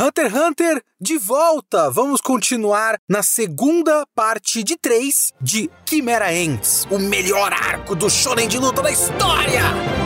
Hunter 0.00 0.26
x 0.26 0.34
Hunter 0.36 0.82
de 1.00 1.18
volta! 1.18 1.90
Vamos 1.90 2.20
continuar 2.20 3.00
na 3.08 3.20
segunda 3.20 4.06
parte 4.14 4.62
de 4.62 4.76
três 4.76 5.32
de 5.40 5.68
Chimera 5.84 6.30
Ants, 6.30 6.86
o 6.88 7.00
melhor 7.00 7.52
arco 7.52 7.96
do 7.96 8.08
shonen 8.08 8.46
de 8.46 8.58
luta 8.58 8.80
da 8.80 8.92
história! 8.92 9.97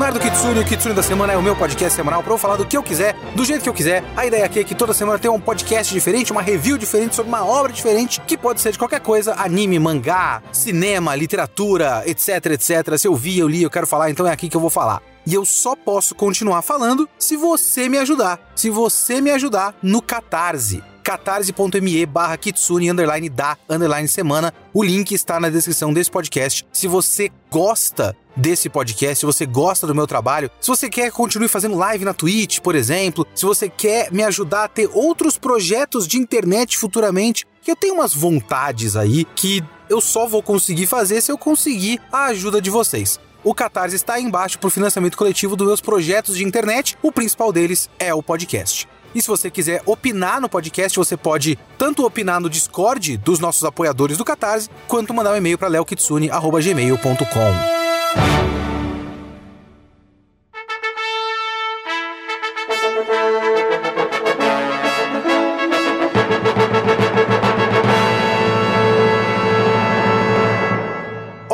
Leonardo 0.00 0.18
Kitsune, 0.18 0.60
o 0.60 0.64
Kitsune 0.64 0.94
da 0.94 1.02
Semana 1.02 1.34
é 1.34 1.36
o 1.36 1.42
meu 1.42 1.54
podcast 1.54 1.94
semanal 1.94 2.22
para 2.22 2.32
eu 2.32 2.38
falar 2.38 2.56
do 2.56 2.64
que 2.64 2.74
eu 2.74 2.82
quiser, 2.82 3.14
do 3.36 3.44
jeito 3.44 3.62
que 3.62 3.68
eu 3.68 3.74
quiser. 3.74 4.02
A 4.16 4.24
ideia 4.24 4.46
aqui 4.46 4.58
é 4.58 4.64
que 4.64 4.74
toda 4.74 4.94
semana 4.94 5.18
tem 5.18 5.30
um 5.30 5.38
podcast 5.38 5.92
diferente, 5.92 6.32
uma 6.32 6.40
review 6.40 6.78
diferente 6.78 7.14
sobre 7.14 7.28
uma 7.28 7.44
obra 7.44 7.70
diferente, 7.70 8.18
que 8.22 8.34
pode 8.34 8.62
ser 8.62 8.72
de 8.72 8.78
qualquer 8.78 9.00
coisa, 9.00 9.34
anime, 9.34 9.78
mangá, 9.78 10.42
cinema, 10.52 11.14
literatura, 11.14 12.02
etc, 12.06 12.46
etc. 12.46 12.96
Se 12.96 13.08
eu 13.08 13.14
vi, 13.14 13.38
eu 13.38 13.46
li, 13.46 13.62
eu 13.62 13.68
quero 13.68 13.86
falar, 13.86 14.10
então 14.10 14.26
é 14.26 14.32
aqui 14.32 14.48
que 14.48 14.56
eu 14.56 14.60
vou 14.60 14.70
falar. 14.70 15.02
E 15.26 15.34
eu 15.34 15.44
só 15.44 15.76
posso 15.76 16.14
continuar 16.14 16.62
falando 16.62 17.06
se 17.18 17.36
você 17.36 17.86
me 17.86 17.98
ajudar. 17.98 18.40
Se 18.56 18.70
você 18.70 19.20
me 19.20 19.30
ajudar 19.30 19.74
no 19.82 20.00
Catarse 20.00 20.82
catarse.me 21.02 22.06
barra 22.06 22.36
kitsune 22.36 22.90
underline 22.90 23.28
da 23.28 23.56
underline 23.68 24.08
semana. 24.08 24.52
O 24.72 24.82
link 24.82 25.12
está 25.12 25.40
na 25.40 25.48
descrição 25.48 25.92
desse 25.92 26.10
podcast. 26.10 26.66
Se 26.72 26.86
você 26.86 27.30
gosta 27.50 28.16
desse 28.36 28.68
podcast, 28.68 29.20
se 29.20 29.26
você 29.26 29.44
gosta 29.44 29.86
do 29.86 29.94
meu 29.94 30.06
trabalho, 30.06 30.50
se 30.60 30.68
você 30.68 30.88
quer 30.88 31.10
continuar 31.10 31.48
fazendo 31.48 31.76
live 31.76 32.04
na 32.04 32.14
Twitch, 32.14 32.60
por 32.60 32.74
exemplo, 32.74 33.26
se 33.34 33.44
você 33.44 33.68
quer 33.68 34.12
me 34.12 34.22
ajudar 34.22 34.64
a 34.64 34.68
ter 34.68 34.88
outros 34.92 35.36
projetos 35.36 36.06
de 36.06 36.16
internet 36.16 36.78
futuramente, 36.78 37.46
que 37.62 37.70
eu 37.70 37.76
tenho 37.76 37.94
umas 37.94 38.14
vontades 38.14 38.96
aí 38.96 39.24
que 39.24 39.62
eu 39.88 40.00
só 40.00 40.26
vou 40.26 40.42
conseguir 40.42 40.86
fazer 40.86 41.20
se 41.20 41.32
eu 41.32 41.36
conseguir 41.36 42.00
a 42.12 42.26
ajuda 42.26 42.60
de 42.60 42.70
vocês. 42.70 43.18
O 43.42 43.54
Catarse 43.54 43.96
está 43.96 44.14
aí 44.14 44.22
embaixo 44.22 44.58
para 44.58 44.68
o 44.68 44.70
financiamento 44.70 45.16
coletivo 45.16 45.56
dos 45.56 45.66
meus 45.66 45.80
projetos 45.80 46.36
de 46.36 46.44
internet. 46.44 46.96
O 47.02 47.10
principal 47.10 47.52
deles 47.52 47.88
é 47.98 48.12
o 48.12 48.22
podcast. 48.22 48.86
E 49.14 49.20
se 49.20 49.28
você 49.28 49.50
quiser 49.50 49.82
opinar 49.86 50.40
no 50.40 50.48
podcast, 50.48 50.98
você 50.98 51.16
pode 51.16 51.58
tanto 51.76 52.04
opinar 52.04 52.40
no 52.40 52.50
Discord 52.50 53.16
dos 53.16 53.38
nossos 53.38 53.64
apoiadores 53.64 54.16
do 54.16 54.24
Catarse, 54.24 54.68
quanto 54.86 55.14
mandar 55.14 55.32
um 55.32 55.36
e-mail 55.36 55.58
para 55.58 55.68
leokitsune.gmail.com. 55.68 58.49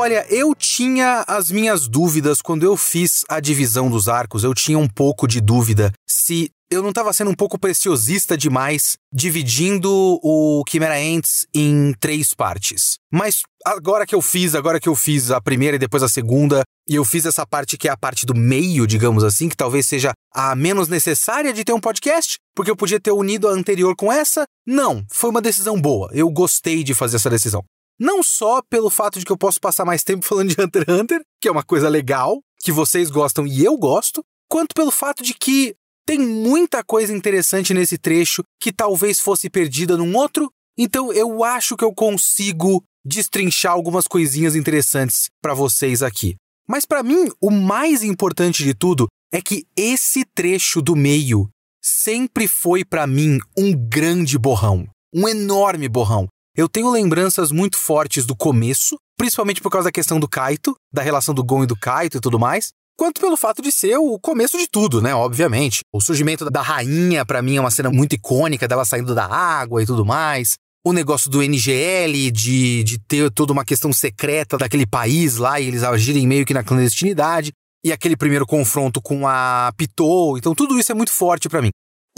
Olha, 0.07 0.25
eu 0.31 0.55
tinha 0.55 1.25
as 1.27 1.51
minhas 1.51 1.89
dúvidas 1.89 2.41
quando 2.41 2.63
eu 2.63 2.77
fiz 2.77 3.25
a 3.29 3.41
divisão 3.41 3.91
dos 3.91 4.09
arcos. 4.09 4.45
Eu 4.45 4.55
tinha 4.55 4.79
um 4.79 4.87
pouco 4.87 5.27
de 5.27 5.41
dúvida 5.41 5.93
se 6.09 6.49
eu 6.71 6.81
não 6.81 6.91
estava 6.91 7.13
sendo 7.13 7.33
um 7.33 7.35
pouco 7.35 7.59
preciosista 7.59 8.37
demais 8.37 8.97
dividindo 9.13 9.91
o 10.23 10.63
Chimera 10.69 10.97
Ants 10.97 11.45
em 11.53 11.93
três 11.99 12.33
partes. 12.33 12.99
Mas 13.13 13.43
agora 13.65 14.07
que 14.07 14.15
eu 14.15 14.23
fiz, 14.23 14.55
agora 14.55 14.79
que 14.79 14.89
eu 14.89 14.95
fiz 14.95 15.33
a 15.33 15.41
primeira 15.41 15.75
e 15.75 15.81
depois 15.81 16.05
a 16.05 16.09
segunda, 16.09 16.63
e 16.89 16.95
eu 16.95 17.05
fiz 17.05 17.27
essa 17.27 17.45
parte 17.45 17.77
que 17.77 17.89
é 17.89 17.91
a 17.91 17.97
parte 17.97 18.25
do 18.25 18.33
meio, 18.33 18.87
digamos 18.87 19.25
assim, 19.25 19.49
que 19.49 19.57
talvez 19.57 19.87
seja 19.87 20.13
a 20.33 20.55
menos 20.55 20.87
necessária 20.87 21.53
de 21.53 21.65
ter 21.65 21.73
um 21.73 21.81
podcast, 21.81 22.37
porque 22.55 22.71
eu 22.71 22.77
podia 22.77 23.01
ter 23.01 23.11
unido 23.11 23.49
a 23.49 23.51
anterior 23.51 23.97
com 23.97 24.13
essa. 24.13 24.45
Não, 24.65 25.05
foi 25.11 25.31
uma 25.31 25.43
decisão 25.43 25.81
boa. 25.81 26.09
Eu 26.13 26.31
gostei 26.31 26.85
de 26.85 26.95
fazer 26.95 27.17
essa 27.17 27.29
decisão. 27.29 27.65
Não 27.99 28.23
só 28.23 28.61
pelo 28.63 28.91
fato 28.91 29.19
de 29.19 29.25
que 29.25 29.33
eu 29.33 29.39
posso 29.39 29.61
passar 29.61 29.85
mais 29.85 30.05
tempo 30.05 30.25
falando 30.25 30.55
de 30.55 30.61
Hunter 30.61 30.83
x 30.83 30.95
Hunter, 30.95 31.21
que 31.41 31.49
é 31.49 31.51
uma 31.51 31.63
coisa 31.63 31.89
legal, 31.89 32.41
que 32.61 32.71
vocês 32.71 33.11
gostam 33.11 33.47
e 33.47 33.65
eu 33.65 33.77
gosto, 33.77 34.23
quanto 34.49 34.75
pelo 34.75 34.91
fato 34.91 35.23
de 35.23 35.35
que 35.35 35.75
tem 36.07 36.19
muita 36.19 36.85
coisa 36.85 37.13
interessante 37.13 37.75
nesse 37.75 37.99
trecho 37.99 38.43
que 38.61 38.73
talvez 38.73 39.19
fosse 39.19 39.51
perdida 39.51 39.97
num 39.97 40.15
outro, 40.17 40.51
então 40.79 41.13
eu 41.13 41.43
acho 41.43 41.77
que 41.77 41.85
eu 41.85 41.93
consigo 41.93 42.83
destrinchar 43.05 43.73
algumas 43.73 44.07
coisinhas 44.07 44.55
interessantes 44.55 45.29
para 45.43 45.55
vocês 45.55 46.03
aqui. 46.03 46.37
Mas 46.69 46.85
para 46.85 47.03
mim, 47.03 47.31
o 47.41 47.51
mais 47.51 48.03
importante 48.03 48.63
de 48.63 48.75
tudo 48.75 49.07
é 49.33 49.41
que 49.41 49.65
esse 49.77 50.25
trecho 50.35 50.83
do 50.83 50.95
meio 50.95 51.49
sempre 51.83 52.49
foi 52.49 52.85
para 52.85 53.07
mim 53.07 53.39
um 53.57 53.73
grande 53.73 54.39
borrão, 54.39 54.87
um 55.15 55.29
enorme 55.29 55.89
borrão. 55.89 56.27
Eu 56.57 56.71
tenho 56.71 56.91
lembranças 56.91 57.53
muito 57.53 57.77
fortes 57.77 58.25
do 58.25 58.35
começo, 58.35 58.97
principalmente 59.19 59.61
por 59.61 59.71
causa 59.71 59.89
da 59.89 59.93
questão 59.93 60.19
do 60.19 60.27
Kaito, 60.27 60.75
da 60.91 61.03
relação 61.03 61.35
do 61.35 61.45
Gon 61.45 61.65
e 61.65 61.67
do 61.67 61.77
Kaito 61.77 62.17
e 62.17 62.21
tudo 62.21 62.39
mais, 62.39 62.71
quanto 62.97 63.21
pelo 63.21 63.37
fato 63.37 63.61
de 63.61 63.71
ser 63.71 63.99
o 63.99 64.19
começo 64.19 64.57
de 64.57 64.67
tudo, 64.67 65.03
né? 65.03 65.15
Obviamente. 65.15 65.81
O 65.93 66.01
surgimento 66.01 66.49
da 66.51 66.63
rainha, 66.63 67.27
para 67.27 67.43
mim, 67.43 67.59
é 67.59 67.61
uma 67.61 67.71
cena 67.71 67.91
muito 67.91 68.15
icônica 68.15 68.67
dela 68.67 68.87
saindo 68.87 69.15
da 69.15 69.27
água 69.27 69.83
e 69.83 69.87
tudo 69.87 70.03
mais. 70.03 70.55
O 70.83 70.95
negócio 70.95 71.31
do 71.31 71.43
NGL, 71.43 72.31
de, 72.31 72.83
de 72.85 72.99
ter 73.01 73.31
toda 73.31 73.53
uma 73.53 73.65
questão 73.65 73.93
secreta 73.93 74.57
daquele 74.57 74.87
país 74.87 75.37
lá 75.37 75.61
e 75.61 75.67
eles 75.67 75.83
agirem 75.83 76.27
meio 76.27 76.47
que 76.47 76.55
na 76.55 76.65
clandestinidade. 76.65 77.53
E 77.85 77.93
aquele 77.93 78.17
primeiro 78.17 78.47
confronto 78.47 79.03
com 79.03 79.29
a 79.29 79.75
Pitou. 79.77 80.39
Então, 80.39 80.55
tudo 80.55 80.79
isso 80.79 80.91
é 80.91 80.95
muito 80.95 81.13
forte 81.13 81.51
para 81.51 81.61
mim. 81.61 81.69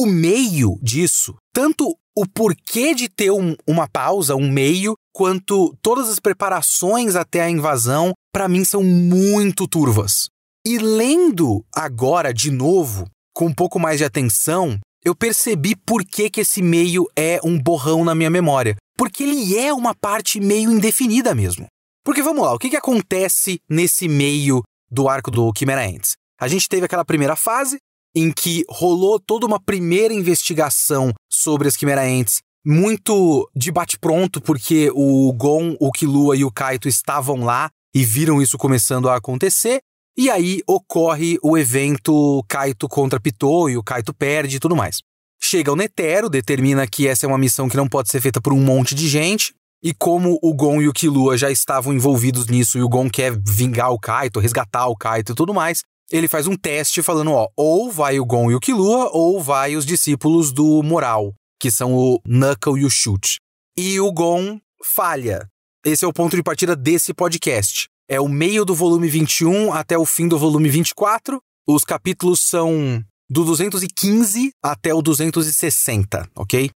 O 0.00 0.06
meio 0.06 0.78
disso, 0.80 1.34
tanto 1.52 1.96
o 2.16 2.24
porquê 2.24 2.94
de 2.94 3.08
ter 3.08 3.32
um, 3.32 3.56
uma 3.66 3.88
pausa, 3.88 4.36
um 4.36 4.48
meio, 4.48 4.94
quanto 5.12 5.76
todas 5.82 6.08
as 6.08 6.20
preparações 6.20 7.16
até 7.16 7.40
a 7.40 7.50
invasão, 7.50 8.12
para 8.32 8.46
mim 8.46 8.64
são 8.64 8.84
muito 8.84 9.66
turvas. 9.66 10.28
E 10.64 10.78
lendo 10.78 11.64
agora 11.74 12.32
de 12.32 12.50
novo, 12.50 13.10
com 13.34 13.46
um 13.46 13.52
pouco 13.52 13.80
mais 13.80 13.98
de 13.98 14.04
atenção, 14.04 14.78
eu 15.04 15.16
percebi 15.16 15.74
por 15.74 16.04
que, 16.04 16.30
que 16.30 16.42
esse 16.42 16.62
meio 16.62 17.06
é 17.16 17.40
um 17.42 17.60
borrão 17.60 18.04
na 18.04 18.14
minha 18.14 18.30
memória. 18.30 18.76
Porque 18.96 19.24
ele 19.24 19.56
é 19.56 19.72
uma 19.72 19.94
parte 19.94 20.38
meio 20.38 20.70
indefinida 20.70 21.34
mesmo. 21.34 21.66
Porque 22.04 22.22
vamos 22.22 22.44
lá, 22.44 22.54
o 22.54 22.58
que, 22.58 22.70
que 22.70 22.76
acontece 22.76 23.58
nesse 23.68 24.08
meio 24.08 24.62
do 24.88 25.08
arco 25.08 25.30
do 25.30 25.52
Chimera 25.56 25.84
Ants? 25.84 26.12
A 26.40 26.46
gente 26.46 26.68
teve 26.68 26.86
aquela 26.86 27.04
primeira 27.04 27.34
fase, 27.34 27.78
em 28.18 28.32
que 28.32 28.64
rolou 28.68 29.20
toda 29.20 29.46
uma 29.46 29.60
primeira 29.60 30.12
investigação 30.12 31.12
sobre 31.30 31.68
as 31.68 31.76
Quimera 31.76 32.02
Ants, 32.02 32.40
muito 32.66 33.48
de 33.54 33.70
bate-pronto, 33.70 34.40
porque 34.40 34.90
o 34.92 35.32
Gon, 35.32 35.76
o 35.78 35.92
Killua 35.92 36.36
e 36.36 36.44
o 36.44 36.50
Kaito 36.50 36.88
estavam 36.88 37.44
lá 37.44 37.70
e 37.94 38.04
viram 38.04 38.42
isso 38.42 38.58
começando 38.58 39.08
a 39.08 39.16
acontecer. 39.16 39.80
E 40.16 40.28
aí 40.28 40.60
ocorre 40.66 41.38
o 41.42 41.56
evento 41.56 42.44
Kaito 42.48 42.88
contra 42.88 43.20
Pitou 43.20 43.70
e 43.70 43.76
o 43.76 43.84
Kaito 43.84 44.12
perde 44.12 44.56
e 44.56 44.60
tudo 44.60 44.74
mais. 44.74 44.98
Chega 45.40 45.72
o 45.72 45.76
Netero, 45.76 46.28
determina 46.28 46.86
que 46.88 47.06
essa 47.06 47.24
é 47.24 47.28
uma 47.28 47.38
missão 47.38 47.68
que 47.68 47.76
não 47.76 47.88
pode 47.88 48.10
ser 48.10 48.20
feita 48.20 48.40
por 48.40 48.52
um 48.52 48.60
monte 48.60 48.94
de 48.94 49.06
gente. 49.08 49.54
E 49.80 49.94
como 49.94 50.36
o 50.42 50.52
Gon 50.52 50.82
e 50.82 50.88
o 50.88 50.92
Killua 50.92 51.38
já 51.38 51.52
estavam 51.52 51.92
envolvidos 51.92 52.48
nisso 52.48 52.76
e 52.76 52.82
o 52.82 52.88
Gon 52.88 53.08
quer 53.08 53.32
vingar 53.46 53.92
o 53.92 53.98
Kaito, 53.98 54.40
resgatar 54.40 54.88
o 54.88 54.96
Kaito 54.96 55.30
e 55.30 55.34
tudo 55.36 55.54
mais, 55.54 55.82
ele 56.10 56.28
faz 56.28 56.46
um 56.46 56.56
teste 56.56 57.02
falando, 57.02 57.32
ó, 57.32 57.48
ou 57.56 57.90
vai 57.90 58.18
o 58.18 58.24
Gon 58.24 58.50
e 58.50 58.54
o 58.54 58.60
Killua, 58.60 59.10
ou 59.12 59.42
vai 59.42 59.76
os 59.76 59.84
discípulos 59.84 60.52
do 60.52 60.82
Moral, 60.82 61.34
que 61.60 61.70
são 61.70 61.94
o 61.94 62.20
Knuckle 62.26 62.80
e 62.80 62.84
o 62.84 62.90
Shoot. 62.90 63.38
E 63.76 64.00
o 64.00 64.12
Gon 64.12 64.58
falha. 64.82 65.46
Esse 65.84 66.04
é 66.04 66.08
o 66.08 66.12
ponto 66.12 66.36
de 66.36 66.42
partida 66.42 66.74
desse 66.74 67.14
podcast. 67.14 67.88
É 68.08 68.20
o 68.20 68.28
meio 68.28 68.64
do 68.64 68.74
volume 68.74 69.08
21 69.08 69.72
até 69.72 69.98
o 69.98 70.06
fim 70.06 70.26
do 70.26 70.38
volume 70.38 70.68
24. 70.68 71.38
Os 71.66 71.84
capítulos 71.84 72.40
são 72.40 73.04
do 73.30 73.44
215 73.44 74.50
até 74.62 74.94
o 74.94 75.02
260, 75.02 76.30
ok? 76.34 76.70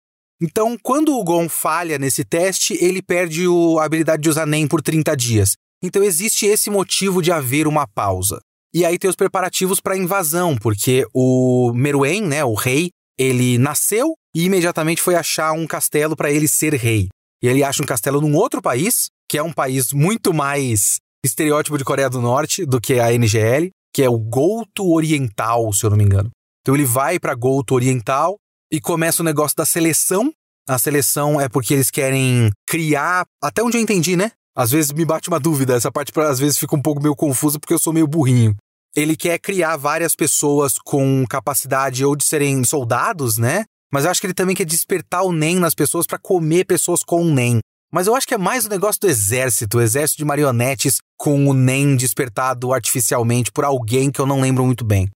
Então, 0.41 0.79
quando 0.83 1.15
o 1.15 1.25
Gon 1.25 1.49
falha 1.49 1.99
nesse 1.99 2.25
teste, 2.25 2.73
ele 2.83 3.03
perde 3.03 3.45
a 3.79 3.85
habilidade 3.85 4.23
de 4.23 4.31
usar 4.31 4.47
NEM 4.47 4.67
por 4.67 4.81
30 4.81 5.17
dias. 5.17 5.53
Então 5.83 6.03
existe 6.03 6.47
esse 6.47 6.71
motivo 6.71 7.23
de 7.23 7.31
haver 7.31 7.67
uma 7.67 7.87
pausa. 7.87 8.41
E 8.75 8.85
aí 8.85 8.99
tem 8.99 9.09
os 9.09 9.17
preparativos 9.17 9.81
para 9.81 9.95
a 9.95 9.99
invasão, 9.99 10.57
porque 10.57 11.07
o 11.15 11.73
Meruem, 11.75 12.23
né, 12.23 12.45
o 12.45 12.55
rei, 12.55 12.91
ele 13.19 13.59
nasceu 13.59 14.15
e 14.35 14.45
imediatamente 14.45 15.03
foi 15.03 15.15
achar 15.15 15.53
um 15.53 15.67
castelo 15.67 16.15
para 16.15 16.31
ele 16.31 16.47
ser 16.47 16.75
rei. 16.75 17.09
E 17.43 17.49
ele 17.49 17.65
acha 17.65 17.83
um 17.83 17.87
castelo 17.87 18.21
num 18.21 18.37
outro 18.37 18.61
país, 18.61 19.09
que 19.29 19.39
é 19.39 19.43
um 19.43 19.53
país 19.53 19.93
muito 19.93 20.35
mais 20.35 20.99
estereótipo 21.25 21.79
de 21.79 21.85
Coreia 21.85 22.11
do 22.11 22.21
Norte 22.21 22.65
do 22.65 22.81
que 22.81 23.01
a 23.01 23.13
NGL, 23.13 23.71
que 23.93 24.03
é 24.03 24.09
o 24.09 24.19
Golto 24.19 24.93
Oriental, 24.93 25.73
se 25.73 25.85
eu 25.85 25.91
não 25.91 25.97
me 25.97 26.05
engano. 26.05 26.31
Então 26.63 26.75
ele 26.75 26.85
vai 26.85 27.19
para 27.19 27.35
Golto 27.35 27.75
Oriental 27.75 28.37
e 28.73 28.81
começa 28.81 29.23
o 29.23 29.25
negócio 29.25 29.57
da 29.57 29.65
seleção. 29.65 30.33
A 30.69 30.79
seleção 30.79 31.41
é 31.41 31.49
porque 31.49 31.75
eles 31.75 31.91
querem 31.91 32.51
criar, 32.69 33.25
até 33.43 33.63
onde 33.63 33.79
eu 33.79 33.83
entendi, 33.83 34.17
né? 34.17 34.33
Às 34.59 34.73
vezes 34.73 34.91
me 34.91 35.05
bate 35.05 35.29
uma 35.29 35.39
dúvida, 35.39 35.77
essa 35.77 35.93
parte 35.93 36.11
às 36.19 36.41
vezes 36.41 36.59
fica 36.59 36.75
um 36.75 36.83
pouco 36.83 37.01
meio 37.01 37.15
confusa 37.15 37.61
porque 37.61 37.73
eu 37.73 37.79
sou 37.79 37.93
meio 37.93 38.09
burrinho. 38.09 38.57
Ele 38.97 39.15
quer 39.15 39.39
criar 39.39 39.77
várias 39.77 40.17
pessoas 40.17 40.75
com 40.85 41.25
capacidade 41.31 42.05
ou 42.05 42.17
de 42.17 42.25
serem 42.25 42.65
soldados, 42.65 43.39
né? 43.39 43.65
Mas 43.93 44.05
eu 44.05 44.11
acho 44.11 44.21
que 44.21 44.27
ele 44.27 44.35
também 44.35 44.57
quer 44.57 44.65
despertar 44.65 45.23
o 45.23 45.31
NEM 45.31 45.61
nas 45.61 45.77
pessoas 45.77 46.07
para 46.07 46.19
comer 46.19 46.65
pessoas 46.65 47.05
com 47.05 47.23
o 47.23 47.31
NEM. 47.33 47.61
Mas 47.93 48.09
eu 48.09 48.17
acho 48.17 48.27
que 48.27 48.35
é 48.35 48.39
mais 48.39 48.67
o 48.67 48.69
negócio 48.69 49.01
do 49.01 49.09
exército, 49.09 49.79
o 49.79 49.81
exército 49.81 50.19
de 50.19 50.25
marionetes 50.25 50.97
com 51.17 51.47
o 51.47 51.55
Nen 51.55 51.97
despertado 51.97 52.73
artificialmente 52.73 53.53
por 53.53 53.65
alguém 53.65 54.11
que 54.11 54.21
eu 54.21 54.27
não 54.27 54.41
lembro 54.41 54.67
muito 54.67 54.85
bem. 54.85 55.09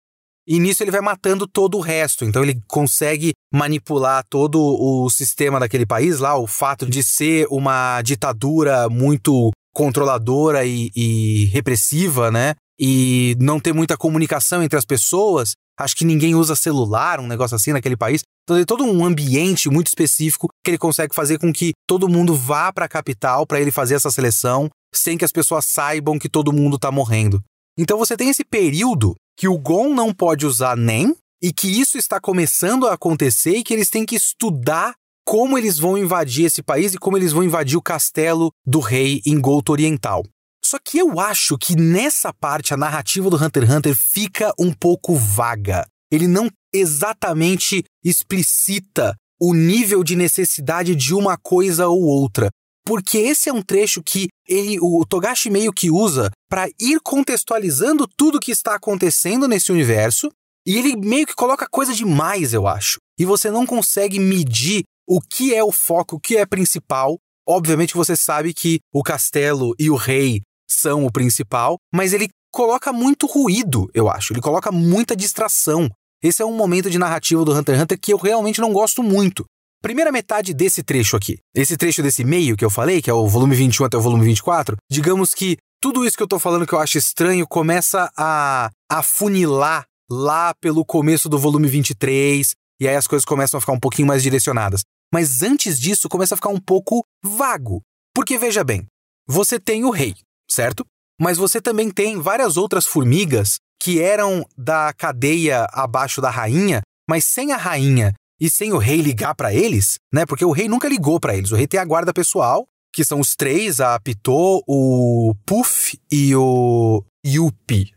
E 0.46 0.58
nisso 0.58 0.82
ele 0.82 0.90
vai 0.90 1.00
matando 1.00 1.46
todo 1.46 1.78
o 1.78 1.80
resto. 1.80 2.24
Então 2.24 2.42
ele 2.42 2.60
consegue 2.66 3.32
manipular 3.52 4.24
todo 4.28 4.58
o 4.60 5.08
sistema 5.10 5.60
daquele 5.60 5.86
país 5.86 6.18
lá, 6.18 6.36
o 6.36 6.46
fato 6.46 6.86
de 6.86 7.02
ser 7.02 7.46
uma 7.50 8.02
ditadura 8.02 8.88
muito 8.88 9.50
controladora 9.74 10.64
e, 10.64 10.90
e 10.94 11.46
repressiva, 11.46 12.30
né? 12.30 12.54
E 12.78 13.36
não 13.38 13.60
ter 13.60 13.72
muita 13.72 13.96
comunicação 13.96 14.62
entre 14.62 14.78
as 14.78 14.84
pessoas. 14.84 15.52
Acho 15.78 15.96
que 15.96 16.04
ninguém 16.04 16.34
usa 16.34 16.54
celular, 16.54 17.20
um 17.20 17.26
negócio 17.26 17.54
assim 17.54 17.72
naquele 17.72 17.96
país. 17.96 18.22
Então 18.44 18.56
tem 18.56 18.64
todo 18.64 18.84
um 18.84 19.04
ambiente 19.04 19.70
muito 19.70 19.86
específico 19.86 20.48
que 20.64 20.70
ele 20.70 20.78
consegue 20.78 21.14
fazer 21.14 21.38
com 21.38 21.52
que 21.52 21.72
todo 21.86 22.08
mundo 22.08 22.34
vá 22.34 22.72
para 22.72 22.86
a 22.86 22.88
capital 22.88 23.46
para 23.46 23.60
ele 23.60 23.70
fazer 23.70 23.94
essa 23.94 24.10
seleção, 24.10 24.68
sem 24.94 25.16
que 25.16 25.24
as 25.24 25.32
pessoas 25.32 25.64
saibam 25.66 26.18
que 26.18 26.28
todo 26.28 26.52
mundo 26.52 26.76
está 26.76 26.90
morrendo. 26.90 27.40
Então 27.78 27.96
você 27.96 28.16
tem 28.16 28.28
esse 28.28 28.44
período 28.44 29.14
que 29.36 29.48
o 29.48 29.58
Gon 29.58 29.94
não 29.94 30.12
pode 30.12 30.46
usar 30.46 30.76
nem 30.76 31.14
e 31.42 31.52
que 31.52 31.68
isso 31.68 31.98
está 31.98 32.20
começando 32.20 32.86
a 32.86 32.94
acontecer 32.94 33.56
e 33.56 33.64
que 33.64 33.74
eles 33.74 33.90
têm 33.90 34.06
que 34.06 34.14
estudar 34.14 34.94
como 35.24 35.56
eles 35.56 35.78
vão 35.78 35.96
invadir 35.96 36.46
esse 36.46 36.62
país 36.62 36.94
e 36.94 36.98
como 36.98 37.16
eles 37.16 37.32
vão 37.32 37.42
invadir 37.42 37.76
o 37.76 37.82
castelo 37.82 38.52
do 38.66 38.80
rei 38.80 39.20
em 39.26 39.40
Golto 39.40 39.72
Oriental. 39.72 40.22
Só 40.64 40.78
que 40.78 40.98
eu 40.98 41.18
acho 41.18 41.58
que 41.58 41.74
nessa 41.74 42.32
parte 42.32 42.72
a 42.72 42.76
narrativa 42.76 43.28
do 43.28 43.36
Hunter 43.36 43.64
x 43.64 43.74
Hunter 43.74 43.96
fica 43.96 44.52
um 44.58 44.72
pouco 44.72 45.14
vaga. 45.14 45.84
Ele 46.10 46.28
não 46.28 46.48
exatamente 46.72 47.84
explicita 48.04 49.14
o 49.40 49.54
nível 49.54 50.04
de 50.04 50.14
necessidade 50.14 50.94
de 50.94 51.14
uma 51.14 51.36
coisa 51.36 51.88
ou 51.88 52.00
outra. 52.02 52.48
Porque 52.84 53.18
esse 53.18 53.48
é 53.48 53.52
um 53.52 53.62
trecho 53.62 54.02
que 54.02 54.28
ele, 54.48 54.78
o 54.80 55.04
Togashi 55.04 55.50
meio 55.50 55.72
que 55.72 55.90
usa 55.90 56.30
para 56.52 56.68
ir 56.78 57.00
contextualizando 57.00 58.06
tudo 58.06 58.38
que 58.38 58.50
está 58.50 58.74
acontecendo 58.74 59.48
nesse 59.48 59.72
universo, 59.72 60.28
e 60.66 60.76
ele 60.76 60.94
meio 60.94 61.26
que 61.26 61.34
coloca 61.34 61.66
coisa 61.66 61.94
demais, 61.94 62.52
eu 62.52 62.66
acho. 62.66 62.98
E 63.18 63.24
você 63.24 63.50
não 63.50 63.64
consegue 63.64 64.20
medir 64.20 64.82
o 65.08 65.18
que 65.18 65.54
é 65.54 65.64
o 65.64 65.72
foco, 65.72 66.16
o 66.16 66.20
que 66.20 66.36
é 66.36 66.44
principal. 66.44 67.16
Obviamente 67.48 67.94
você 67.94 68.14
sabe 68.14 68.52
que 68.52 68.80
o 68.92 69.02
castelo 69.02 69.74
e 69.78 69.88
o 69.88 69.96
rei 69.96 70.42
são 70.70 71.06
o 71.06 71.10
principal, 71.10 71.78
mas 71.90 72.12
ele 72.12 72.28
coloca 72.52 72.92
muito 72.92 73.26
ruído, 73.26 73.88
eu 73.94 74.10
acho. 74.10 74.34
Ele 74.34 74.42
coloca 74.42 74.70
muita 74.70 75.16
distração. 75.16 75.88
Esse 76.22 76.42
é 76.42 76.44
um 76.44 76.54
momento 76.54 76.90
de 76.90 76.98
narrativa 76.98 77.46
do 77.46 77.52
Hunter 77.52 77.76
x 77.76 77.82
Hunter 77.82 77.98
que 77.98 78.12
eu 78.12 78.18
realmente 78.18 78.60
não 78.60 78.74
gosto 78.74 79.02
muito. 79.02 79.46
Primeira 79.80 80.12
metade 80.12 80.52
desse 80.52 80.82
trecho 80.82 81.16
aqui, 81.16 81.38
esse 81.56 81.78
trecho 81.78 82.02
desse 82.02 82.22
meio 82.22 82.58
que 82.58 82.64
eu 82.64 82.70
falei, 82.70 83.00
que 83.00 83.08
é 83.08 83.14
o 83.14 83.26
volume 83.26 83.56
21 83.56 83.86
até 83.86 83.96
o 83.96 84.02
volume 84.02 84.26
24, 84.26 84.76
digamos 84.90 85.32
que 85.32 85.56
tudo 85.82 86.06
isso 86.06 86.16
que 86.16 86.22
eu 86.22 86.28
tô 86.28 86.38
falando 86.38 86.64
que 86.64 86.72
eu 86.72 86.78
acho 86.78 86.96
estranho 86.96 87.44
começa 87.44 88.08
a 88.16 88.70
afunilar 88.88 89.84
lá 90.08 90.54
pelo 90.60 90.84
começo 90.84 91.28
do 91.28 91.36
volume 91.36 91.66
23, 91.66 92.52
e 92.80 92.86
aí 92.86 92.94
as 92.94 93.08
coisas 93.08 93.24
começam 93.24 93.58
a 93.58 93.60
ficar 93.60 93.72
um 93.72 93.80
pouquinho 93.80 94.06
mais 94.06 94.22
direcionadas. 94.22 94.82
Mas 95.12 95.42
antes 95.42 95.80
disso 95.80 96.08
começa 96.08 96.34
a 96.34 96.36
ficar 96.36 96.50
um 96.50 96.60
pouco 96.60 97.04
vago. 97.20 97.82
Porque 98.14 98.38
veja 98.38 98.62
bem, 98.62 98.86
você 99.26 99.58
tem 99.58 99.84
o 99.84 99.90
rei, 99.90 100.14
certo? 100.48 100.86
Mas 101.20 101.36
você 101.36 101.60
também 101.60 101.90
tem 101.90 102.20
várias 102.20 102.56
outras 102.56 102.86
formigas 102.86 103.56
que 103.82 104.00
eram 104.00 104.46
da 104.56 104.92
cadeia 104.92 105.66
abaixo 105.72 106.20
da 106.20 106.30
rainha, 106.30 106.80
mas 107.10 107.24
sem 107.24 107.50
a 107.50 107.56
rainha 107.56 108.14
e 108.40 108.48
sem 108.48 108.72
o 108.72 108.78
rei 108.78 109.00
ligar 109.00 109.34
para 109.34 109.52
eles, 109.52 109.96
né? 110.14 110.24
Porque 110.26 110.44
o 110.44 110.52
rei 110.52 110.68
nunca 110.68 110.88
ligou 110.88 111.18
para 111.18 111.36
eles. 111.36 111.50
O 111.50 111.56
rei 111.56 111.66
tem 111.66 111.80
a 111.80 111.84
guarda 111.84 112.12
pessoal, 112.12 112.68
que 112.92 113.04
são 113.04 113.20
os 113.20 113.34
três, 113.34 113.80
a 113.80 113.98
Pitô, 113.98 114.62
o 114.66 115.34
Puff 115.46 115.98
e 116.10 116.34
o 116.36 117.02
Yupi. 117.26 117.92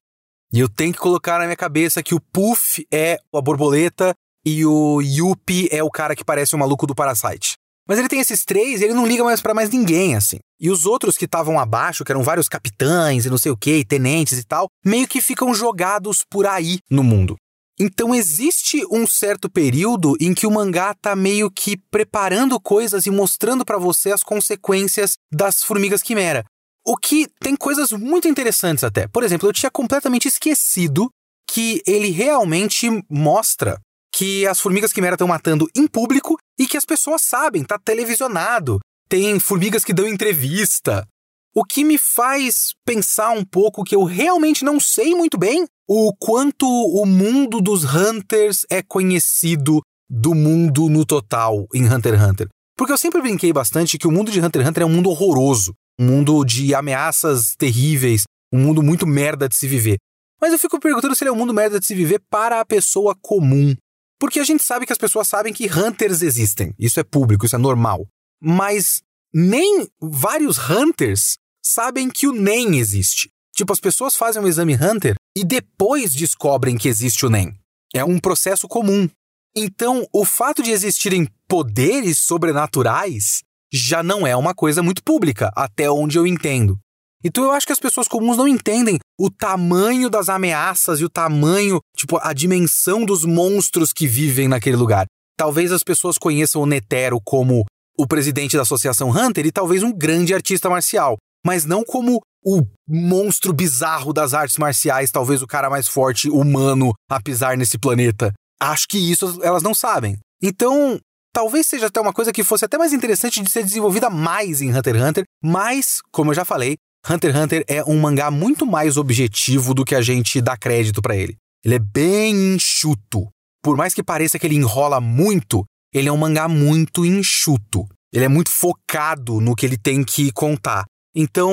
E 0.54 0.60
eu 0.60 0.70
tenho 0.70 0.94
que 0.94 1.00
colocar 1.00 1.40
na 1.40 1.46
minha 1.46 1.56
cabeça 1.58 2.02
que 2.02 2.16
o 2.16 2.20
Puff 2.20 2.86
é 2.92 3.20
a 3.34 3.42
borboleta 3.42 4.14
e 4.46 4.66
o 4.66 5.02
Yupi 5.02 5.68
é 5.72 5.84
o 5.84 5.90
cara 5.90 6.16
que 6.16 6.24
parece 6.24 6.56
o 6.56 6.58
maluco 6.58 6.88
do 6.88 6.96
Parasite. 6.96 7.56
Mas 7.88 8.00
ele 8.00 8.08
tem 8.08 8.20
esses 8.20 8.44
três 8.44 8.82
e 8.82 8.86
ele 8.86 8.94
não 8.94 9.06
liga 9.06 9.24
mais 9.24 9.42
para 9.42 9.54
mais 9.54 9.70
ninguém, 9.70 10.16
assim. 10.16 10.38
E 10.60 10.72
os 10.72 10.86
outros 10.86 11.18
que 11.18 11.26
estavam 11.26 11.60
abaixo, 11.60 12.04
que 12.04 12.12
eram 12.12 12.24
vários 12.24 12.48
capitães 12.48 13.26
e 13.26 13.30
não 13.30 13.38
sei 13.38 13.52
o 13.52 13.58
que, 13.58 13.86
tenentes 13.86 14.40
e 14.40 14.44
tal, 14.44 14.68
meio 14.84 15.08
que 15.08 15.22
ficam 15.22 15.54
jogados 15.54 16.24
por 16.30 16.48
aí 16.48 16.80
no 16.90 17.04
mundo. 17.04 17.36
Então 17.80 18.16
existe 18.16 18.86
um 18.90 19.06
certo 19.06 19.50
período 19.50 20.16
em 20.20 20.34
que 20.34 20.48
o 20.48 20.52
mangá 20.52 20.94
tá 20.94 21.16
meio 21.16 21.52
que 21.52 21.76
preparando 21.76 22.60
coisas 22.60 23.06
e 23.06 23.12
mostrando 23.12 23.66
para 23.66 23.78
você 23.78 24.12
as 24.12 24.24
consequências 24.24 25.18
das 25.32 25.62
formigas 25.62 26.02
quimera. 26.02 26.46
O 26.86 26.96
que 26.96 27.28
tem 27.42 27.56
coisas 27.56 27.92
muito 27.92 28.28
interessantes 28.28 28.84
até. 28.84 29.08
Por 29.08 29.24
exemplo, 29.24 29.50
eu 29.50 29.54
tinha 29.54 29.72
completamente 29.72 30.28
esquecido 30.28 31.10
que 31.50 31.82
ele 31.86 32.12
realmente 32.12 32.88
mostra 33.10 33.80
que 34.14 34.48
as 34.48 34.62
formigas 34.62 34.94
quimera 34.94 35.16
estão 35.16 35.28
matando 35.28 35.68
em 35.76 35.88
público 35.88 36.38
e 36.58 36.66
que 36.66 36.78
as 36.78 36.86
pessoas 36.86 37.22
sabem, 37.24 37.64
tá 37.64 37.78
televisionado. 37.78 38.80
Tem 39.10 39.38
formigas 39.40 39.84
que 39.84 39.94
dão 39.94 40.08
entrevista. 40.08 41.06
O 41.54 41.66
que 41.66 41.84
me 41.84 41.98
faz 41.98 42.74
pensar 42.86 43.32
um 43.32 43.44
pouco 43.44 43.84
que 43.84 43.96
eu 43.96 44.04
realmente 44.04 44.64
não 44.64 44.80
sei 44.80 45.14
muito 45.14 45.38
bem 45.38 45.66
o 45.88 46.14
quanto 46.16 46.66
o 46.68 47.06
mundo 47.06 47.62
dos 47.62 47.84
Hunters 47.84 48.66
é 48.70 48.82
conhecido 48.82 49.82
do 50.10 50.34
mundo 50.34 50.90
no 50.90 51.06
total 51.06 51.68
em 51.74 51.88
Hunter 51.88 52.16
x 52.16 52.24
Hunter. 52.24 52.48
Porque 52.78 52.92
eu 52.92 52.98
sempre 52.98 53.22
brinquei 53.22 53.54
bastante 53.54 53.98
que 53.98 54.08
o 54.08 54.12
mundo 54.12 54.32
de 54.32 54.40
Hunter 54.40 54.62
x 54.62 54.70
Hunter 54.70 54.84
é 54.84 54.86
um 54.86 54.92
mundo 54.92 55.10
horroroso, 55.10 55.74
um 56.00 56.06
mundo 56.06 56.44
de 56.44 56.74
ameaças 56.74 57.56
terríveis, 57.56 58.24
um 58.52 58.60
mundo 58.60 58.82
muito 58.82 59.06
merda 59.06 59.48
de 59.48 59.56
se 59.56 59.68
viver. 59.68 59.98
Mas 60.42 60.52
eu 60.52 60.60
fico 60.60 60.80
perguntando 60.80 61.16
se 61.16 61.24
ele 61.24 61.30
é 61.30 61.34
um 61.34 61.38
mundo 61.38 61.54
merda 61.54 61.80
de 61.80 61.86
se 61.86 61.96
viver 61.96 62.22
para 62.30 62.60
a 62.60 62.66
pessoa 62.66 63.16
comum. 63.22 63.76
Porque 64.20 64.40
a 64.40 64.44
gente 64.44 64.64
sabe 64.64 64.86
que 64.86 64.94
as 64.94 64.98
pessoas 64.98 65.28
sabem 65.28 65.54
que 65.54 65.68
Hunters 65.68 66.22
existem. 66.22 66.74
Isso 66.80 67.00
é 67.00 67.04
público, 67.04 67.46
isso 67.46 67.56
é 67.56 67.60
normal. 67.60 68.08
Mas 68.42 69.02
nem 69.34 69.88
vários 70.02 70.58
Hunters 70.70 71.38
sabem 71.64 72.10
que 72.10 72.28
o 72.28 72.34
NEM 72.34 72.78
existe. 72.78 73.30
Tipo, 73.56 73.72
as 73.72 73.80
pessoas 73.80 74.16
fazem 74.16 74.42
um 74.42 74.48
exame 74.48 74.76
Hunter 74.76 75.16
e 75.36 75.44
depois 75.44 76.14
descobrem 76.14 76.78
que 76.78 76.90
existe 76.90 77.26
o 77.26 77.30
NEM. 77.30 77.54
É 77.94 78.04
um 78.04 78.20
processo 78.20 78.68
comum. 78.68 79.08
Então, 79.56 80.06
o 80.14 80.26
fato 80.26 80.62
de 80.62 80.72
existirem 80.72 81.28
poderes 81.48 82.20
sobrenaturais 82.20 83.42
já 83.72 84.04
não 84.04 84.28
é 84.28 84.36
uma 84.36 84.54
coisa 84.54 84.84
muito 84.84 85.02
pública, 85.04 85.52
até 85.56 85.90
onde 85.90 86.18
eu 86.18 86.28
entendo. 86.28 86.78
Então 87.24 87.44
eu 87.44 87.52
acho 87.52 87.66
que 87.66 87.74
as 87.74 87.80
pessoas 87.80 88.08
comuns 88.08 88.38
não 88.38 88.48
entendem 88.48 89.00
o 89.20 89.32
tamanho 89.32 90.12
das 90.12 90.30
ameaças 90.30 91.00
e 91.00 91.06
o 91.06 91.10
tamanho, 91.10 91.80
tipo, 91.98 92.20
a 92.22 92.34
dimensão 92.34 93.04
dos 93.04 93.26
monstros 93.26 93.92
que 93.92 94.06
vivem 94.06 94.48
naquele 94.48 94.76
lugar. 94.76 95.08
Talvez 95.36 95.72
as 95.72 95.84
pessoas 95.84 96.20
conheçam 96.20 96.62
o 96.62 96.68
Netero 96.68 97.20
como 97.24 97.66
o 97.98 98.06
presidente 98.06 98.56
da 98.56 98.62
Associação 98.62 99.10
Hunter 99.10 99.46
e 99.46 99.52
talvez 99.52 99.82
um 99.82 99.92
grande 99.92 100.36
artista 100.36 100.70
marcial, 100.70 101.18
mas 101.44 101.66
não 101.66 101.84
como 101.84 102.22
o 102.46 102.62
monstro 102.88 103.52
bizarro 103.52 104.14
das 104.14 104.34
artes 104.34 104.58
marciais, 104.58 105.10
talvez 105.10 105.42
o 105.42 105.48
cara 105.48 105.70
mais 105.70 105.88
forte 105.88 106.30
humano 106.30 106.94
a 107.10 107.20
pisar 107.20 107.58
nesse 107.58 107.78
planeta. 107.78 108.32
Acho 108.62 108.88
que 108.88 108.98
isso 108.98 109.40
elas 109.42 109.64
não 109.64 109.74
sabem. 109.74 110.18
Então, 110.42 111.00
talvez 111.34 111.66
seja 111.66 111.88
até 111.88 112.00
uma 112.00 112.14
coisa 112.14 112.32
que 112.32 112.44
fosse 112.44 112.64
até 112.64 112.78
mais 112.78 112.94
interessante 112.94 113.42
de 113.42 113.50
ser 113.50 113.64
desenvolvida 113.64 114.10
mais 114.10 114.62
em 114.62 114.74
Hunter 114.74 114.96
x 114.96 115.04
Hunter, 115.04 115.24
mas, 115.44 115.98
como 116.12 116.32
eu 116.32 116.36
já 116.36 116.46
falei, 116.46 116.76
Hunter 117.10 117.32
x 117.32 117.42
Hunter 117.42 117.66
é 117.68 117.84
um 117.84 118.00
mangá 118.00 118.30
muito 118.30 118.66
mais 118.66 118.96
objetivo 118.96 119.74
do 119.74 119.84
que 119.84 119.96
a 119.96 120.02
gente 120.02 120.40
dá 120.40 120.56
crédito 120.56 121.02
para 121.02 121.16
ele. 121.16 121.36
Ele 121.64 121.76
é 121.76 121.80
bem 121.80 122.54
enxuto. 122.54 123.28
Por 123.64 123.76
mais 123.76 123.94
que 123.96 124.04
pareça 124.04 124.38
que 124.38 124.46
ele 124.46 124.56
enrola 124.56 125.02
muito, 125.02 125.66
ele 125.92 126.08
é 126.08 126.12
um 126.12 126.18
mangá 126.18 126.48
muito 126.48 127.04
enxuto. 127.04 127.88
Ele 128.14 128.26
é 128.26 128.30
muito 128.30 128.52
focado 128.52 129.42
no 129.42 129.56
que 129.56 129.66
ele 129.66 129.78
tem 129.78 130.04
que 130.04 130.32
contar. 130.32 130.86
Então, 131.16 131.52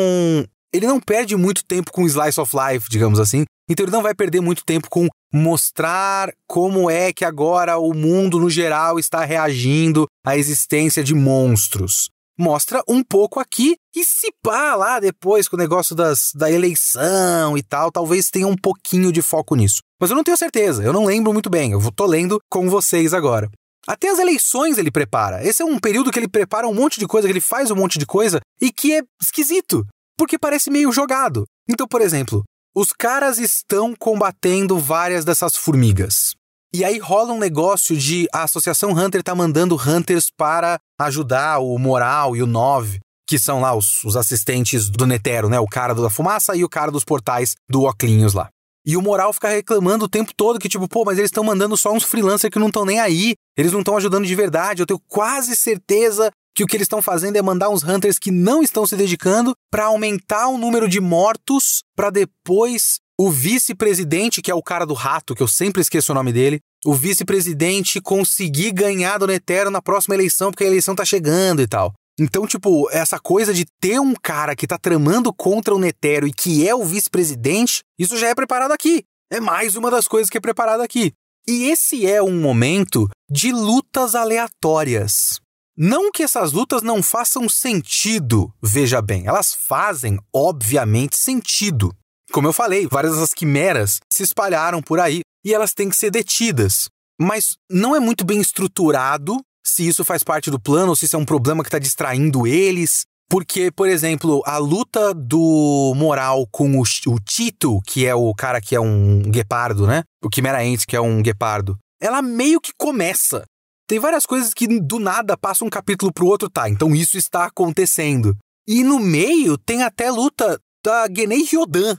ele 0.73 0.87
não 0.87 1.01
perde 1.01 1.37
muito 1.37 1.65
tempo 1.65 1.93
com 1.93 2.07
slice 2.07 2.41
of 2.41 2.55
life, 2.57 2.89
digamos 2.89 3.21
assim. 3.21 3.45
Então 3.69 3.85
ele 3.85 3.93
não 3.93 4.03
vai 4.03 4.15
perder 4.15 4.41
muito 4.41 4.65
tempo 4.65 4.89
com 4.91 5.09
mostrar 5.33 6.33
como 6.47 6.91
é 6.91 7.13
que 7.13 7.25
agora 7.25 7.79
o 7.79 7.95
mundo 7.95 8.39
no 8.39 8.51
geral 8.51 8.99
está 8.99 9.25
reagindo 9.25 10.07
à 10.27 10.37
existência 10.37 11.03
de 11.03 11.15
monstros 11.15 12.11
mostra 12.39 12.83
um 12.89 13.03
pouco 13.03 13.39
aqui 13.39 13.77
e 13.95 14.05
se 14.05 14.33
pá 14.43 14.75
lá 14.75 14.99
depois 14.99 15.47
com 15.49 15.57
o 15.57 15.59
negócio 15.59 15.95
das, 15.95 16.33
da 16.35 16.51
eleição 16.51 17.57
e 17.57 17.63
tal, 17.63 17.93
talvez 17.93 18.31
tenha 18.31 18.47
um 18.47 18.57
pouquinho 18.57 19.13
de 19.13 19.23
foco 19.23 19.55
nisso. 19.55 19.81
Mas 20.01 20.11
eu 20.11 20.17
não 20.17 20.25
tenho 20.25 20.37
certeza, 20.37 20.83
eu 20.83 20.93
não 20.93 21.05
lembro 21.05 21.33
muito 21.33 21.51
bem, 21.51 21.73
eu 21.73 21.93
tô 21.93 22.07
lendo 22.07 22.41
com 22.51 22.69
vocês 22.69 23.15
agora. 23.15 23.51
Até 23.87 24.09
as 24.11 24.19
eleições 24.19 24.79
ele 24.79 24.93
prepara. 24.93 25.45
Esse 25.45 25.63
é 25.63 25.65
um 25.65 25.79
período 25.79 26.11
que 26.11 26.19
ele 26.19 26.29
prepara 26.29 26.69
um 26.69 26.75
monte 26.75 27.01
de 27.01 27.07
coisa, 27.07 27.27
que 27.27 27.33
ele 27.33 27.41
faz 27.41 27.71
um 27.71 27.77
monte 27.77 27.99
de 27.99 28.07
coisa 28.07 28.41
e 28.61 28.73
que 28.73 28.95
é 28.95 29.03
esquisito, 29.21 29.85
porque 30.23 30.39
parece 30.39 30.71
meio 30.71 30.93
jogado. 30.93 31.45
Então, 31.69 31.85
por 31.85 32.01
exemplo, 32.01 32.45
os 32.73 32.93
caras 32.93 33.39
estão 33.39 33.93
combatendo 33.93 34.79
várias 34.79 35.25
dessas 35.25 35.57
formigas. 35.57 36.37
E 36.73 36.85
aí 36.85 37.01
rola 37.01 37.33
um 37.33 37.41
negócio 37.41 37.97
de 37.97 38.29
a 38.33 38.45
Associação 38.45 38.93
Hunter 38.93 39.21
tá 39.21 39.35
mandando 39.35 39.75
Hunters 39.75 40.31
para 40.31 40.79
ajudar 41.01 41.59
o 41.59 41.77
Moral 41.77 42.37
e 42.37 42.43
o 42.43 42.47
Nove. 42.47 43.01
que 43.29 43.37
são 43.37 43.61
lá 43.61 43.75
os, 43.75 44.05
os 44.05 44.17
assistentes 44.17 44.89
do 44.89 45.07
Netero, 45.07 45.49
né? 45.49 45.59
O 45.59 45.67
cara 45.67 45.93
da 45.93 46.09
fumaça 46.09 46.55
e 46.55 46.63
o 46.63 46.69
cara 46.69 46.93
dos 46.93 47.03
portais 47.03 47.57
do 47.69 47.83
Oclinhos 47.83 48.33
lá. 48.33 48.49
E 48.87 48.97
o 48.97 49.03
Moral 49.03 49.33
fica 49.33 49.49
reclamando 49.49 50.05
o 50.05 50.09
tempo 50.09 50.33
todo 50.37 50.59
que, 50.61 50.69
tipo, 50.69 50.87
pô, 50.87 51.05
mas 51.05 51.19
eles 51.19 51.31
estão 51.31 51.43
mandando 51.43 51.77
só 51.77 51.93
uns 51.93 52.05
freelancers 52.05 52.53
que 52.53 52.61
não 52.61 52.69
estão 52.69 52.85
nem 52.85 53.01
aí, 53.01 53.35
eles 53.57 53.73
não 53.73 53.81
estão 53.81 53.97
ajudando 53.97 54.25
de 54.25 54.35
verdade. 54.37 54.83
Eu 54.83 54.87
tenho 54.87 55.01
quase 55.09 55.57
certeza 55.57 56.31
que 56.55 56.63
o 56.63 56.67
que 56.67 56.77
eles 56.77 56.85
estão 56.85 57.03
fazendo 57.03 57.37
é 57.37 57.43
mandar 57.43 57.71
uns 57.71 57.83
hunters 57.83 58.19
que 58.19 58.31
não 58.31 58.63
estão 58.63 58.87
se 58.87 58.97
dedicando 58.97 59.55
para 59.71 59.87
aumentar 59.87 60.49
o 60.49 60.59
número 60.59 60.89
de 60.89 61.01
mortos, 61.01 61.83
para 61.97 62.11
depois 62.11 63.01
o 63.19 63.31
vice-presidente, 63.31 64.43
que 64.43 64.51
é 64.51 64.55
o 64.55 64.63
cara 64.63 64.85
do 64.85 64.95
rato, 64.95 65.35
que 65.35 65.43
eu 65.43 65.49
sempre 65.49 65.81
esqueço 65.81 66.13
o 66.13 66.15
nome 66.15 66.33
dele, 66.33 66.61
o 66.85 66.95
vice-presidente 66.95 68.01
conseguir 68.01 68.73
ganhar 68.73 69.19
do 69.19 69.27
Netero 69.27 69.71
na 69.71 69.81
próxima 69.81 70.15
eleição, 70.15 70.51
porque 70.51 70.65
a 70.65 70.67
eleição 70.67 70.95
tá 70.95 71.05
chegando 71.05 71.63
e 71.63 71.67
tal. 71.67 71.93
Então, 72.19 72.47
tipo, 72.47 72.91
essa 72.91 73.19
coisa 73.19 73.55
de 73.55 73.65
ter 73.81 74.01
um 74.01 74.15
cara 74.15 74.55
que 74.55 74.67
tá 74.67 74.77
tramando 74.77 75.33
contra 75.33 75.75
o 75.75 75.79
Netero 75.79 76.27
e 76.27 76.33
que 76.33 76.67
é 76.69 76.75
o 76.75 76.85
vice-presidente, 76.85 77.83
isso 77.99 78.17
já 78.19 78.29
é 78.29 78.35
preparado 78.35 78.73
aqui. 78.73 79.05
É 79.31 79.41
mais 79.41 79.77
uma 79.77 79.91
das 79.91 80.07
coisas 80.07 80.29
que 80.29 80.37
é 80.37 80.41
preparado 80.41 80.83
aqui. 80.83 81.13
E 81.49 81.71
esse 81.71 82.07
é 82.07 82.23
um 82.23 82.39
momento 82.39 83.09
de 83.31 83.51
lutas 83.51 84.15
aleatórias. 84.15 85.42
Não 85.77 86.11
que 86.11 86.23
essas 86.23 86.53
lutas 86.53 86.83
não 86.83 87.03
façam 87.03 87.49
sentido, 87.49 88.53
veja 88.63 89.01
bem, 89.01 89.27
elas 89.27 89.55
fazem, 89.55 90.19
obviamente, 90.35 91.17
sentido. 91.17 91.95
Como 92.31 92.47
eu 92.47 92.53
falei, 92.53 92.87
várias 92.87 93.15
dessas 93.15 93.33
quimeras 93.33 93.99
se 94.13 94.23
espalharam 94.23 94.83
por 94.83 95.01
aí 95.01 95.21
e 95.45 95.53
elas 95.53 95.73
têm 95.73 95.89
que 95.89 95.97
ser 95.97 96.11
detidas. 96.11 96.89
Mas 97.21 97.57
não 97.71 97.97
é 97.97 98.01
muito 98.01 98.25
bem 98.25 98.41
estruturado 98.41 99.39
se 99.65 99.87
isso 99.87 100.05
faz 100.05 100.23
parte 100.23 100.51
do 100.51 100.61
plano 100.61 100.91
ou 100.91 100.97
se 100.97 101.07
isso 101.07 101.17
é 101.17 101.19
um 101.19 101.25
problema 101.25 101.63
que 101.63 101.69
está 101.69 101.79
distraindo 101.79 102.47
eles. 102.47 103.05
Porque, 103.31 103.71
por 103.71 103.89
exemplo, 103.89 104.43
a 104.45 104.59
luta 104.59 105.15
do 105.15 105.95
Moral 105.97 106.47
com 106.51 106.79
o, 106.79 106.83
o, 106.83 107.21
Tito, 107.21 107.81
que 107.87 108.05
é 108.05 108.15
o 108.15 108.35
cara 108.35 108.61
que 108.61 108.77
é 108.77 108.81
um 108.81 109.23
guepardo, 109.23 109.87
né? 109.87 110.03
O 110.23 110.29
Quimera 110.29 110.63
Ents, 110.63 110.85
que 110.85 110.95
é 110.95 111.01
um 111.01 111.23
guepardo. 111.23 111.79
Ela 111.99 112.21
meio 112.21 112.61
que 112.61 112.73
começa. 112.77 113.45
Tem 113.93 114.01
várias 114.01 114.25
coisas 114.25 114.55
que 114.55 114.67
do 114.81 114.99
nada 114.99 115.37
passa 115.37 115.67
um 115.67 115.69
capítulo 115.69 116.11
pro 116.11 116.25
outro, 116.25 116.49
tá? 116.49 116.67
Então 116.67 116.95
isso 116.95 117.19
está 117.19 117.45
acontecendo. 117.45 118.35
E 118.67 118.83
no 118.83 118.99
meio 118.99 119.59
tem 119.59 119.83
até 119.83 120.11
luta 120.11 120.59
da 120.83 121.07
Genei 121.15 121.43
Ryodan. 121.43 121.95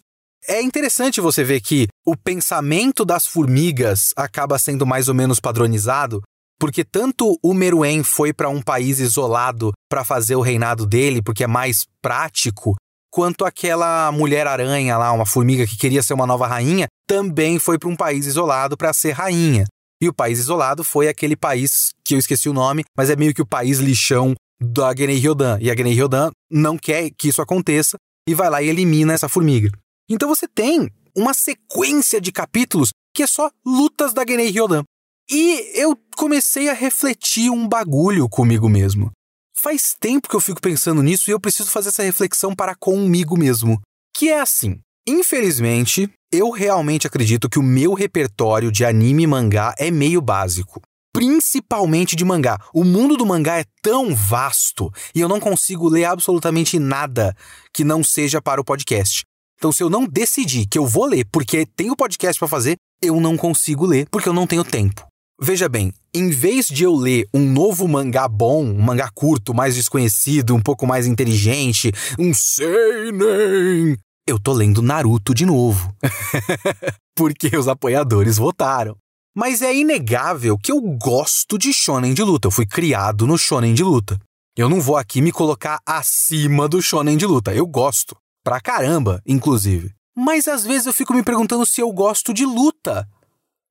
É 0.47 0.59
interessante 0.59 1.21
você 1.21 1.43
ver 1.43 1.61
que 1.61 1.85
o 2.03 2.17
pensamento 2.17 3.05
das 3.05 3.27
formigas 3.27 4.09
acaba 4.15 4.57
sendo 4.57 4.87
mais 4.87 5.07
ou 5.07 5.13
menos 5.13 5.39
padronizado, 5.39 6.19
porque 6.59 6.83
tanto 6.83 7.37
o 7.43 7.53
Meruem 7.53 8.01
foi 8.01 8.33
para 8.33 8.49
um 8.49 8.59
país 8.59 8.99
isolado 8.99 9.71
para 9.87 10.03
fazer 10.03 10.35
o 10.35 10.41
reinado 10.41 10.87
dele, 10.87 11.21
porque 11.21 11.43
é 11.43 11.47
mais 11.47 11.85
prático, 12.01 12.73
quanto 13.11 13.45
aquela 13.45 14.11
mulher-aranha 14.11 14.97
lá, 14.97 15.11
uma 15.11 15.27
formiga 15.27 15.67
que 15.67 15.77
queria 15.77 16.01
ser 16.01 16.15
uma 16.15 16.25
nova 16.25 16.47
rainha, 16.47 16.87
também 17.07 17.59
foi 17.59 17.77
para 17.77 17.89
um 17.89 17.95
país 17.95 18.25
isolado 18.25 18.75
para 18.75 18.91
ser 18.93 19.11
rainha. 19.11 19.65
E 20.03 20.09
o 20.09 20.13
país 20.13 20.37
isolado 20.37 20.83
foi 20.83 21.07
aquele 21.07 21.33
país 21.33 21.93
que 22.03 22.13
eu 22.13 22.19
esqueci 22.19 22.49
o 22.49 22.53
nome, 22.53 22.83
mas 22.93 23.09
é 23.09 23.15
meio 23.15 23.33
que 23.33 23.41
o 23.41 23.45
país 23.45 23.79
lixão 23.79 24.35
da 24.61 24.93
Genei 24.93 25.15
Ryodan. 25.15 25.57
E 25.61 25.71
a 25.71 25.75
Genei 25.77 25.93
Ryodan 25.93 26.29
não 26.51 26.77
quer 26.77 27.09
que 27.11 27.29
isso 27.29 27.41
aconteça 27.41 27.95
e 28.27 28.35
vai 28.35 28.49
lá 28.49 28.61
e 28.61 28.67
elimina 28.67 29.13
essa 29.13 29.29
formiga. 29.29 29.71
Então 30.09 30.27
você 30.27 30.45
tem 30.45 30.91
uma 31.15 31.33
sequência 31.33 32.19
de 32.19 32.33
capítulos 32.33 32.89
que 33.15 33.23
é 33.23 33.27
só 33.27 33.49
lutas 33.65 34.13
da 34.13 34.25
Genei 34.27 34.49
Ryodan. 34.49 34.83
E 35.31 35.71
eu 35.81 35.97
comecei 36.17 36.67
a 36.67 36.73
refletir 36.73 37.49
um 37.49 37.65
bagulho 37.65 38.27
comigo 38.27 38.67
mesmo. 38.67 39.09
Faz 39.55 39.95
tempo 39.97 40.27
que 40.27 40.35
eu 40.35 40.41
fico 40.41 40.59
pensando 40.59 41.01
nisso 41.01 41.29
e 41.29 41.31
eu 41.31 41.39
preciso 41.39 41.71
fazer 41.71 41.87
essa 41.87 42.03
reflexão 42.03 42.53
para 42.53 42.75
comigo 42.75 43.37
mesmo. 43.37 43.79
Que 44.13 44.27
é 44.27 44.41
assim: 44.41 44.81
infelizmente, 45.07 46.09
eu 46.31 46.49
realmente 46.49 47.07
acredito 47.07 47.49
que 47.49 47.59
o 47.59 47.63
meu 47.63 47.93
repertório 47.93 48.71
de 48.71 48.83
anime 48.83 49.23
e 49.23 49.27
mangá 49.27 49.73
é 49.77 49.91
meio 49.91 50.21
básico. 50.21 50.81
Principalmente 51.13 52.15
de 52.15 52.25
mangá. 52.25 52.59
O 52.73 52.83
mundo 52.83 53.15
do 53.15 53.25
mangá 53.25 53.59
é 53.59 53.65
tão 53.83 54.15
vasto 54.15 54.91
e 55.13 55.21
eu 55.21 55.29
não 55.29 55.39
consigo 55.39 55.87
ler 55.87 56.05
absolutamente 56.05 56.79
nada 56.79 57.35
que 57.71 57.83
não 57.83 58.03
seja 58.03 58.41
para 58.41 58.59
o 58.59 58.63
podcast. 58.63 59.23
Então, 59.57 59.71
se 59.71 59.83
eu 59.83 59.89
não 59.89 60.07
decidir 60.07 60.65
que 60.65 60.77
eu 60.77 60.87
vou 60.87 61.05
ler 61.05 61.25
porque 61.31 61.65
tenho 61.65 61.95
podcast 61.95 62.39
para 62.39 62.47
fazer, 62.47 62.75
eu 63.01 63.19
não 63.21 63.37
consigo 63.37 63.85
ler 63.85 64.07
porque 64.09 64.27
eu 64.27 64.33
não 64.33 64.47
tenho 64.47 64.63
tempo. 64.63 65.05
Veja 65.39 65.69
bem, 65.69 65.93
em 66.13 66.29
vez 66.29 66.67
de 66.67 66.83
eu 66.83 66.95
ler 66.95 67.27
um 67.33 67.41
novo 67.41 67.87
mangá 67.87 68.27
bom, 68.27 68.63
um 68.63 68.81
mangá 68.81 69.09
curto, 69.13 69.53
mais 69.53 69.75
desconhecido, 69.75 70.55
um 70.55 70.61
pouco 70.61 70.87
mais 70.87 71.05
inteligente, 71.05 71.91
um 72.17 72.33
seinen, 72.33 73.97
eu 74.27 74.39
tô 74.39 74.53
lendo 74.53 74.81
Naruto 74.81 75.33
de 75.33 75.45
novo. 75.45 75.93
Porque 77.15 77.55
os 77.55 77.67
apoiadores 77.67 78.37
votaram. 78.37 78.97
Mas 79.35 79.61
é 79.61 79.75
inegável 79.75 80.57
que 80.57 80.71
eu 80.71 80.79
gosto 80.81 81.57
de 81.57 81.73
shonen 81.73 82.13
de 82.13 82.23
luta. 82.23 82.47
Eu 82.47 82.51
fui 82.51 82.65
criado 82.65 83.27
no 83.27 83.37
shonen 83.37 83.73
de 83.73 83.83
luta. 83.83 84.19
Eu 84.55 84.69
não 84.69 84.79
vou 84.79 84.95
aqui 84.95 85.21
me 85.21 85.31
colocar 85.31 85.79
acima 85.85 86.67
do 86.67 86.81
shonen 86.81 87.17
de 87.17 87.25
luta. 87.25 87.53
Eu 87.53 87.65
gosto. 87.65 88.15
Pra 88.43 88.61
caramba, 88.61 89.21
inclusive. 89.25 89.91
Mas 90.15 90.47
às 90.47 90.63
vezes 90.63 90.85
eu 90.85 90.93
fico 90.93 91.13
me 91.13 91.23
perguntando 91.23 91.65
se 91.65 91.81
eu 91.81 91.91
gosto 91.91 92.33
de 92.33 92.45
luta. 92.45 93.07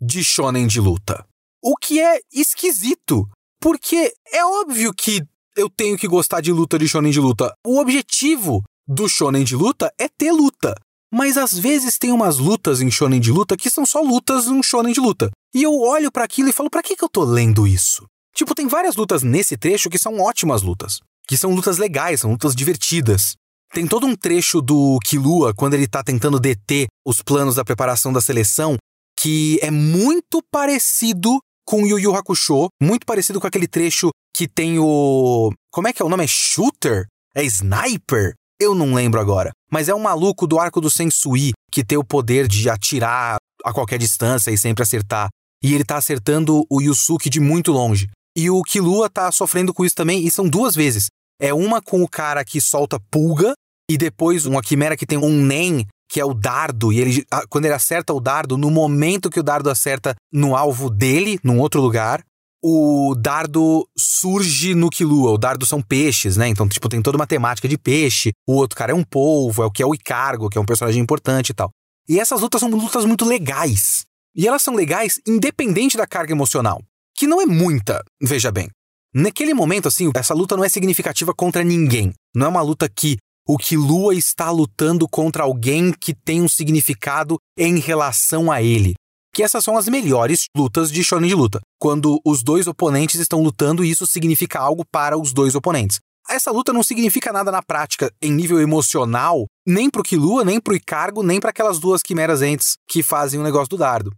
De 0.01 0.25
shonen 0.25 0.67
de 0.67 0.81
luta. 0.81 1.25
O 1.63 1.77
que 1.77 2.01
é 2.01 2.19
esquisito, 2.33 3.29
porque 3.61 4.13
é 4.33 4.45
óbvio 4.45 4.93
que 4.93 5.23
eu 5.57 5.71
tenho 5.71 5.97
que 5.97 6.09
gostar 6.09 6.41
de 6.41 6.51
luta 6.51 6.77
de 6.77 6.89
shonen 6.89 7.13
de 7.13 7.21
luta. 7.21 7.55
O 7.65 7.79
objetivo 7.79 8.65
do 8.87 9.09
shonen 9.09 9.45
de 9.45 9.57
luta 9.57 9.93
é 9.99 10.09
ter 10.09 10.33
luta. 10.33 10.75
Mas 11.13 11.37
às 11.37 11.59
vezes 11.59 11.99
tem 11.99 12.11
umas 12.11 12.39
lutas 12.39 12.81
em 12.81 12.91
shonen 12.91 13.21
de 13.21 13.31
luta 13.31 13.57
que 13.57 13.69
são 13.69 13.85
só 13.85 14.01
lutas 14.01 14.47
em 14.47 14.53
um 14.53 14.63
shonen 14.63 14.93
de 14.93 15.01
luta. 15.01 15.31
E 15.55 15.63
eu 15.63 15.79
olho 15.79 16.11
para 16.11 16.25
aquilo 16.25 16.49
e 16.49 16.53
falo, 16.53 16.71
para 16.71 16.83
que, 16.83 16.97
que 16.97 17.05
eu 17.05 17.09
tô 17.09 17.23
lendo 17.23 17.67
isso? 17.67 18.07
Tipo, 18.35 18.55
tem 18.55 18.67
várias 18.67 18.97
lutas 18.97 19.23
nesse 19.23 19.57
trecho 19.57 19.91
que 19.91 19.99
são 19.99 20.19
ótimas 20.21 20.63
lutas. 20.63 21.01
Que 21.29 21.37
são 21.37 21.55
lutas 21.55 21.77
legais, 21.77 22.21
são 22.21 22.31
lutas 22.33 22.55
divertidas. 22.55 23.35
Tem 23.75 23.87
todo 23.87 24.07
um 24.07 24.17
trecho 24.17 24.61
do 24.61 24.99
Kilua, 25.05 25.55
quando 25.55 25.75
ele 25.75 25.87
tá 25.87 26.03
tentando 26.03 26.41
deter 26.41 26.87
os 27.07 27.23
planos 27.23 27.55
da 27.55 27.65
preparação 27.65 28.13
da 28.13 28.21
seleção, 28.21 28.77
que 29.19 29.59
é 29.63 29.71
muito 29.71 30.43
parecido 30.51 31.39
com 31.65 31.87
Yu 31.87 31.99
Yu 31.99 32.15
Hakusho, 32.15 32.69
muito 32.83 33.07
parecido 33.07 33.41
com 33.41 33.47
aquele 33.47 33.69
trecho 33.69 34.11
que 34.35 34.49
tem 34.49 34.79
o. 34.79 35.53
Como 35.71 35.89
é 35.89 35.93
que 35.93 36.03
é 36.03 36.05
o 36.05 36.09
nome? 36.09 36.25
É 36.25 36.27
Shooter? 36.27 37.07
É 37.35 37.45
Sniper? 37.45 38.35
Eu 38.63 38.77
não 38.77 38.95
lembro 38.95 39.21
agora. 39.21 39.51
Mas 39.73 39.89
é 39.89 39.95
um 39.95 39.99
maluco 39.99 40.47
do 40.47 40.61
arco 40.61 40.81
do 40.81 40.89
Sensui 40.89 41.51
que 41.73 41.85
tem 41.85 41.99
o 41.99 42.05
poder 42.05 42.47
de 42.47 42.71
atirar 42.71 43.39
a 43.65 43.73
qualquer 43.73 43.99
distância 43.99 44.53
e 44.53 44.57
sempre 44.57 44.85
acertar. 44.85 45.29
E 45.65 45.75
ele 45.75 45.85
tá 45.85 45.97
acertando 45.97 46.65
o 46.71 46.81
Yusuke 46.81 47.29
de 47.29 47.41
muito 47.41 47.73
longe. 47.73 48.09
E 48.37 48.49
o 48.49 48.63
Killua 48.63 49.11
tá 49.11 49.33
sofrendo 49.33 49.75
com 49.75 49.85
isso 49.85 49.97
também, 49.97 50.25
e 50.25 50.31
são 50.31 50.49
duas 50.49 50.77
vezes. 50.77 51.07
É 51.41 51.53
uma 51.53 51.83
com 51.83 52.05
o 52.05 52.09
cara 52.09 52.45
que 52.45 52.61
solta 52.61 53.01
pulga, 53.11 53.53
e 53.91 53.99
depois 53.99 54.47
uma 54.47 54.63
quimera 54.63 54.97
que 54.97 55.07
tem 55.07 55.19
um 55.19 55.45
Nen 55.45 55.85
que 56.09 56.21
é 56.21 56.25
o 56.25 56.35
dardo, 56.35 56.93
e 56.93 57.01
ele, 57.01 57.25
quando 57.49 57.65
ele 57.65 57.73
acerta 57.73 58.13
o 58.13 58.21
dardo, 58.21 58.59
no 58.59 58.71
momento 58.71 59.31
que 59.31 59.41
o 59.41 59.43
dardo 59.43 59.71
acerta 59.71 60.15
no 60.31 60.55
alvo 60.55 60.91
dele, 60.91 61.39
num 61.43 61.59
outro 61.59 61.81
lugar, 61.81 62.23
o 62.63 63.15
dardo 63.19 63.89
surge 63.99 64.75
no 64.75 64.89
Kilua. 64.89 65.33
O 65.33 65.39
dardo 65.39 65.67
são 65.67 65.83
peixes, 65.83 66.37
né? 66.37 66.49
Então, 66.49 66.69
tipo, 66.69 66.89
tem 66.89 67.03
toda 67.03 67.17
uma 67.17 67.27
temática 67.27 67.69
de 67.69 67.77
peixe. 67.77 68.33
O 68.47 68.55
outro 68.55 68.77
cara 68.77 68.93
é 68.93 68.95
um 68.95 69.03
polvo, 69.03 69.63
é 69.63 69.67
o 69.67 69.71
que 69.71 69.83
é 69.83 69.87
o 69.87 69.95
Icargo, 69.95 70.49
que 70.49 70.57
é 70.57 70.61
um 70.61 70.67
personagem 70.67 71.03
importante 71.03 71.51
e 71.51 71.55
tal. 71.55 71.71
E 72.09 72.21
essas 72.21 72.41
lutas 72.41 72.61
são 72.61 72.71
lutas 72.71 73.05
muito 73.05 73.25
legais. 73.25 74.05
E 74.35 74.47
elas 74.47 74.63
são 74.63 74.75
legais 74.75 75.21
independente 75.27 75.97
da 75.97 76.07
carga 76.07 76.33
emocional, 76.33 76.81
que 77.17 77.27
não 77.27 77.41
é 77.41 77.47
muita, 77.47 78.03
veja 78.21 78.51
bem. 78.51 78.69
Naquele 79.15 79.53
momento, 79.53 79.89
assim, 79.89 80.11
essa 80.15 80.33
luta 80.33 80.57
não 80.57 80.65
é 80.65 80.69
significativa 80.69 81.35
contra 81.35 81.63
ninguém. 81.63 82.13
Não 82.35 82.47
é 82.47 82.49
uma 82.49 82.63
luta 82.63 82.89
que 82.89 83.19
o 83.47 83.59
que 83.59 83.77
Lua 83.77 84.15
está 84.15 84.51
lutando 84.51 85.07
contra 85.09 85.43
alguém 85.43 85.93
que 85.93 86.15
tem 86.15 86.41
um 86.41 86.49
significado 86.49 87.37
em 87.59 87.79
relação 87.79 88.51
a 88.51 88.63
ele. 88.63 88.95
Que 89.35 89.43
essas 89.43 89.65
são 89.65 89.77
as 89.77 89.89
melhores 89.89 90.45
lutas 90.57 90.91
de 90.91 91.03
shonen 91.03 91.29
de 91.29 91.35
luta, 91.35 91.61
quando 91.79 92.21
os 92.25 92.43
dois 92.43 92.67
oponentes 92.67 93.19
estão 93.19 93.43
lutando 93.43 93.85
e 93.85 93.91
isso 93.91 94.07
significa 94.07 94.59
algo 94.59 94.85
para 94.91 95.19
os 95.19 95.33
dois 95.33 95.55
oponentes. 95.55 96.01
Essa 96.29 96.51
luta 96.51 96.73
não 96.73 96.83
significa 96.83 97.33
nada 97.33 97.51
na 97.51 97.63
prática, 97.63 98.13
em 98.23 98.31
nível 98.31 98.61
emocional, 98.61 99.47
nem 99.67 99.91
pro 99.91 100.03
Killua, 100.03 100.45
nem 100.45 100.61
pro 100.61 100.75
Icargo, 100.75 101.23
nem 101.23 101.41
para 101.41 101.51
aquelas 101.51 101.79
duas 101.79 102.03
quimeras 102.03 102.43
entes 102.43 102.77
que 102.89 103.03
fazem 103.03 103.41
o 103.41 103.43
negócio 103.43 103.71
do 103.71 103.79
dardo. 103.79 104.13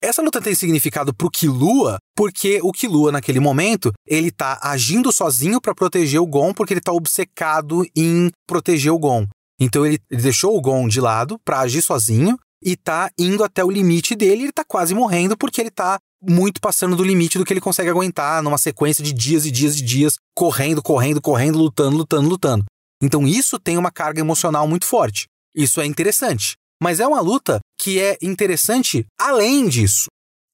Essa 0.00 0.22
luta 0.22 0.40
tem 0.40 0.54
significado 0.54 1.12
pro 1.12 1.30
Killua 1.30 1.98
porque 2.16 2.60
o 2.62 2.70
Killua, 2.70 3.10
naquele 3.10 3.40
momento, 3.40 3.92
ele 4.06 4.30
tá 4.30 4.58
agindo 4.62 5.10
sozinho 5.12 5.60
para 5.60 5.74
proteger 5.74 6.20
o 6.20 6.26
Gon 6.26 6.54
porque 6.54 6.74
ele 6.74 6.80
tá 6.80 6.92
obcecado 6.92 7.84
em 7.96 8.30
proteger 8.46 8.92
o 8.92 8.98
Gon. 8.98 9.26
Então 9.60 9.84
ele 9.84 9.98
deixou 10.08 10.56
o 10.56 10.60
Gon 10.60 10.86
de 10.86 11.00
lado 11.00 11.36
para 11.44 11.60
agir 11.60 11.82
sozinho 11.82 12.38
e 12.62 12.76
tá 12.76 13.10
indo 13.18 13.44
até 13.44 13.64
o 13.64 13.70
limite 13.70 14.14
dele, 14.14 14.44
ele 14.44 14.52
tá 14.52 14.64
quase 14.64 14.94
morrendo 14.94 15.36
porque 15.36 15.60
ele 15.60 15.70
tá 15.70 15.98
muito 16.22 16.60
passando 16.60 16.96
do 16.96 17.04
limite 17.04 17.38
do 17.38 17.44
que 17.44 17.52
ele 17.52 17.60
consegue 17.60 17.90
aguentar 17.90 18.42
numa 18.42 18.58
sequência 18.58 19.04
de 19.04 19.12
dias 19.12 19.46
e 19.46 19.50
dias 19.50 19.76
e 19.78 19.82
dias, 19.82 20.14
correndo, 20.34 20.82
correndo, 20.82 21.20
correndo, 21.20 21.58
lutando, 21.58 21.96
lutando, 21.96 22.28
lutando. 22.28 22.64
Então 23.02 23.26
isso 23.26 23.58
tem 23.58 23.78
uma 23.78 23.90
carga 23.90 24.20
emocional 24.20 24.66
muito 24.66 24.86
forte. 24.86 25.26
Isso 25.54 25.80
é 25.80 25.86
interessante. 25.86 26.56
Mas 26.82 27.00
é 27.00 27.06
uma 27.06 27.20
luta 27.20 27.58
que 27.80 28.00
é 28.00 28.16
interessante 28.22 29.04
além 29.20 29.68
disso. 29.68 30.06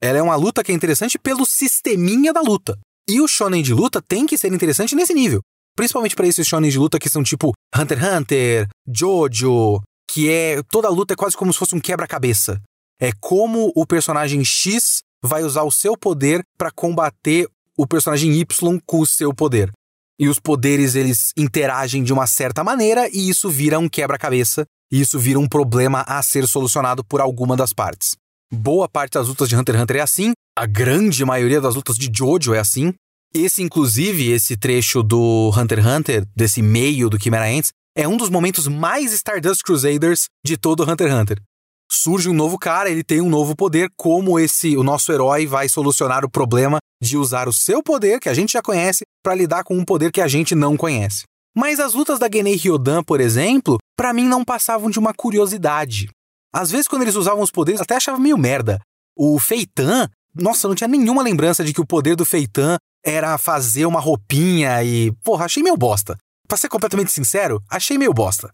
Ela 0.03 0.19
é 0.19 0.23
uma 0.23 0.37
luta 0.37 0.63
que 0.63 0.73
é 0.73 0.75
interessante 0.75 1.19
pelo 1.19 1.47
sisteminha 1.47 2.33
da 2.33 2.41
luta. 2.41 2.79
E 3.09 3.21
o 3.21 3.29
shonen 3.29 3.63
de 3.63 3.75
luta 3.75 4.03
tem 4.03 4.27
que 4.27 4.39
ser 4.39 4.53
interessante 4.53 4.95
nesse 4.95 5.15
nível. 5.15 5.41
Principalmente 5.77 6.15
para 6.15 6.27
esses 6.27 6.47
shonen 6.47 6.71
de 6.71 6.79
luta 6.79 6.99
que 6.99 7.11
são 7.11 7.23
tipo 7.23 7.53
Hunter 7.75 7.99
x 7.99 8.09
Hunter, 8.09 8.69
Jojo, 8.87 9.81
que 10.09 10.31
é 10.31 10.63
toda 10.71 10.89
a 10.89 10.91
luta 10.91 11.15
é 11.15 11.17
quase 11.17 11.37
como 11.37 11.53
se 11.53 11.59
fosse 11.59 11.75
um 11.75 11.81
quebra-cabeça. 11.81 12.61
É 13.01 13.11
como 13.21 13.73
o 13.75 13.87
personagem 13.87 14.45
X 14.45 15.03
vai 15.23 15.43
usar 15.43 15.63
o 15.63 15.71
seu 15.71 15.97
poder 15.97 16.43
para 16.57 16.71
combater 16.71 17.49
o 17.77 17.87
personagem 17.87 18.33
Y 18.33 18.81
com 18.87 19.01
o 19.01 19.07
seu 19.07 19.35
poder. 19.35 19.71
E 20.19 20.29
os 20.29 20.39
poderes 20.39 20.95
eles 20.95 21.33
interagem 21.37 22.05
de 22.05 22.13
uma 22.13 22.27
certa 22.27 22.63
maneira 22.63 23.09
e 23.09 23.29
isso 23.29 23.51
vira 23.51 23.79
um 23.79 23.89
quebra-cabeça, 23.89 24.65
e 24.93 25.01
isso 25.01 25.19
vira 25.19 25.41
um 25.41 25.49
problema 25.49 26.03
a 26.03 26.23
ser 26.23 26.47
solucionado 26.47 27.05
por 27.05 27.21
alguma 27.21 27.57
das 27.57 27.73
partes. 27.73 28.15
Boa 28.53 28.89
parte 28.89 29.15
das 29.15 29.27
lutas 29.27 29.49
de 29.49 29.57
Hunter 29.57 29.75
x 29.75 29.83
Hunter 29.83 29.97
é 29.97 30.01
assim, 30.01 30.33
a 30.57 30.67
grande 30.67 31.25
maioria 31.25 31.61
das 31.61 31.75
lutas 31.75 31.97
de 31.97 32.09
Jojo 32.17 32.55
é 32.55 32.61
assim. 32.61 32.95
Esse, 33.35 33.63
inclusive, 33.63 34.31
esse 34.31 34.57
trecho 34.57 35.03
do 35.03 35.51
Hunter 35.57 35.81
x 35.81 35.87
Hunter, 35.87 36.25
desse 36.37 36.63
meio 36.63 37.11
do 37.11 37.21
Chimera 37.21 37.49
Ants, 37.49 37.73
é 37.97 38.09
um 38.09 38.17
dos 38.17 38.29
momentos 38.29 38.67
mais 38.67 39.13
Stardust 39.13 39.63
Crusaders 39.63 40.27
de 40.45 40.57
todo 40.57 40.83
Hunter 40.83 41.07
x 41.07 41.17
Hunter. 41.17 41.43
Surge 41.91 42.29
um 42.29 42.35
novo 42.35 42.59
cara, 42.59 42.91
ele 42.91 43.05
tem 43.05 43.21
um 43.21 43.29
novo 43.29 43.55
poder, 43.55 43.89
como 43.97 44.39
esse 44.39 44.77
o 44.77 44.83
nosso 44.83 45.13
herói 45.13 45.47
vai 45.47 45.69
solucionar 45.69 46.25
o 46.25 46.31
problema 46.31 46.79
de 47.01 47.17
usar 47.17 47.49
o 47.49 47.53
seu 47.53 47.83
poder, 47.83 48.19
que 48.19 48.29
a 48.29 48.35
gente 48.35 48.55
já 48.55 48.63
conhece, 48.63 49.05
para 49.23 49.35
lidar 49.35 49.63
com 49.63 49.77
um 49.77 49.85
poder 49.85 50.11
que 50.11 50.21
a 50.21 50.27
gente 50.27 50.55
não 50.55 50.77
conhece. 50.77 51.23
Mas 51.57 51.79
as 51.79 51.95
lutas 51.95 52.19
da 52.19 52.29
Genei 52.33 52.57
Ryodan, 52.57 53.05
por 53.05 53.21
exemplo, 53.21 53.79
para 53.97 54.13
mim 54.13 54.27
não 54.27 54.45
passavam 54.45 54.91
de 54.91 54.99
uma 54.99 55.15
curiosidade. 55.15 56.09
Às 56.53 56.71
vezes, 56.71 56.89
quando 56.89 57.03
eles 57.03 57.15
usavam 57.15 57.43
os 57.43 57.51
poderes, 57.51 57.81
até 57.81 57.95
achava 57.95 58.19
meio 58.19 58.37
merda. 58.37 58.81
O 59.17 59.39
Feitan, 59.39 60.09
nossa, 60.35 60.67
não 60.67 60.75
tinha 60.75 60.89
nenhuma 60.89 61.23
lembrança 61.23 61.63
de 61.63 61.73
que 61.73 61.81
o 61.81 61.87
poder 61.87 62.17
do 62.17 62.25
Feitan 62.25 62.77
era 63.05 63.39
fazer 63.39 63.87
uma 63.87 64.01
roupinha 64.01 64.83
e. 64.83 65.13
Porra, 65.23 65.45
achei 65.45 65.63
meio 65.63 65.77
bosta. 65.77 66.17
Pra 66.49 66.59
ser 66.59 66.69
completamente 66.69 67.13
sincero, 67.13 67.63
achei 67.71 67.97
meio 67.97 68.13
bosta. 68.13 68.53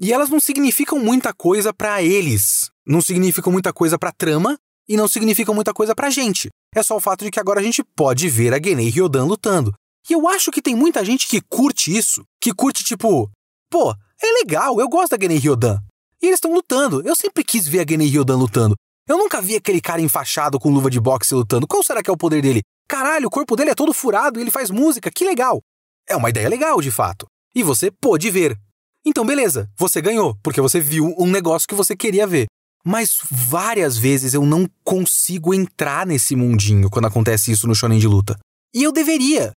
E 0.00 0.12
elas 0.12 0.28
não 0.28 0.40
significam 0.40 0.98
muita 0.98 1.32
coisa 1.32 1.72
para 1.72 2.02
eles. 2.02 2.70
Não 2.86 3.00
significam 3.00 3.52
muita 3.52 3.72
coisa 3.72 3.98
pra 3.98 4.12
trama 4.12 4.58
e 4.88 4.96
não 4.96 5.08
significam 5.08 5.54
muita 5.54 5.72
coisa 5.72 5.94
pra 5.94 6.10
gente. 6.10 6.48
É 6.74 6.82
só 6.82 6.96
o 6.96 7.00
fato 7.00 7.24
de 7.24 7.30
que 7.30 7.40
agora 7.40 7.60
a 7.60 7.62
gente 7.62 7.82
pode 7.82 8.28
ver 8.28 8.52
a 8.52 8.60
Genei 8.62 8.90
Ryodan 8.90 9.24
lutando. 9.24 9.72
E 10.08 10.12
eu 10.12 10.28
acho 10.28 10.50
que 10.50 10.62
tem 10.62 10.76
muita 10.76 11.04
gente 11.04 11.26
que 11.26 11.40
curte 11.40 11.96
isso. 11.96 12.24
Que 12.40 12.52
curte, 12.52 12.84
tipo, 12.84 13.30
pô, 13.70 13.92
é 14.22 14.26
legal, 14.38 14.78
eu 14.78 14.88
gosto 14.88 15.16
da 15.16 15.22
Genei 15.22 15.38
Ryodan. 15.38 15.78
E 16.22 16.26
eles 16.26 16.36
estão 16.36 16.52
lutando. 16.52 17.02
Eu 17.06 17.16
sempre 17.16 17.42
quis 17.42 17.66
ver 17.66 17.80
a 17.80 17.86
Genei 17.88 18.08
Ryodan 18.08 18.36
lutando. 18.36 18.74
Eu 19.08 19.18
nunca 19.18 19.40
vi 19.40 19.56
aquele 19.56 19.80
cara 19.80 20.00
enfaixado 20.00 20.58
com 20.58 20.70
luva 20.70 20.90
de 20.90 21.00
boxe 21.00 21.34
lutando. 21.34 21.66
Qual 21.66 21.82
será 21.82 22.02
que 22.02 22.10
é 22.10 22.12
o 22.12 22.16
poder 22.16 22.42
dele? 22.42 22.62
Caralho, 22.88 23.28
o 23.28 23.30
corpo 23.30 23.56
dele 23.56 23.70
é 23.70 23.74
todo 23.74 23.92
furado 23.92 24.38
e 24.38 24.42
ele 24.42 24.50
faz 24.50 24.70
música. 24.70 25.10
Que 25.10 25.24
legal. 25.24 25.60
É 26.08 26.16
uma 26.16 26.30
ideia 26.30 26.48
legal, 26.48 26.80
de 26.80 26.90
fato. 26.90 27.26
E 27.54 27.62
você 27.62 27.90
pôde 27.90 28.30
ver. 28.30 28.58
Então, 29.04 29.24
beleza, 29.24 29.70
você 29.76 30.00
ganhou, 30.00 30.36
porque 30.42 30.60
você 30.60 30.80
viu 30.80 31.14
um 31.18 31.26
negócio 31.26 31.68
que 31.68 31.74
você 31.74 31.96
queria 31.96 32.26
ver. 32.26 32.46
Mas 32.84 33.18
várias 33.30 33.96
vezes 33.96 34.34
eu 34.34 34.46
não 34.46 34.68
consigo 34.84 35.52
entrar 35.52 36.06
nesse 36.06 36.36
mundinho 36.36 36.88
quando 36.88 37.06
acontece 37.06 37.50
isso 37.50 37.66
no 37.66 37.74
shonen 37.74 37.98
de 37.98 38.06
luta. 38.06 38.38
E 38.72 38.82
eu 38.82 38.92
deveria. 38.92 39.52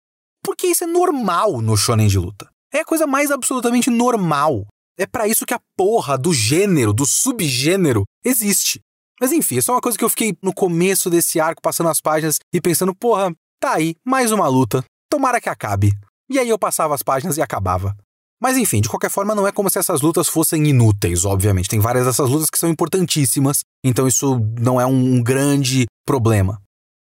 Porque 0.44 0.68
isso 0.68 0.84
é 0.84 0.86
normal 0.86 1.60
no 1.60 1.76
shonen 1.76 2.06
de 2.06 2.18
luta. 2.18 2.48
É 2.72 2.80
a 2.80 2.84
coisa 2.84 3.06
mais 3.06 3.30
absolutamente 3.30 3.90
normal. 3.90 4.64
É 4.98 5.06
para 5.06 5.26
isso 5.26 5.44
que 5.44 5.54
a 5.54 5.60
porra 5.76 6.16
do 6.16 6.32
gênero, 6.32 6.92
do 6.92 7.04
subgênero, 7.04 8.04
existe. 8.24 8.80
Mas 9.20 9.32
enfim, 9.32 9.58
é 9.58 9.60
só 9.60 9.72
uma 9.72 9.80
coisa 9.80 9.98
que 9.98 10.04
eu 10.04 10.10
fiquei 10.10 10.36
no 10.42 10.52
começo 10.52 11.10
desse 11.10 11.40
arco 11.40 11.62
passando 11.62 11.88
as 11.88 12.00
páginas 12.00 12.38
e 12.52 12.60
pensando, 12.60 12.94
porra, 12.94 13.34
tá 13.60 13.74
aí, 13.74 13.96
mais 14.04 14.30
uma 14.30 14.46
luta. 14.46 14.84
Tomara 15.10 15.40
que 15.40 15.48
acabe. 15.48 15.92
E 16.28 16.38
aí 16.38 16.48
eu 16.48 16.58
passava 16.58 16.94
as 16.94 17.02
páginas 17.02 17.36
e 17.36 17.42
acabava. 17.42 17.96
Mas 18.40 18.56
enfim, 18.56 18.80
de 18.80 18.88
qualquer 18.88 19.10
forma, 19.10 19.34
não 19.34 19.46
é 19.46 19.52
como 19.52 19.70
se 19.70 19.78
essas 19.78 20.00
lutas 20.00 20.28
fossem 20.28 20.66
inúteis, 20.66 21.24
obviamente. 21.24 21.68
Tem 21.68 21.80
várias 21.80 22.04
dessas 22.04 22.28
lutas 22.28 22.50
que 22.50 22.58
são 22.58 22.68
importantíssimas, 22.68 23.60
então 23.84 24.06
isso 24.06 24.38
não 24.60 24.80
é 24.80 24.84
um 24.84 25.22
grande 25.22 25.86
problema. 26.06 26.60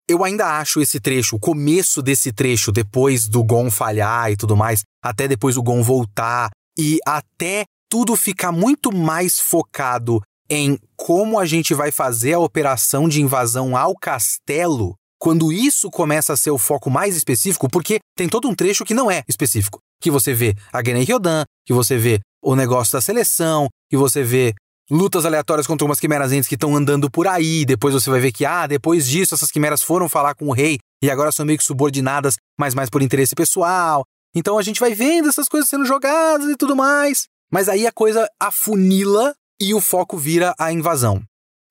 Eu 0.09 0.23
ainda 0.23 0.59
acho 0.59 0.81
esse 0.81 1.01
trecho, 1.01 1.37
o 1.37 1.41
começo 1.41 2.03
desse 2.03 2.31
trecho, 2.31 2.71
depois 2.71 3.27
do 3.27 3.43
Gon 3.43 3.71
falhar 3.71 4.31
e 4.31 4.37
tudo 4.37 4.57
mais, 4.57 4.83
até 5.03 5.27
depois 5.27 5.57
o 5.57 5.63
Gon 5.63 5.83
voltar, 5.83 6.51
e 6.79 6.99
até 7.07 7.65
tudo 7.91 8.15
ficar 8.15 8.53
muito 8.53 8.95
mais 8.95 9.41
focado 9.41 10.21
em 10.51 10.79
como 10.97 11.39
a 11.39 11.47
gente 11.47 11.73
vai 11.73 11.91
fazer 11.91 12.35
a 12.35 12.39
operação 12.39 13.09
de 13.09 13.23
invasão 13.23 13.77
ao 13.77 13.95
castelo, 13.95 14.95
quando 15.25 15.51
isso 15.51 15.91
começa 15.91 16.35
a 16.35 16.37
ser 16.37 16.51
o 16.51 16.59
foco 16.59 16.91
mais 16.91 17.17
específico, 17.17 17.67
porque 17.67 17.99
tem 18.15 18.29
todo 18.29 18.47
um 18.47 18.55
trecho 18.55 18.85
que 18.85 18.93
não 18.93 19.11
é 19.11 19.23
específico. 19.27 19.79
Que 19.99 20.11
você 20.11 20.35
vê 20.35 20.55
a 20.71 20.85
Genei 20.85 21.03
Ryodan, 21.03 21.45
que 21.67 21.73
você 21.73 21.97
vê 21.97 22.21
o 22.45 22.55
negócio 22.55 22.93
da 22.93 23.01
seleção, 23.01 23.67
que 23.89 23.97
você 23.97 24.23
vê 24.23 24.53
lutas 24.91 25.25
aleatórias 25.25 25.67
contra 25.67 25.87
umas 25.87 25.99
quimeras 25.99 26.31
entes 26.31 26.47
que 26.47 26.57
estão 26.57 26.77
andando 26.77 27.11
por 27.11 27.27
aí. 27.27 27.65
Depois 27.65 27.95
você 27.95 28.11
vai 28.11 28.21
ver 28.21 28.33
que, 28.33 28.45
ah, 28.45 28.67
depois 28.67 29.09
disso, 29.09 29.35
essas 29.35 29.51
quimeras 29.51 29.83
foram 29.83 30.11
falar 30.11 30.35
com 30.35 30.49
o 30.49 30.53
rei 30.53 30.77
e 31.03 31.11
agora 31.11 31.33
são 31.33 31.47
meio 31.47 31.57
que 31.57 31.65
subordinadas, 31.65 32.37
mas 32.61 32.75
mais 32.75 32.91
por 32.91 33.01
interesse 33.01 33.35
pessoal. 33.35 34.05
Então 34.37 34.59
a 34.59 34.63
gente 34.63 34.79
vai 34.79 34.93
vendo 34.93 35.31
essas 35.31 35.49
coisas 35.49 35.71
sendo 35.71 35.87
jogadas 35.87 36.51
e 36.51 36.55
tudo 36.55 36.77
mais. 36.77 37.25
Mas 37.51 37.71
aí 37.71 37.87
a 37.87 37.93
coisa 37.93 38.29
afunila 38.39 39.33
e 39.59 39.73
o 39.73 39.81
foco 39.81 40.19
vira 40.19 40.55
a 40.59 40.71
invasão. 40.71 41.23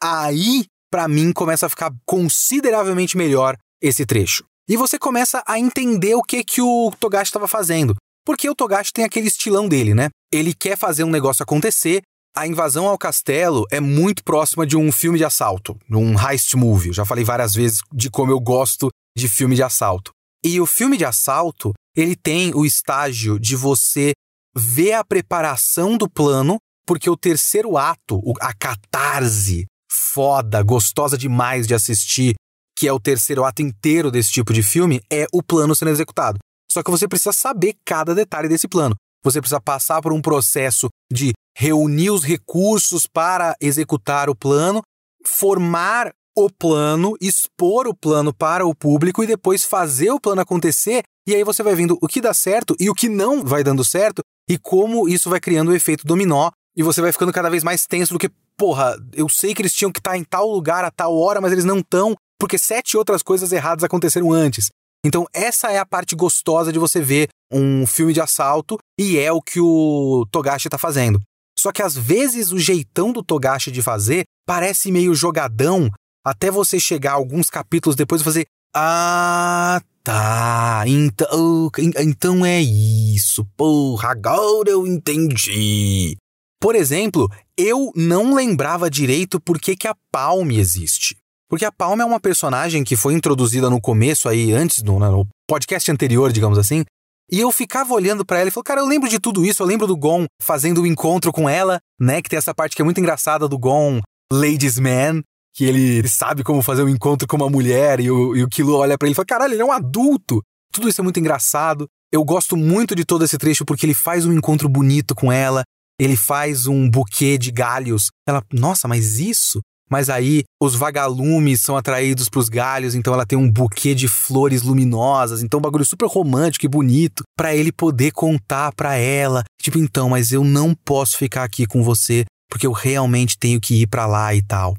Aí, 0.02 0.66
para 0.94 1.08
mim, 1.08 1.34
começa 1.34 1.66
a 1.66 1.70
ficar 1.70 1.92
consideravelmente 2.06 3.18
melhor 3.18 3.58
esse 3.82 4.06
trecho. 4.06 4.44
E 4.70 4.78
você 4.78 5.00
começa 5.00 5.44
a 5.48 5.58
entender 5.58 6.14
o 6.14 6.22
que 6.22 6.44
que 6.44 6.62
o 6.62 6.94
Togashi 7.00 7.30
estava 7.30 7.48
fazendo. 7.48 7.96
Porque 8.24 8.48
o 8.48 8.54
Togashi 8.54 8.94
tem 8.94 9.04
aquele 9.04 9.26
estilão 9.26 9.68
dele, 9.68 9.96
né? 9.96 10.10
Ele 10.32 10.54
quer 10.54 10.78
fazer 10.78 11.04
um 11.04 11.10
negócio 11.10 11.42
acontecer. 11.42 12.04
A 12.38 12.46
invasão 12.46 12.88
ao 12.88 12.96
castelo 12.96 13.66
é 13.72 13.80
muito 13.80 14.24
próxima 14.24 14.68
de 14.68 14.78
um 14.78 14.92
filme 14.92 15.18
de 15.18 15.26
assalto, 15.26 15.76
um 15.90 16.14
heist 16.16 16.54
movie. 16.54 16.90
Eu 16.90 16.94
já 16.94 17.06
falei 17.06 17.24
várias 17.24 17.56
vezes 17.56 17.80
de 17.92 18.12
como 18.12 18.32
eu 18.32 18.40
gosto 18.40 18.90
de 19.18 19.28
filme 19.28 19.56
de 19.56 19.64
assalto. 19.64 20.12
E 20.46 20.62
o 20.62 20.68
filme 20.68 20.96
de 20.96 21.06
assalto, 21.06 21.74
ele 21.98 22.16
tem 22.16 22.54
o 22.54 22.68
estágio 22.68 23.40
de 23.40 23.56
você 23.56 24.12
ver 24.56 24.94
a 24.94 25.04
preparação 25.04 25.98
do 25.98 26.08
plano, 26.08 26.58
porque 26.86 27.10
o 27.10 27.18
terceiro 27.18 27.78
ato, 27.80 28.22
a 28.40 28.54
catarse 28.54 29.66
foda, 29.94 30.62
gostosa 30.64 31.18
demais 31.18 31.68
de 31.68 31.74
assistir, 31.74 32.34
que 32.78 32.88
é 32.88 32.94
o 32.94 33.00
terceiro 33.00 33.44
ato 33.44 33.62
inteiro 33.62 34.10
desse 34.10 34.32
tipo 34.32 34.52
de 34.52 34.64
filme, 34.64 35.02
é 35.12 35.28
o 35.32 35.44
plano 35.44 35.76
sendo 35.76 35.92
executado. 35.92 36.40
Só 36.72 36.82
que 36.82 36.90
você 36.90 37.08
precisa 37.08 37.32
saber 37.32 37.76
cada 37.86 38.16
detalhe 38.16 38.50
desse 38.50 38.68
plano. 38.68 38.96
Você 39.24 39.40
precisa 39.40 39.62
passar 39.62 40.02
por 40.02 40.12
um 40.12 40.22
processo 40.22 40.90
de 41.12 41.34
reunir 41.56 42.10
os 42.10 42.24
recursos 42.24 43.06
para 43.06 43.56
executar 43.62 44.30
o 44.30 44.36
plano, 44.36 44.82
formar 45.26 46.12
o 46.36 46.50
plano, 46.50 47.16
expor 47.22 47.88
o 47.88 47.96
plano 47.96 48.34
para 48.34 48.66
o 48.66 48.76
público 48.76 49.24
e 49.24 49.28
depois 49.28 49.64
fazer 49.64 50.12
o 50.12 50.20
plano 50.20 50.42
acontecer. 50.42 51.04
E 51.28 51.36
aí 51.36 51.44
você 51.44 51.62
vai 51.62 51.76
vendo 51.76 51.98
o 52.02 52.08
que 52.08 52.20
dá 52.20 52.34
certo 52.34 52.76
e 52.80 52.90
o 52.90 52.94
que 52.94 53.08
não 53.08 53.44
vai 53.44 53.64
dando 53.64 53.86
certo 53.86 54.22
e 54.50 54.58
como 54.58 55.08
isso 55.08 55.30
vai 55.30 55.40
criando 55.40 55.70
o 55.70 55.76
efeito 55.76 56.06
dominó 56.06 56.50
e 56.76 56.84
você 56.84 57.02
vai 57.02 57.12
ficando 57.12 57.32
cada 57.32 57.50
vez 57.50 57.64
mais 57.64 57.86
tenso 57.86 58.14
do 58.14 58.20
que, 58.20 58.32
porra, 58.58 58.96
eu 59.14 59.30
sei 59.30 59.54
que 59.54 59.62
eles 59.62 59.74
tinham 59.74 59.92
que 59.92 60.00
estar 60.00 60.18
em 60.18 60.24
tal 60.24 60.50
lugar 60.50 60.84
a 60.84 60.92
tal 60.92 61.18
hora, 61.18 61.40
mas 61.40 61.52
eles 61.52 61.66
não 61.66 61.80
estão, 61.80 62.16
porque 62.40 62.58
sete 62.58 62.98
outras 62.98 63.22
coisas 63.22 63.52
erradas 63.52 63.84
aconteceram 63.84 64.32
antes. 64.32 64.70
Então, 65.06 65.26
essa 65.34 65.70
é 65.70 65.80
a 65.80 65.86
parte 65.86 66.16
gostosa 66.16 66.72
de 66.72 66.80
você 66.80 67.02
ver 67.02 67.28
um 67.52 67.86
filme 67.86 68.14
de 68.14 68.22
assalto 68.22 68.78
e 69.00 69.18
é 69.18 69.32
o 69.32 69.42
que 69.42 69.60
o 69.60 70.26
Togashi 70.32 70.68
está 70.68 70.78
fazendo. 70.78 71.22
Só 71.60 71.72
que 71.72 71.82
às 71.82 71.96
vezes 71.96 72.52
o 72.52 72.60
jeitão 72.60 73.12
do 73.12 73.24
Togashi 73.24 73.70
de 73.70 73.82
fazer 73.82 74.24
parece 74.46 74.92
meio 74.92 75.14
jogadão, 75.14 75.90
até 76.26 76.50
você 76.50 76.80
chegar 76.80 77.14
alguns 77.14 77.50
capítulos 77.50 77.96
depois 77.96 78.22
e 78.22 78.24
fazer: 78.24 78.46
Ah, 78.76 79.82
tá. 80.04 80.84
Então, 80.88 81.70
então 81.78 82.46
é 82.46 82.62
isso. 82.62 83.46
Porra, 83.58 84.12
agora 84.12 84.70
eu 84.70 84.88
entendi. 84.88 86.18
Por 86.64 86.76
exemplo, 86.76 87.30
eu 87.58 87.92
não 87.94 88.34
lembrava 88.34 88.90
direito 88.90 89.38
por 89.38 89.60
que, 89.60 89.76
que 89.76 89.86
a 89.86 89.94
Palme 90.10 90.58
existe. 90.58 91.18
Porque 91.50 91.66
a 91.66 91.72
Palme 91.74 92.04
é 92.04 92.06
uma 92.06 92.22
personagem 92.22 92.86
que 92.86 92.96
foi 92.96 93.14
introduzida 93.16 93.70
no 93.70 93.82
começo 93.82 94.30
aí, 94.30 94.54
antes, 94.54 94.82
no, 94.82 94.98
no 94.98 95.28
podcast 95.46 95.92
anterior, 95.92 96.32
digamos 96.32 96.58
assim. 96.58 96.86
E 97.30 97.38
eu 97.38 97.52
ficava 97.52 97.94
olhando 97.94 98.24
para 98.24 98.40
ela 98.40 98.48
e 98.48 98.52
falei, 98.52 98.64
cara, 98.64 98.80
eu 98.80 98.88
lembro 98.88 99.10
de 99.10 99.20
tudo 99.20 99.44
isso, 99.44 99.62
eu 99.62 99.68
lembro 99.68 99.86
do 99.86 99.98
Gon 99.98 100.26
fazendo 100.42 100.78
o 100.78 100.84
um 100.84 100.86
encontro 100.86 101.34
com 101.34 101.50
ela, 101.50 101.82
né? 102.00 102.22
Que 102.22 102.30
tem 102.30 102.38
essa 102.38 102.56
parte 102.56 102.78
que 102.78 102.82
é 102.82 102.86
muito 102.86 103.02
engraçada 103.02 103.46
do 103.46 103.60
Gon 103.60 104.00
Ladies 104.32 104.80
Man, 104.80 105.22
que 105.54 105.66
ele 105.66 106.08
sabe 106.08 106.46
como 106.46 106.62
fazer 106.62 106.84
um 106.84 106.88
encontro 106.88 107.28
com 107.28 107.36
uma 107.36 107.50
mulher 107.50 108.00
e 108.00 108.10
o, 108.10 108.38
e 108.38 108.42
o 108.42 108.48
Kilo 108.48 108.78
olha 108.78 108.98
para 108.98 109.10
ele 109.10 109.12
e 109.12 109.16
fala, 109.16 109.26
caralho, 109.26 109.54
ele 109.54 109.62
é 109.62 109.66
um 109.66 109.74
adulto. 109.74 110.42
Tudo 110.72 110.88
isso 110.88 111.02
é 111.02 111.04
muito 111.04 111.20
engraçado. 111.20 111.90
Eu 112.10 112.24
gosto 112.24 112.56
muito 112.56 112.96
de 112.96 113.04
todo 113.04 113.26
esse 113.26 113.38
trecho 113.38 113.66
porque 113.66 113.86
ele 113.86 113.94
faz 113.94 114.26
um 114.26 114.32
encontro 114.32 114.70
bonito 114.70 115.14
com 115.14 115.30
ela, 115.30 115.66
ele 116.00 116.16
faz 116.16 116.68
um 116.68 116.90
buquê 116.90 117.38
de 117.38 117.52
galhos. 117.52 118.08
Ela, 118.28 118.44
nossa, 118.52 118.88
mas 118.88 119.20
isso? 119.20 119.60
Mas 119.90 120.10
aí 120.10 120.44
os 120.62 120.76
vagalumes 120.76 121.62
são 121.62 121.78
atraídos 121.78 122.28
para 122.28 122.40
os 122.40 122.50
galhos, 122.50 122.96
então 122.96 123.14
ela 123.14 123.26
tem 123.26 123.38
um 123.38 123.52
buquê 123.52 123.94
de 123.94 124.08
flores 124.08 124.64
luminosas, 124.64 125.44
então 125.44 125.60
um 125.60 125.62
bagulho 125.62 125.86
super 125.86 126.08
romântico 126.08 126.66
e 126.66 126.70
bonito 126.70 127.24
para 127.38 127.56
ele 127.56 127.72
poder 127.72 128.12
contar 128.12 128.74
para 128.74 128.96
ela, 128.96 129.44
tipo, 129.62 129.78
então, 129.78 130.10
mas 130.10 130.32
eu 130.32 130.44
não 130.44 130.74
posso 130.74 131.18
ficar 131.18 131.44
aqui 131.44 131.68
com 131.68 131.84
você 131.84 132.26
porque 132.50 132.66
eu 132.66 132.72
realmente 132.72 133.38
tenho 133.38 133.60
que 133.60 133.82
ir 133.82 133.88
para 133.88 134.06
lá 134.06 134.34
e 134.34 134.42
tal. 134.42 134.76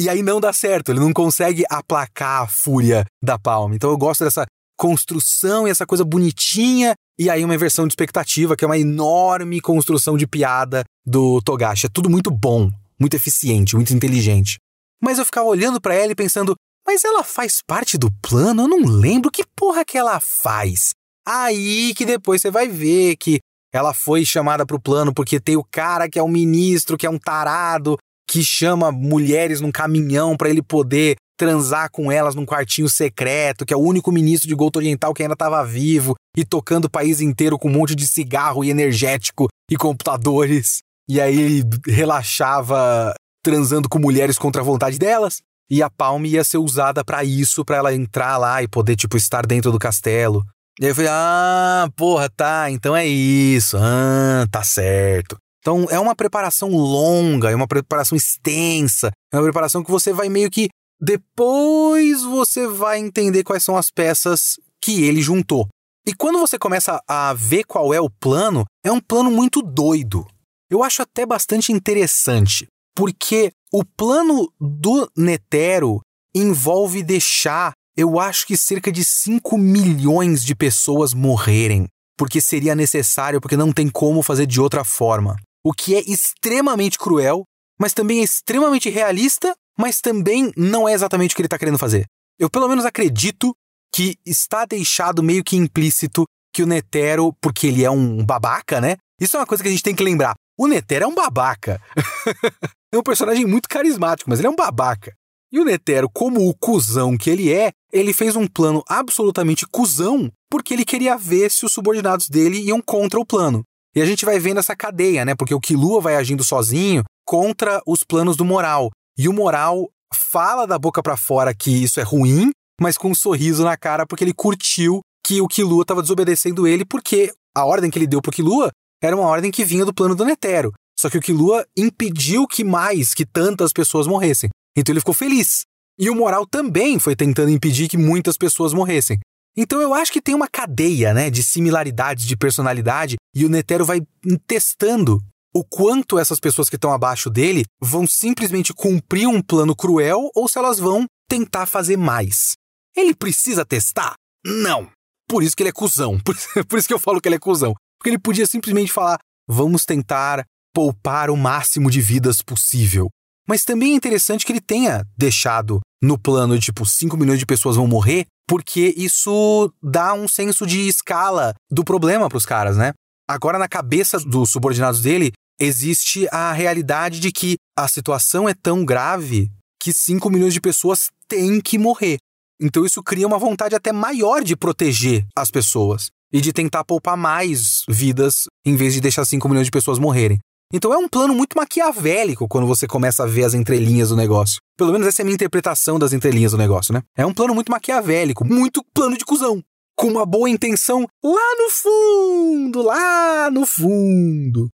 E 0.00 0.08
aí 0.08 0.22
não 0.22 0.40
dá 0.40 0.52
certo, 0.52 0.90
ele 0.90 1.00
não 1.00 1.12
consegue 1.12 1.64
aplacar 1.70 2.42
a 2.42 2.46
fúria 2.46 3.04
da 3.22 3.38
Palma. 3.38 3.74
Então 3.74 3.90
eu 3.90 3.96
gosto 3.96 4.24
dessa 4.24 4.44
construção 4.76 5.66
e 5.66 5.70
essa 5.70 5.86
coisa 5.86 6.04
bonitinha, 6.04 6.94
e 7.18 7.30
aí 7.30 7.44
uma 7.44 7.54
inversão 7.54 7.86
de 7.86 7.92
expectativa, 7.92 8.54
que 8.54 8.64
é 8.64 8.68
uma 8.68 8.78
enorme 8.78 9.60
construção 9.60 10.16
de 10.16 10.26
piada 10.26 10.84
do 11.04 11.40
Togashi. 11.42 11.86
É 11.86 11.88
tudo 11.88 12.10
muito 12.10 12.30
bom, 12.30 12.70
muito 13.00 13.14
eficiente, 13.14 13.74
muito 13.74 13.94
inteligente. 13.94 14.58
Mas 15.02 15.18
eu 15.18 15.24
ficava 15.24 15.46
olhando 15.46 15.80
para 15.80 15.94
ela 15.94 16.12
e 16.12 16.16
pensando, 16.16 16.54
mas 16.86 17.04
ela 17.04 17.24
faz 17.24 17.60
parte 17.66 17.98
do 17.98 18.10
plano? 18.22 18.62
Eu 18.62 18.68
não 18.68 18.84
lembro 18.84 19.30
que 19.30 19.44
porra 19.56 19.84
que 19.84 19.98
ela 19.98 20.20
faz. 20.20 20.90
Aí 21.26 21.92
que 21.94 22.04
depois 22.04 22.40
você 22.40 22.50
vai 22.50 22.68
ver 22.68 23.16
que 23.16 23.40
ela 23.72 23.92
foi 23.92 24.24
chamada 24.24 24.64
pro 24.64 24.80
plano 24.80 25.12
porque 25.12 25.40
tem 25.40 25.56
o 25.56 25.64
cara 25.64 26.08
que 26.08 26.18
é 26.18 26.22
o 26.22 26.28
ministro, 26.28 26.96
que 26.96 27.06
é 27.06 27.10
um 27.10 27.18
tarado, 27.18 27.98
que 28.28 28.42
chama 28.42 28.92
mulheres 28.92 29.60
num 29.60 29.72
caminhão 29.72 30.36
para 30.36 30.48
ele 30.48 30.62
poder 30.62 31.16
transar 31.36 31.90
com 31.90 32.10
elas 32.10 32.34
num 32.34 32.46
quartinho 32.46 32.88
secreto, 32.88 33.66
que 33.66 33.74
é 33.74 33.76
o 33.76 33.80
único 33.80 34.10
ministro 34.10 34.48
de 34.48 34.54
Goto 34.54 34.76
Oriental 34.76 35.12
que 35.12 35.22
ainda 35.22 35.34
estava 35.34 35.64
vivo 35.64 36.14
e 36.36 36.44
tocando 36.44 36.86
o 36.86 36.90
país 36.90 37.20
inteiro 37.20 37.58
com 37.58 37.68
um 37.68 37.72
monte 37.72 37.94
de 37.94 38.06
cigarro 38.06 38.64
e 38.64 38.70
energético 38.70 39.48
e 39.70 39.76
computadores. 39.76 40.78
E 41.08 41.20
aí 41.20 41.38
ele 41.38 41.64
relaxava 41.86 43.14
transando 43.44 43.88
com 43.88 43.98
mulheres 43.98 44.38
contra 44.38 44.60
a 44.60 44.64
vontade 44.64 44.98
delas. 44.98 45.40
E 45.70 45.82
a 45.82 45.90
Palm 45.90 46.24
ia 46.24 46.44
ser 46.44 46.58
usada 46.58 47.04
para 47.04 47.24
isso, 47.24 47.64
para 47.64 47.76
ela 47.76 47.94
entrar 47.94 48.36
lá 48.36 48.62
e 48.62 48.68
poder, 48.68 48.94
tipo, 48.94 49.16
estar 49.16 49.44
dentro 49.44 49.72
do 49.72 49.78
castelo. 49.78 50.44
E 50.80 50.84
aí 50.84 50.90
eu 50.90 50.94
falei, 50.94 51.10
ah, 51.12 51.88
porra, 51.96 52.28
tá, 52.28 52.70
então 52.70 52.94
é 52.94 53.06
isso, 53.06 53.76
ah, 53.80 54.46
tá 54.50 54.62
certo. 54.62 55.36
Então 55.60 55.86
é 55.90 55.98
uma 55.98 56.14
preparação 56.14 56.70
longa, 56.70 57.50
é 57.50 57.54
uma 57.54 57.66
preparação 57.66 58.14
extensa, 58.14 59.10
é 59.32 59.36
uma 59.36 59.42
preparação 59.42 59.82
que 59.82 59.90
você 59.90 60.12
vai 60.12 60.28
meio 60.28 60.48
que 60.50 60.68
depois 61.00 62.22
você 62.22 62.66
vai 62.66 62.98
entender 62.98 63.44
quais 63.44 63.62
são 63.62 63.76
as 63.76 63.90
peças 63.90 64.58
que 64.80 65.04
ele 65.04 65.20
juntou. 65.20 65.68
E 66.06 66.14
quando 66.14 66.38
você 66.38 66.58
começa 66.58 67.02
a 67.08 67.34
ver 67.34 67.64
qual 67.64 67.92
é 67.92 68.00
o 68.00 68.08
plano, 68.08 68.64
é 68.84 68.92
um 68.92 69.00
plano 69.00 69.30
muito 69.30 69.60
doido. 69.60 70.24
Eu 70.70 70.82
acho 70.82 71.02
até 71.02 71.26
bastante 71.26 71.72
interessante, 71.72 72.66
porque 72.94 73.50
o 73.72 73.84
plano 73.84 74.48
do 74.60 75.10
Netero 75.16 76.00
envolve 76.34 77.02
deixar, 77.02 77.72
eu 77.96 78.20
acho 78.20 78.46
que 78.46 78.56
cerca 78.56 78.92
de 78.92 79.04
5 79.04 79.58
milhões 79.58 80.44
de 80.44 80.54
pessoas 80.54 81.12
morrerem, 81.12 81.86
porque 82.16 82.40
seria 82.40 82.74
necessário, 82.74 83.40
porque 83.40 83.56
não 83.56 83.72
tem 83.72 83.88
como 83.88 84.22
fazer 84.22 84.46
de 84.46 84.60
outra 84.60 84.84
forma. 84.84 85.36
O 85.64 85.72
que 85.72 85.94
é 85.96 86.00
extremamente 86.00 86.98
cruel, 86.98 87.42
mas 87.80 87.92
também 87.92 88.20
é 88.20 88.22
extremamente 88.22 88.88
realista 88.88 89.54
mas 89.78 90.00
também 90.00 90.52
não 90.56 90.88
é 90.88 90.92
exatamente 90.92 91.32
o 91.32 91.36
que 91.36 91.42
ele 91.42 91.46
está 91.46 91.58
querendo 91.58 91.78
fazer. 91.78 92.06
Eu 92.38 92.50
pelo 92.50 92.68
menos 92.68 92.84
acredito 92.84 93.54
que 93.94 94.16
está 94.26 94.64
deixado 94.64 95.22
meio 95.22 95.42
que 95.42 95.56
implícito 95.56 96.24
que 96.52 96.62
o 96.62 96.66
Netero, 96.66 97.32
porque 97.40 97.66
ele 97.66 97.84
é 97.84 97.90
um 97.90 98.24
babaca, 98.24 98.80
né? 98.80 98.96
Isso 99.20 99.36
é 99.36 99.40
uma 99.40 99.46
coisa 99.46 99.62
que 99.62 99.68
a 99.68 99.72
gente 99.72 99.82
tem 99.82 99.94
que 99.94 100.02
lembrar. 100.02 100.34
O 100.58 100.66
Netero 100.66 101.04
é 101.04 101.08
um 101.08 101.14
babaca. 101.14 101.80
é 102.92 102.98
um 102.98 103.02
personagem 103.02 103.46
muito 103.46 103.68
carismático, 103.68 104.28
mas 104.28 104.38
ele 104.38 104.48
é 104.48 104.50
um 104.50 104.56
babaca. 104.56 105.14
E 105.52 105.60
o 105.60 105.64
Netero, 105.64 106.08
como 106.12 106.48
o 106.48 106.54
cuzão 106.54 107.16
que 107.16 107.30
ele 107.30 107.52
é, 107.52 107.70
ele 107.92 108.12
fez 108.12 108.36
um 108.36 108.46
plano 108.46 108.82
absolutamente 108.88 109.66
cuzão 109.66 110.30
porque 110.50 110.74
ele 110.74 110.84
queria 110.84 111.16
ver 111.16 111.50
se 111.50 111.64
os 111.64 111.72
subordinados 111.72 112.28
dele 112.28 112.58
iam 112.58 112.80
contra 112.80 113.20
o 113.20 113.24
plano. 113.24 113.62
E 113.94 114.02
a 114.02 114.04
gente 114.04 114.24
vai 114.24 114.38
vendo 114.38 114.60
essa 114.60 114.76
cadeia, 114.76 115.24
né? 115.24 115.34
Porque 115.34 115.54
o 115.54 115.60
Killua 115.60 116.00
vai 116.00 116.16
agindo 116.16 116.44
sozinho 116.44 117.02
contra 117.24 117.80
os 117.86 118.04
planos 118.04 118.36
do 118.36 118.44
Moral. 118.44 118.90
E 119.18 119.28
o 119.28 119.32
moral 119.32 119.90
fala 120.14 120.66
da 120.66 120.78
boca 120.78 121.02
para 121.02 121.16
fora 121.16 121.54
que 121.54 121.70
isso 121.70 122.00
é 122.00 122.02
ruim, 122.02 122.50
mas 122.80 122.98
com 122.98 123.10
um 123.10 123.14
sorriso 123.14 123.64
na 123.64 123.76
cara 123.76 124.06
porque 124.06 124.24
ele 124.24 124.34
curtiu 124.34 125.00
que 125.24 125.40
o 125.40 125.48
Killua 125.48 125.82
estava 125.82 126.02
desobedecendo 126.02 126.66
ele 126.66 126.84
porque 126.84 127.32
a 127.56 127.64
ordem 127.64 127.90
que 127.90 127.98
ele 127.98 128.06
deu 128.06 128.20
pro 128.20 128.30
Killua 128.30 128.70
era 129.02 129.16
uma 129.16 129.26
ordem 129.26 129.50
que 129.50 129.64
vinha 129.64 129.84
do 129.84 129.94
plano 129.94 130.14
do 130.14 130.24
Netero. 130.24 130.72
Só 130.98 131.10
que 131.10 131.18
o 131.18 131.20
Killua 131.20 131.66
impediu 131.76 132.46
que 132.46 132.64
mais, 132.64 133.12
que 133.12 133.26
tantas 133.26 133.72
pessoas 133.72 134.06
morressem. 134.06 134.50
Então 134.76 134.92
ele 134.92 135.00
ficou 135.00 135.14
feliz. 135.14 135.64
E 135.98 136.10
o 136.10 136.14
Moral 136.14 136.46
também 136.46 136.98
foi 136.98 137.16
tentando 137.16 137.50
impedir 137.50 137.88
que 137.88 137.96
muitas 137.96 138.36
pessoas 138.36 138.72
morressem. 138.72 139.18
Então 139.56 139.80
eu 139.80 139.94
acho 139.94 140.12
que 140.12 140.20
tem 140.20 140.34
uma 140.34 140.48
cadeia, 140.48 141.14
né, 141.14 141.30
de 141.30 141.42
similaridades 141.42 142.26
de 142.26 142.36
personalidade 142.36 143.16
e 143.34 143.44
o 143.44 143.48
Netero 143.48 143.84
vai 143.84 144.02
testando 144.46 145.18
o 145.56 145.64
quanto 145.64 146.18
essas 146.18 146.38
pessoas 146.38 146.68
que 146.68 146.76
estão 146.76 146.92
abaixo 146.92 147.30
dele 147.30 147.64
vão 147.80 148.06
simplesmente 148.06 148.74
cumprir 148.74 149.26
um 149.26 149.40
plano 149.40 149.74
cruel 149.74 150.30
ou 150.34 150.46
se 150.46 150.58
elas 150.58 150.78
vão 150.78 151.06
tentar 151.26 151.64
fazer 151.64 151.96
mais. 151.96 152.52
Ele 152.94 153.14
precisa 153.14 153.64
testar? 153.64 154.14
Não. 154.44 154.90
Por 155.26 155.42
isso 155.42 155.56
que 155.56 155.62
ele 155.62 155.70
é 155.70 155.72
cuzão. 155.72 156.18
Por, 156.68 156.78
isso 156.78 156.86
que 156.86 156.92
eu 156.92 156.98
falo 156.98 157.22
que 157.22 157.28
ele 157.28 157.36
é 157.36 157.38
cuzão. 157.38 157.74
Porque 157.98 158.10
ele 158.10 158.18
podia 158.18 158.46
simplesmente 158.46 158.92
falar: 158.92 159.18
vamos 159.48 159.86
tentar 159.86 160.44
poupar 160.74 161.30
o 161.30 161.36
máximo 161.36 161.90
de 161.90 162.02
vidas 162.02 162.42
possível. 162.42 163.08
Mas 163.48 163.64
também 163.64 163.92
é 163.92 163.96
interessante 163.96 164.44
que 164.44 164.52
ele 164.52 164.60
tenha 164.60 165.04
deixado 165.16 165.80
no 166.02 166.18
plano 166.18 166.58
de 166.58 166.66
tipo 166.66 166.84
5 166.84 167.16
milhões 167.16 167.38
de 167.38 167.46
pessoas 167.46 167.76
vão 167.76 167.86
morrer, 167.86 168.26
porque 168.46 168.92
isso 168.94 169.72
dá 169.82 170.12
um 170.12 170.28
senso 170.28 170.66
de 170.66 170.86
escala 170.86 171.54
do 171.70 171.82
problema 171.82 172.28
para 172.28 172.36
os 172.36 172.44
caras, 172.44 172.76
né? 172.76 172.92
Agora, 173.28 173.58
na 173.58 173.68
cabeça 173.68 174.18
dos 174.20 174.50
subordinados 174.50 175.00
dele, 175.00 175.32
existe 175.60 176.26
a 176.30 176.52
realidade 176.52 177.20
de 177.20 177.32
que 177.32 177.56
a 177.76 177.88
situação 177.88 178.48
é 178.48 178.54
tão 178.54 178.84
grave 178.84 179.50
que 179.80 179.92
5 179.92 180.28
milhões 180.30 180.54
de 180.54 180.60
pessoas 180.60 181.10
têm 181.28 181.60
que 181.60 181.78
morrer. 181.78 182.18
Então 182.60 182.84
isso 182.84 183.02
cria 183.02 183.26
uma 183.26 183.38
vontade 183.38 183.74
até 183.74 183.92
maior 183.92 184.42
de 184.42 184.56
proteger 184.56 185.26
as 185.36 185.50
pessoas 185.50 186.10
e 186.32 186.40
de 186.40 186.52
tentar 186.52 186.84
poupar 186.84 187.16
mais 187.16 187.82
vidas 187.88 188.44
em 188.64 188.76
vez 188.76 188.94
de 188.94 189.00
deixar 189.00 189.24
5 189.24 189.48
milhões 189.48 189.66
de 189.66 189.70
pessoas 189.70 189.98
morrerem. 189.98 190.38
Então 190.72 190.92
é 190.92 190.96
um 190.96 191.08
plano 191.08 191.34
muito 191.34 191.56
maquiavélico 191.56 192.48
quando 192.48 192.66
você 192.66 192.86
começa 192.86 193.22
a 193.22 193.26
ver 193.26 193.44
as 193.44 193.54
entrelinhas 193.54 194.08
do 194.08 194.16
negócio. 194.16 194.58
Pelo 194.76 194.92
menos 194.92 195.06
essa 195.06 195.20
é 195.20 195.22
a 195.22 195.24
minha 195.24 195.34
interpretação 195.34 195.98
das 195.98 196.12
entrelinhas 196.12 196.52
do 196.52 196.58
negócio, 196.58 196.92
né? 196.92 197.02
É 197.16 197.24
um 197.24 197.32
plano 197.32 197.54
muito 197.54 197.70
maquiavélico, 197.70 198.44
muito 198.44 198.82
plano 198.92 199.16
de 199.16 199.24
cuzão. 199.24 199.62
Com 199.96 200.08
uma 200.08 200.26
boa 200.26 200.50
intenção 200.50 201.06
lá 201.22 201.54
no 201.58 201.70
fundo, 201.70 202.82
lá 202.82 203.50
no 203.50 203.64
fundo. 203.64 204.68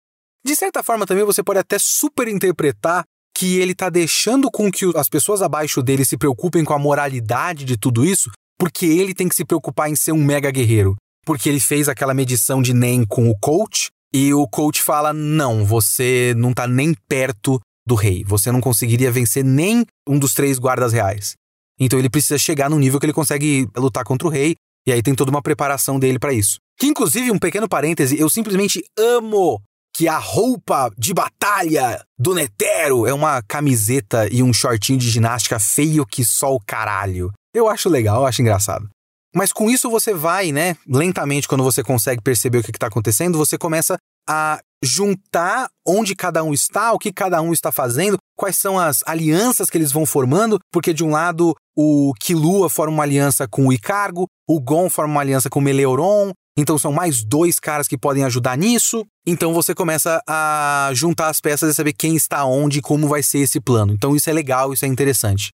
De 0.45 0.55
certa 0.55 0.81
forma, 0.81 1.05
também 1.05 1.23
você 1.23 1.43
pode 1.43 1.59
até 1.59 1.77
superinterpretar 1.79 3.03
que 3.35 3.57
ele 3.57 3.71
está 3.71 3.89
deixando 3.89 4.49
com 4.51 4.71
que 4.71 4.85
as 4.95 5.07
pessoas 5.07 5.41
abaixo 5.41 5.81
dele 5.81 6.03
se 6.03 6.17
preocupem 6.17 6.63
com 6.63 6.73
a 6.73 6.79
moralidade 6.79 7.63
de 7.63 7.77
tudo 7.77 8.05
isso, 8.05 8.29
porque 8.57 8.85
ele 8.85 9.13
tem 9.13 9.29
que 9.29 9.35
se 9.35 9.45
preocupar 9.45 9.89
em 9.89 9.95
ser 9.95 10.11
um 10.11 10.23
mega 10.23 10.51
guerreiro. 10.51 10.95
Porque 11.25 11.47
ele 11.47 11.59
fez 11.59 11.87
aquela 11.87 12.13
medição 12.13 12.61
de 12.61 12.73
NEM 12.73 13.05
com 13.05 13.29
o 13.29 13.37
coach, 13.39 13.89
e 14.13 14.33
o 14.33 14.47
coach 14.47 14.81
fala: 14.81 15.13
não, 15.13 15.65
você 15.65 16.33
não 16.35 16.51
está 16.51 16.67
nem 16.67 16.93
perto 17.07 17.59
do 17.85 17.95
rei. 17.95 18.23
Você 18.25 18.51
não 18.51 18.61
conseguiria 18.61 19.11
vencer 19.11 19.43
nem 19.43 19.85
um 20.07 20.17
dos 20.17 20.33
três 20.33 20.59
guardas 20.59 20.93
reais. 20.93 21.35
Então 21.79 21.97
ele 21.97 22.09
precisa 22.09 22.37
chegar 22.37 22.69
num 22.69 22.79
nível 22.79 22.99
que 22.99 23.05
ele 23.05 23.13
consegue 23.13 23.69
lutar 23.77 24.03
contra 24.03 24.27
o 24.27 24.31
rei, 24.31 24.55
e 24.85 24.91
aí 24.91 25.01
tem 25.01 25.15
toda 25.15 25.31
uma 25.31 25.41
preparação 25.41 25.99
dele 25.99 26.19
para 26.19 26.33
isso. 26.33 26.57
Que 26.77 26.87
inclusive, 26.87 27.31
um 27.31 27.39
pequeno 27.39 27.69
parêntese, 27.69 28.19
eu 28.19 28.29
simplesmente 28.29 28.83
amo 28.97 29.61
que 29.99 30.07
a 30.07 30.17
roupa 30.17 30.89
de 30.97 31.13
batalha 31.13 32.01
do 32.17 32.33
Netero 32.33 33.05
é 33.05 33.13
uma 33.13 33.41
camiseta 33.41 34.33
e 34.33 34.41
um 34.41 34.53
shortinho 34.53 34.97
de 34.97 35.09
ginástica 35.09 35.59
feio 35.59 36.05
que 36.05 36.23
só 36.23 36.55
o 36.55 36.59
caralho. 36.65 37.33
Eu 37.53 37.67
acho 37.67 37.89
legal, 37.89 38.21
eu 38.21 38.25
acho 38.25 38.41
engraçado. 38.41 38.87
Mas 39.35 39.51
com 39.51 39.69
isso 39.69 39.89
você 39.89 40.13
vai, 40.13 40.53
né, 40.53 40.77
lentamente, 40.87 41.49
quando 41.49 41.65
você 41.65 41.83
consegue 41.83 42.21
perceber 42.21 42.59
o 42.59 42.63
que 42.63 42.71
está 42.71 42.87
acontecendo, 42.87 43.37
você 43.37 43.57
começa 43.57 43.97
a 44.25 44.61
juntar 44.81 45.67
onde 45.85 46.15
cada 46.15 46.45
um 46.45 46.53
está, 46.53 46.93
o 46.93 46.97
que 46.97 47.11
cada 47.11 47.41
um 47.41 47.51
está 47.51 47.69
fazendo, 47.69 48.17
quais 48.37 48.55
são 48.55 48.79
as 48.79 49.03
alianças 49.05 49.69
que 49.69 49.77
eles 49.77 49.91
vão 49.91 50.05
formando, 50.05 50.59
porque 50.71 50.93
de 50.93 51.03
um 51.03 51.11
lado 51.11 51.53
o 51.77 52.13
Kilua 52.21 52.69
forma 52.69 52.93
uma 52.93 53.03
aliança 53.03 53.49
com 53.49 53.67
o 53.67 53.73
Icargo, 53.73 54.27
o 54.47 54.61
Gon 54.61 54.89
forma 54.89 55.15
uma 55.15 55.21
aliança 55.21 55.49
com 55.49 55.59
o 55.59 55.61
Meleuron, 55.61 56.31
então 56.59 56.77
são 56.77 56.91
mais 56.91 57.23
dois 57.23 57.59
caras 57.59 57.87
que 57.87 57.97
podem 57.97 58.23
ajudar 58.25 58.57
nisso. 58.57 59.05
Então 59.25 59.53
você 59.53 59.73
começa 59.73 60.21
a 60.27 60.91
juntar 60.93 61.29
as 61.29 61.39
peças 61.39 61.71
e 61.71 61.75
saber 61.75 61.93
quem 61.93 62.15
está 62.15 62.43
onde 62.45 62.79
e 62.79 62.81
como 62.81 63.07
vai 63.07 63.23
ser 63.23 63.39
esse 63.39 63.59
plano. 63.59 63.93
Então 63.93 64.15
isso 64.15 64.29
é 64.29 64.33
legal, 64.33 64.73
isso 64.73 64.85
é 64.85 64.87
interessante. 64.87 65.49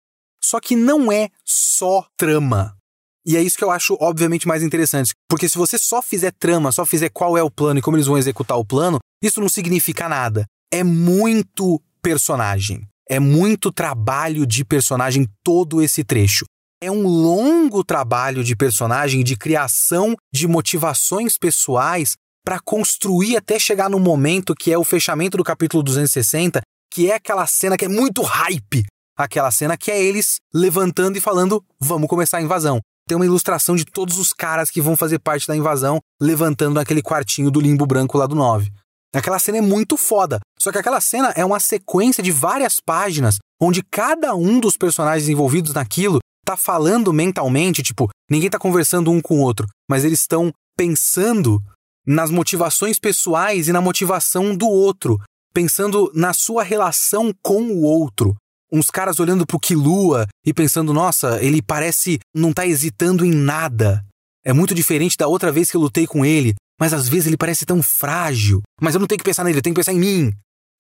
Só 0.42 0.60
que 0.60 0.74
não 0.74 1.10
é 1.12 1.28
só 1.44 2.06
trama. 2.16 2.74
E 3.26 3.36
é 3.36 3.42
isso 3.42 3.56
que 3.56 3.64
eu 3.64 3.70
acho, 3.70 3.96
obviamente, 4.00 4.48
mais 4.48 4.62
interessante. 4.62 5.12
Porque 5.28 5.48
se 5.48 5.58
você 5.58 5.78
só 5.78 6.00
fizer 6.00 6.32
trama, 6.32 6.72
só 6.72 6.86
fizer 6.86 7.10
qual 7.10 7.36
é 7.36 7.42
o 7.42 7.50
plano 7.50 7.78
e 7.78 7.82
como 7.82 7.96
eles 7.96 8.06
vão 8.06 8.18
executar 8.18 8.56
o 8.56 8.64
plano, 8.64 8.98
isso 9.22 9.40
não 9.40 9.48
significa 9.48 10.08
nada. 10.08 10.46
É 10.72 10.82
muito 10.82 11.80
personagem. 12.02 12.86
É 13.08 13.20
muito 13.20 13.70
trabalho 13.70 14.46
de 14.46 14.64
personagem 14.64 15.26
todo 15.44 15.82
esse 15.82 16.02
trecho. 16.02 16.44
É 16.82 16.90
um 16.90 17.06
longo 17.06 17.84
trabalho 17.84 18.42
de 18.42 18.56
personagem, 18.56 19.22
de 19.22 19.36
criação 19.36 20.16
de 20.32 20.48
motivações 20.48 21.36
pessoais 21.36 22.16
para 22.42 22.58
construir 22.58 23.36
até 23.36 23.58
chegar 23.58 23.90
no 23.90 24.00
momento 24.00 24.54
que 24.54 24.72
é 24.72 24.78
o 24.78 24.84
fechamento 24.84 25.36
do 25.36 25.44
capítulo 25.44 25.82
260, 25.82 26.62
que 26.90 27.10
é 27.10 27.16
aquela 27.16 27.46
cena 27.46 27.76
que 27.76 27.84
é 27.84 27.88
muito 27.88 28.22
hype. 28.22 28.86
Aquela 29.14 29.50
cena 29.50 29.76
que 29.76 29.90
é 29.90 30.02
eles 30.02 30.36
levantando 30.54 31.18
e 31.18 31.20
falando: 31.20 31.62
vamos 31.78 32.08
começar 32.08 32.38
a 32.38 32.42
invasão. 32.42 32.80
Tem 33.06 33.14
uma 33.14 33.26
ilustração 33.26 33.76
de 33.76 33.84
todos 33.84 34.16
os 34.16 34.32
caras 34.32 34.70
que 34.70 34.80
vão 34.80 34.96
fazer 34.96 35.18
parte 35.18 35.46
da 35.46 35.54
invasão 35.54 35.98
levantando 36.18 36.76
naquele 36.76 37.02
quartinho 37.02 37.50
do 37.50 37.60
limbo 37.60 37.84
branco 37.84 38.16
lá 38.16 38.26
do 38.26 38.34
9. 38.34 38.70
Aquela 39.14 39.38
cena 39.38 39.58
é 39.58 39.60
muito 39.60 39.98
foda. 39.98 40.38
Só 40.58 40.72
que 40.72 40.78
aquela 40.78 41.00
cena 41.00 41.30
é 41.36 41.44
uma 41.44 41.60
sequência 41.60 42.22
de 42.22 42.32
várias 42.32 42.76
páginas 42.80 43.36
onde 43.60 43.82
cada 43.82 44.34
um 44.34 44.58
dos 44.58 44.78
personagens 44.78 45.28
envolvidos 45.28 45.74
naquilo 45.74 46.20
tá 46.50 46.56
falando 46.56 47.12
mentalmente, 47.12 47.82
tipo, 47.82 48.08
ninguém 48.28 48.50
tá 48.50 48.58
conversando 48.58 49.10
um 49.10 49.20
com 49.20 49.36
o 49.36 49.40
outro, 49.40 49.68
mas 49.88 50.04
eles 50.04 50.20
estão 50.20 50.52
pensando 50.76 51.62
nas 52.06 52.30
motivações 52.30 52.98
pessoais 52.98 53.68
e 53.68 53.72
na 53.72 53.80
motivação 53.80 54.56
do 54.56 54.66
outro, 54.66 55.18
pensando 55.52 56.10
na 56.14 56.32
sua 56.32 56.64
relação 56.64 57.32
com 57.42 57.62
o 57.62 57.82
outro. 57.82 58.34
Uns 58.72 58.90
caras 58.90 59.20
olhando 59.20 59.46
pro 59.46 59.60
Kilua 59.60 60.26
e 60.44 60.52
pensando, 60.52 60.92
nossa, 60.92 61.42
ele 61.42 61.62
parece 61.62 62.18
não 62.34 62.52
tá 62.52 62.66
hesitando 62.66 63.24
em 63.24 63.32
nada. 63.32 64.04
É 64.44 64.52
muito 64.52 64.74
diferente 64.74 65.16
da 65.16 65.28
outra 65.28 65.52
vez 65.52 65.70
que 65.70 65.76
eu 65.76 65.80
lutei 65.80 66.06
com 66.06 66.24
ele, 66.24 66.54
mas 66.80 66.92
às 66.92 67.08
vezes 67.08 67.26
ele 67.26 67.36
parece 67.36 67.64
tão 67.66 67.82
frágil. 67.82 68.62
Mas 68.80 68.94
eu 68.94 69.00
não 69.00 69.06
tenho 69.06 69.18
que 69.18 69.24
pensar 69.24 69.44
nele, 69.44 69.58
eu 69.58 69.62
tenho 69.62 69.74
que 69.74 69.80
pensar 69.80 69.92
em 69.92 70.00
mim. 70.00 70.32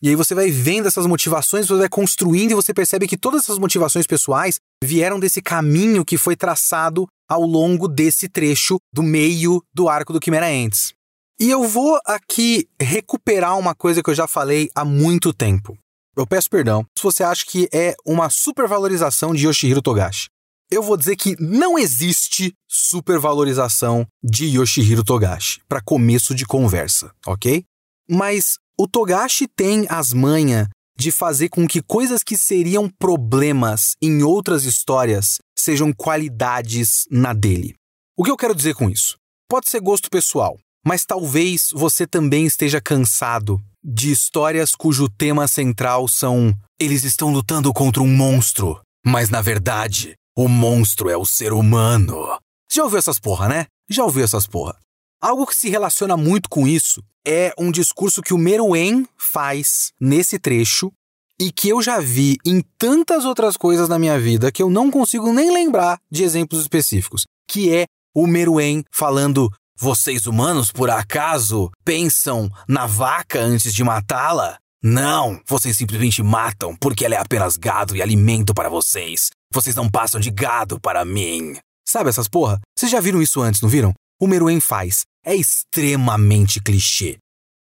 E 0.02 0.08
aí 0.08 0.16
você 0.16 0.34
vai 0.34 0.50
vendo 0.50 0.88
essas 0.88 1.06
motivações, 1.06 1.66
você 1.66 1.78
vai 1.78 1.88
construindo 1.88 2.52
e 2.52 2.54
você 2.54 2.72
percebe 2.72 3.06
que 3.06 3.18
todas 3.18 3.42
essas 3.42 3.58
motivações 3.58 4.06
pessoais 4.06 4.58
vieram 4.82 5.20
desse 5.20 5.42
caminho 5.42 6.04
que 6.04 6.16
foi 6.16 6.34
traçado 6.34 7.06
ao 7.28 7.42
longo 7.42 7.86
desse 7.86 8.28
trecho 8.28 8.78
do 8.92 9.02
meio 9.02 9.62
do 9.74 9.88
arco 9.88 10.12
do 10.12 10.20
Quimera 10.20 10.50
Ents. 10.50 10.94
E 11.38 11.50
eu 11.50 11.66
vou 11.66 11.98
aqui 12.06 12.66
recuperar 12.80 13.58
uma 13.58 13.74
coisa 13.74 14.02
que 14.02 14.10
eu 14.10 14.14
já 14.14 14.26
falei 14.26 14.70
há 14.74 14.84
muito 14.84 15.32
tempo. 15.32 15.76
Eu 16.16 16.26
peço 16.26 16.50
perdão 16.50 16.84
se 16.96 17.02
você 17.02 17.22
acha 17.22 17.44
que 17.46 17.68
é 17.72 17.94
uma 18.04 18.28
supervalorização 18.28 19.34
de 19.34 19.46
Yoshihiro 19.46 19.82
Togashi. 19.82 20.28
Eu 20.70 20.82
vou 20.82 20.96
dizer 20.96 21.16
que 21.16 21.36
não 21.40 21.78
existe 21.78 22.52
supervalorização 22.68 24.06
de 24.22 24.46
Yoshihiro 24.46 25.02
Togashi 25.04 25.60
para 25.68 25.80
começo 25.80 26.34
de 26.34 26.46
conversa, 26.46 27.10
ok? 27.26 27.64
Mas 28.10 28.58
o 28.76 28.88
Togashi 28.88 29.46
tem 29.46 29.86
as 29.88 30.12
manhas 30.12 30.66
de 30.98 31.12
fazer 31.12 31.48
com 31.48 31.66
que 31.66 31.80
coisas 31.80 32.22
que 32.22 32.36
seriam 32.36 32.90
problemas 32.98 33.94
em 34.02 34.22
outras 34.22 34.64
histórias 34.64 35.38
sejam 35.56 35.92
qualidades 35.92 37.04
na 37.10 37.32
dele. 37.32 37.74
O 38.18 38.24
que 38.24 38.30
eu 38.30 38.36
quero 38.36 38.54
dizer 38.54 38.74
com 38.74 38.90
isso? 38.90 39.16
Pode 39.48 39.70
ser 39.70 39.80
gosto 39.80 40.10
pessoal, 40.10 40.58
mas 40.84 41.04
talvez 41.06 41.70
você 41.72 42.06
também 42.06 42.44
esteja 42.46 42.80
cansado 42.80 43.60
de 43.82 44.10
histórias 44.10 44.74
cujo 44.74 45.08
tema 45.08 45.48
central 45.48 46.06
são 46.06 46.52
eles 46.78 47.04
estão 47.04 47.30
lutando 47.30 47.72
contra 47.72 48.02
um 48.02 48.08
monstro, 48.08 48.80
mas 49.06 49.30
na 49.30 49.40
verdade, 49.40 50.14
o 50.36 50.48
monstro 50.48 51.08
é 51.08 51.16
o 51.16 51.24
ser 51.24 51.52
humano. 51.52 52.38
Já 52.70 52.84
ouviu 52.84 52.98
essas 52.98 53.18
porra, 53.18 53.48
né? 53.48 53.66
Já 53.88 54.04
ouviu 54.04 54.24
essas 54.24 54.46
porra. 54.46 54.76
Algo 55.20 55.46
que 55.46 55.54
se 55.54 55.68
relaciona 55.68 56.16
muito 56.16 56.48
com 56.48 56.66
isso 56.66 57.02
é 57.26 57.52
um 57.58 57.70
discurso 57.70 58.22
que 58.22 58.32
o 58.32 58.38
Meruem 58.38 59.06
faz 59.18 59.92
nesse 60.00 60.38
trecho 60.38 60.90
e 61.38 61.52
que 61.52 61.68
eu 61.68 61.82
já 61.82 62.00
vi 62.00 62.38
em 62.44 62.62
tantas 62.78 63.26
outras 63.26 63.56
coisas 63.56 63.88
na 63.88 63.98
minha 63.98 64.18
vida 64.18 64.50
que 64.50 64.62
eu 64.62 64.70
não 64.70 64.90
consigo 64.90 65.30
nem 65.30 65.52
lembrar 65.52 65.98
de 66.10 66.22
exemplos 66.22 66.60
específicos, 66.62 67.26
que 67.46 67.70
é 67.70 67.84
o 68.14 68.26
Meruem 68.26 68.82
falando 68.90 69.50
vocês 69.78 70.26
humanos, 70.26 70.70
por 70.72 70.90
acaso, 70.90 71.70
pensam 71.84 72.50
na 72.68 72.86
vaca 72.86 73.40
antes 73.40 73.74
de 73.74 73.84
matá-la? 73.84 74.58
Não, 74.82 75.40
vocês 75.46 75.76
simplesmente 75.76 76.22
matam 76.22 76.74
porque 76.76 77.04
ela 77.04 77.14
é 77.14 77.18
apenas 77.18 77.58
gado 77.58 77.94
e 77.94 78.00
alimento 78.00 78.54
para 78.54 78.70
vocês. 78.70 79.28
Vocês 79.52 79.76
não 79.76 79.90
passam 79.90 80.18
de 80.18 80.30
gado 80.30 80.80
para 80.80 81.04
mim. 81.04 81.56
Sabe 81.86 82.08
essas 82.08 82.28
porra? 82.28 82.60
Vocês 82.78 82.90
já 82.90 83.00
viram 83.00 83.20
isso 83.20 83.40
antes, 83.42 83.60
não 83.60 83.68
viram? 83.68 83.94
O 84.20 84.26
Meruem 84.26 84.60
faz. 84.60 85.04
É 85.24 85.34
extremamente 85.34 86.60
clichê. 86.60 87.18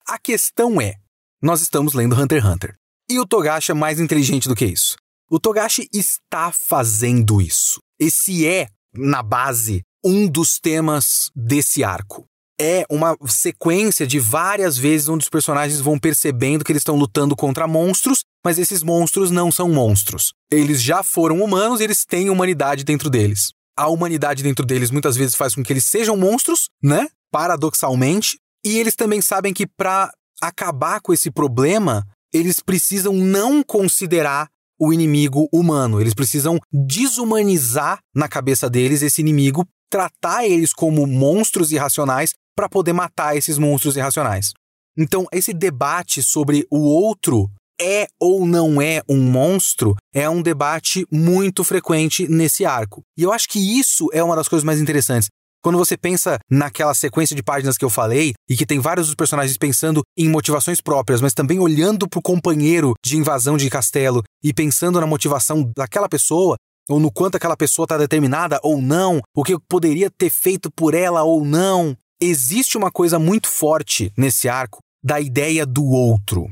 A 0.08 0.19
questão 0.19 0.80
é: 0.80 0.95
nós 1.41 1.62
estamos 1.62 1.93
lendo 1.93 2.15
Hunter 2.15 2.39
x 2.39 2.49
Hunter. 2.49 2.75
E 3.10 3.19
o 3.19 3.25
Togashi 3.25 3.71
é 3.71 3.73
mais 3.73 3.99
inteligente 3.99 4.47
do 4.47 4.56
que 4.56 4.65
isso. 4.65 4.95
O 5.30 5.39
Togashi 5.39 5.88
está 5.93 6.51
fazendo 6.51 7.41
isso. 7.41 7.80
Esse 7.99 8.45
é, 8.45 8.67
na 8.93 9.23
base, 9.23 9.82
um 10.04 10.27
dos 10.27 10.60
temas 10.60 11.32
desse 11.36 11.84
arco. 11.84 12.25
É 12.60 12.86
uma 12.89 13.17
sequência 13.27 14.06
de 14.06 14.19
várias 14.19 14.77
vezes 14.77 15.08
onde 15.08 15.23
os 15.23 15.30
personagens 15.30 15.82
vão 15.82 15.97
percebendo 15.97 16.63
que 16.63 16.71
eles 16.71 16.82
estão 16.82 16.95
lutando 16.95 17.36
contra 17.36 17.67
monstros, 17.67 18.23
mas 18.45 18.60
esses 18.60 18.84
monstros 18.84 19.32
não 19.32 19.51
são 19.51 19.67
monstros. 19.67 20.34
Eles 20.51 20.82
já 20.82 21.01
foram 21.01 21.41
humanos 21.41 21.82
e 21.82 21.86
eles 21.86 22.06
têm 22.06 22.30
humanidade 22.30 22.84
dentro 22.84 23.10
deles. 23.10 23.51
A 23.75 23.88
humanidade 23.88 24.43
dentro 24.43 24.63
deles 24.63 24.91
muitas 24.91 25.15
vezes 25.17 25.34
faz 25.34 25.56
com 25.56 25.63
que 25.63 25.73
eles 25.73 25.86
sejam 25.86 26.15
monstros, 26.15 26.69
né? 26.84 27.08
Paradoxalmente. 27.32 28.38
E 28.65 28.78
eles 28.78 28.96
também 28.96 29.22
sabem 29.22 29.54
que 29.54 29.65
para 29.65 30.12
acabar 30.41 31.02
com 31.02 31.13
esse 31.13 31.32
problema, 31.32 32.06
eles 32.34 32.60
precisam 32.60 33.13
não 33.13 33.63
considerar 33.63 34.48
o 34.80 34.91
inimigo 34.91 35.48
humano. 35.54 36.02
Eles 36.02 36.13
precisam 36.13 36.60
desumanizar 36.72 38.00
na 38.15 38.28
cabeça 38.28 38.70
deles 38.70 39.02
esse 39.02 39.22
inimigo 39.22 39.65
tratar 39.91 40.46
eles 40.46 40.74
como 40.74 41.06
monstros 41.06 41.72
irracionais 41.72 42.34
para 42.56 42.70
poder 42.70 42.94
matar 42.94 43.36
esses 43.36 43.58
monstros 43.58 43.98
irracionais. 43.98 44.54
Então, 44.98 45.28
esse 45.32 45.54
debate 45.54 46.24
sobre 46.24 46.65
o 46.72 46.80
outro 46.80 47.50
é 47.80 48.08
ou 48.20 48.46
não 48.46 48.82
é 48.82 49.02
um 49.10 49.20
monstro 49.20 49.96
é 50.13 50.30
um 50.30 50.41
debate 50.41 51.06
muito 51.12 51.63
frequente 51.63 52.28
nesse 52.28 52.65
arco. 52.65 53.02
E 53.17 53.24
eu 53.24 53.32
acho 53.34 53.48
que 53.48 53.60
isso 53.80 54.08
é 54.13 54.24
uma 54.24 54.36
das 54.36 54.48
coisas 54.48 54.63
mais 54.63 54.80
interessantes. 54.80 55.30
Quando 55.63 55.78
você 55.78 55.95
pensa 55.95 56.39
naquela 56.50 56.93
sequência 56.93 57.36
de 57.36 57.43
páginas 57.43 57.78
que 57.78 57.86
eu 57.86 57.89
falei, 57.89 58.34
e 58.50 58.58
que 58.58 58.65
tem 58.65 58.80
vários 58.80 59.08
dos 59.08 59.15
personagens 59.15 59.58
pensando 59.58 60.02
em 60.17 60.28
motivações 60.28 60.82
próprias, 60.82 61.21
mas 61.21 61.36
também 61.36 61.60
olhando 61.60 62.10
para 62.10 62.17
o 62.17 62.21
companheiro 62.21 62.93
de 63.06 63.15
invasão 63.15 63.58
de 63.58 63.69
castelo 63.69 64.24
e 64.43 64.52
pensando 64.52 65.00
na 65.00 65.06
motivação 65.06 65.71
daquela 65.78 66.10
pessoa, 66.10 66.56
ou 66.89 67.00
no 67.00 67.12
quanto 67.12 67.36
aquela 67.36 67.56
pessoa 67.56 67.86
está 67.86 67.97
determinada 67.97 68.60
ou 68.63 68.82
não, 68.82 69.21
o 69.36 69.43
que 69.43 69.54
eu 69.54 69.62
poderia 69.69 70.10
ter 70.10 70.32
feito 70.32 70.71
por 70.71 70.95
ela 70.95 71.21
ou 71.24 71.45
não. 71.45 71.95
Existe 72.19 72.78
uma 72.78 72.91
coisa 72.91 73.19
muito 73.19 73.47
forte 73.47 74.12
nesse 74.17 74.50
arco 74.50 74.80
da 75.04 75.19
ideia 75.19 75.65
do 75.65 75.86
outro. 75.86 76.47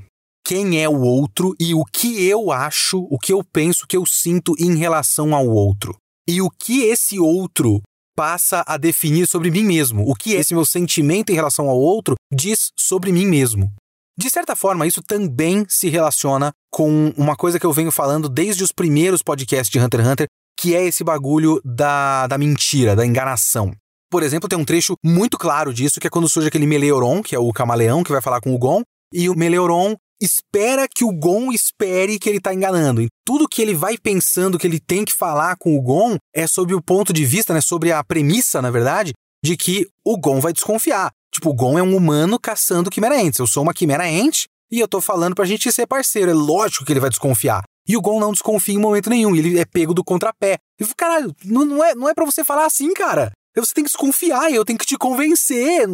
Quem 0.45 0.81
é 0.81 0.87
o 0.87 1.01
outro 1.01 1.55
e 1.59 1.73
o 1.73 1.83
que 1.83 2.27
eu 2.27 2.51
acho, 2.51 3.07
o 3.09 3.17
que 3.19 3.33
eu 3.33 3.43
penso, 3.43 3.83
o 3.83 3.87
que 3.87 3.97
eu 3.97 4.05
sinto 4.05 4.55
em 4.59 4.75
relação 4.75 5.35
ao 5.35 5.47
outro. 5.47 5.95
E 6.27 6.41
o 6.41 6.49
que 6.49 6.83
esse 6.83 7.19
outro 7.19 7.81
passa 8.19 8.65
a 8.67 8.75
definir 8.75 9.25
sobre 9.25 9.49
mim 9.49 9.63
mesmo. 9.63 10.03
O 10.05 10.13
que 10.13 10.33
esse 10.33 10.53
meu 10.53 10.65
sentimento 10.65 11.29
em 11.29 11.35
relação 11.35 11.69
ao 11.69 11.79
outro 11.79 12.15
diz 12.29 12.69
sobre 12.77 13.13
mim 13.13 13.25
mesmo. 13.25 13.71
De 14.19 14.29
certa 14.29 14.57
forma, 14.57 14.85
isso 14.85 15.01
também 15.01 15.65
se 15.69 15.87
relaciona 15.87 16.51
com 16.69 17.13
uma 17.15 17.37
coisa 17.37 17.57
que 17.57 17.65
eu 17.65 17.71
venho 17.71 17.93
falando 17.93 18.27
desde 18.27 18.61
os 18.61 18.73
primeiros 18.73 19.21
podcasts 19.23 19.69
de 19.69 19.79
Hunter 19.79 20.01
x 20.01 20.09
Hunter, 20.09 20.27
que 20.59 20.75
é 20.75 20.85
esse 20.85 21.01
bagulho 21.01 21.61
da, 21.63 22.27
da 22.27 22.37
mentira, 22.37 22.93
da 22.93 23.05
enganação. 23.05 23.71
Por 24.11 24.21
exemplo, 24.21 24.49
tem 24.49 24.59
um 24.59 24.65
trecho 24.65 24.95
muito 25.01 25.37
claro 25.37 25.73
disso, 25.73 25.97
que 25.97 26.07
é 26.07 26.09
quando 26.09 26.27
surge 26.27 26.49
aquele 26.49 26.67
Meleoron, 26.67 27.23
que 27.23 27.33
é 27.33 27.39
o 27.39 27.53
camaleão 27.53 28.03
que 28.03 28.11
vai 28.11 28.21
falar 28.21 28.41
com 28.41 28.53
o 28.53 28.59
Gon, 28.59 28.81
e 29.13 29.29
o 29.29 29.33
Meleoron 29.33 29.95
espera 30.21 30.87
que 30.87 31.03
o 31.03 31.11
Gon 31.11 31.51
espere 31.51 32.19
que 32.19 32.29
ele 32.29 32.39
tá 32.39 32.53
enganando. 32.53 33.05
Tudo 33.25 33.47
que 33.47 33.61
ele 33.61 33.73
vai 33.73 33.97
pensando 33.97 34.57
que 34.57 34.67
ele 34.67 34.79
tem 34.79 35.05
que 35.05 35.13
falar 35.13 35.55
com 35.57 35.77
o 35.77 35.81
Gon 35.81 36.17
é 36.33 36.45
sobre 36.45 36.75
o 36.75 36.81
ponto 36.81 37.13
de 37.13 37.25
vista, 37.25 37.53
né, 37.53 37.61
sobre 37.61 37.91
a 37.91 38.03
premissa, 38.03 38.61
na 38.61 38.69
verdade, 38.69 39.13
de 39.43 39.55
que 39.55 39.87
o 40.03 40.17
Gon 40.17 40.39
vai 40.39 40.51
desconfiar. 40.51 41.11
Tipo, 41.31 41.51
o 41.51 41.53
Gon 41.53 41.77
é 41.77 41.83
um 41.83 41.95
humano 41.95 42.39
caçando 42.39 42.89
Quimera 42.89 43.21
Ents. 43.21 43.39
Eu 43.39 43.47
sou 43.47 43.63
uma 43.63 43.73
Quimera 43.73 44.09
Ent 44.09 44.45
e 44.71 44.79
eu 44.79 44.87
tô 44.87 44.99
falando 44.99 45.35
pra 45.35 45.45
gente 45.45 45.71
ser 45.71 45.87
parceiro. 45.87 46.31
É 46.31 46.33
lógico 46.33 46.85
que 46.85 46.91
ele 46.91 46.99
vai 46.99 47.09
desconfiar. 47.09 47.63
E 47.87 47.95
o 47.95 48.01
Gon 48.01 48.19
não 48.19 48.31
desconfia 48.31 48.75
em 48.75 48.79
momento 48.79 49.09
nenhum. 49.09 49.35
Ele 49.35 49.59
é 49.59 49.65
pego 49.65 49.93
do 49.93 50.03
contrapé. 50.03 50.57
E 50.79 50.85
caralho, 50.95 51.35
não, 51.43 51.65
não, 51.65 51.83
é, 51.83 51.95
não 51.95 52.09
é 52.09 52.13
pra 52.13 52.25
você 52.25 52.43
falar 52.43 52.65
assim, 52.65 52.93
cara. 52.93 53.31
Você 53.55 53.73
tem 53.73 53.83
que 53.83 53.89
desconfiar 53.89 54.51
eu 54.51 54.63
tenho 54.63 54.79
que 54.79 54.85
te 54.85 54.97
convencer. 54.97 55.87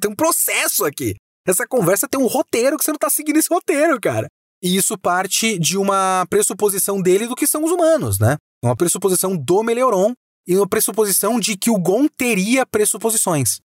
Tem 0.00 0.10
um 0.10 0.14
processo 0.14 0.84
aqui. 0.84 1.14
Essa 1.46 1.66
conversa 1.66 2.08
tem 2.08 2.20
um 2.20 2.26
roteiro 2.26 2.76
que 2.76 2.84
você 2.84 2.92
não 2.92 2.98
tá 2.98 3.10
seguindo 3.10 3.38
esse 3.38 3.48
roteiro, 3.52 4.00
cara. 4.00 4.28
E 4.62 4.76
isso 4.76 4.96
parte 4.96 5.58
de 5.58 5.76
uma 5.76 6.24
pressuposição 6.30 7.02
dele 7.02 7.26
do 7.26 7.34
que 7.34 7.46
são 7.46 7.64
os 7.64 7.70
humanos, 7.72 8.18
né? 8.18 8.36
Uma 8.64 8.76
pressuposição 8.76 9.36
do 9.36 9.62
Melioron 9.62 10.12
e 10.46 10.54
na 10.54 10.66
pressuposição 10.66 11.40
de 11.40 11.56
que 11.56 11.70
o 11.70 11.78
Gon 11.78 12.06
teria 12.06 12.64
pressuposições. 12.64 13.58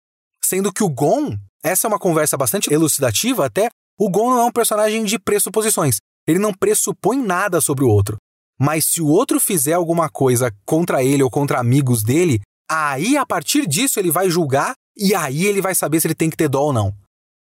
Sendo 0.43 0.73
que 0.73 0.83
o 0.83 0.89
Gon, 0.89 1.37
essa 1.63 1.87
é 1.87 1.89
uma 1.89 1.99
conversa 1.99 2.37
bastante 2.37 2.73
elucidativa 2.73 3.45
até, 3.45 3.69
o 3.99 4.09
Gon 4.09 4.31
não 4.31 4.41
é 4.41 4.45
um 4.45 4.53
personagem 4.53 5.05
de 5.05 5.19
pressuposições. 5.19 5.99
Ele 6.27 6.39
não 6.39 6.55
pressupõe 6.55 7.19
nada 7.19 7.61
sobre 7.61 7.85
o 7.85 7.89
outro. 7.89 8.17
Mas 8.59 8.87
se 8.87 9.03
o 9.03 9.07
outro 9.07 9.39
fizer 9.39 9.75
alguma 9.75 10.09
coisa 10.09 10.51
contra 10.65 11.05
ele 11.05 11.23
ou 11.23 11.31
contra 11.31 11.61
amigos 11.61 12.03
dele, 12.03 12.41
aí 12.71 13.19
a 13.19 13.27
partir 13.27 13.67
disso 13.67 14.01
ele 14.01 14.11
vai 14.11 14.31
julgar 14.31 14.75
e 14.97 15.15
aí 15.15 15.45
ele 15.45 15.61
vai 15.61 15.75
saber 15.75 16.01
se 16.01 16.07
ele 16.07 16.15
tem 16.15 16.31
que 16.31 16.37
ter 16.37 16.49
dó 16.49 16.63
ou 16.63 16.73
não. 16.73 16.95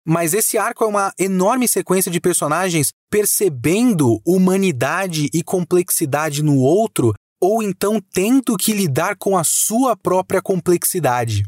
Mas 0.06 0.34
esse 0.34 0.58
arco 0.58 0.84
é 0.84 0.88
uma 0.88 1.14
enorme 1.18 1.68
sequência 1.68 2.12
de 2.12 2.20
personagens 2.20 2.92
percebendo 3.10 4.20
humanidade 4.26 5.30
e 5.34 5.42
complexidade 5.42 6.44
no 6.44 6.58
outro, 6.58 7.14
ou 7.42 7.64
então 7.64 8.02
tendo 8.14 8.58
que 8.58 8.74
lidar 8.74 9.16
com 9.18 9.38
a 9.38 9.44
sua 9.44 9.96
própria 9.96 10.42
complexidade. 10.42 11.44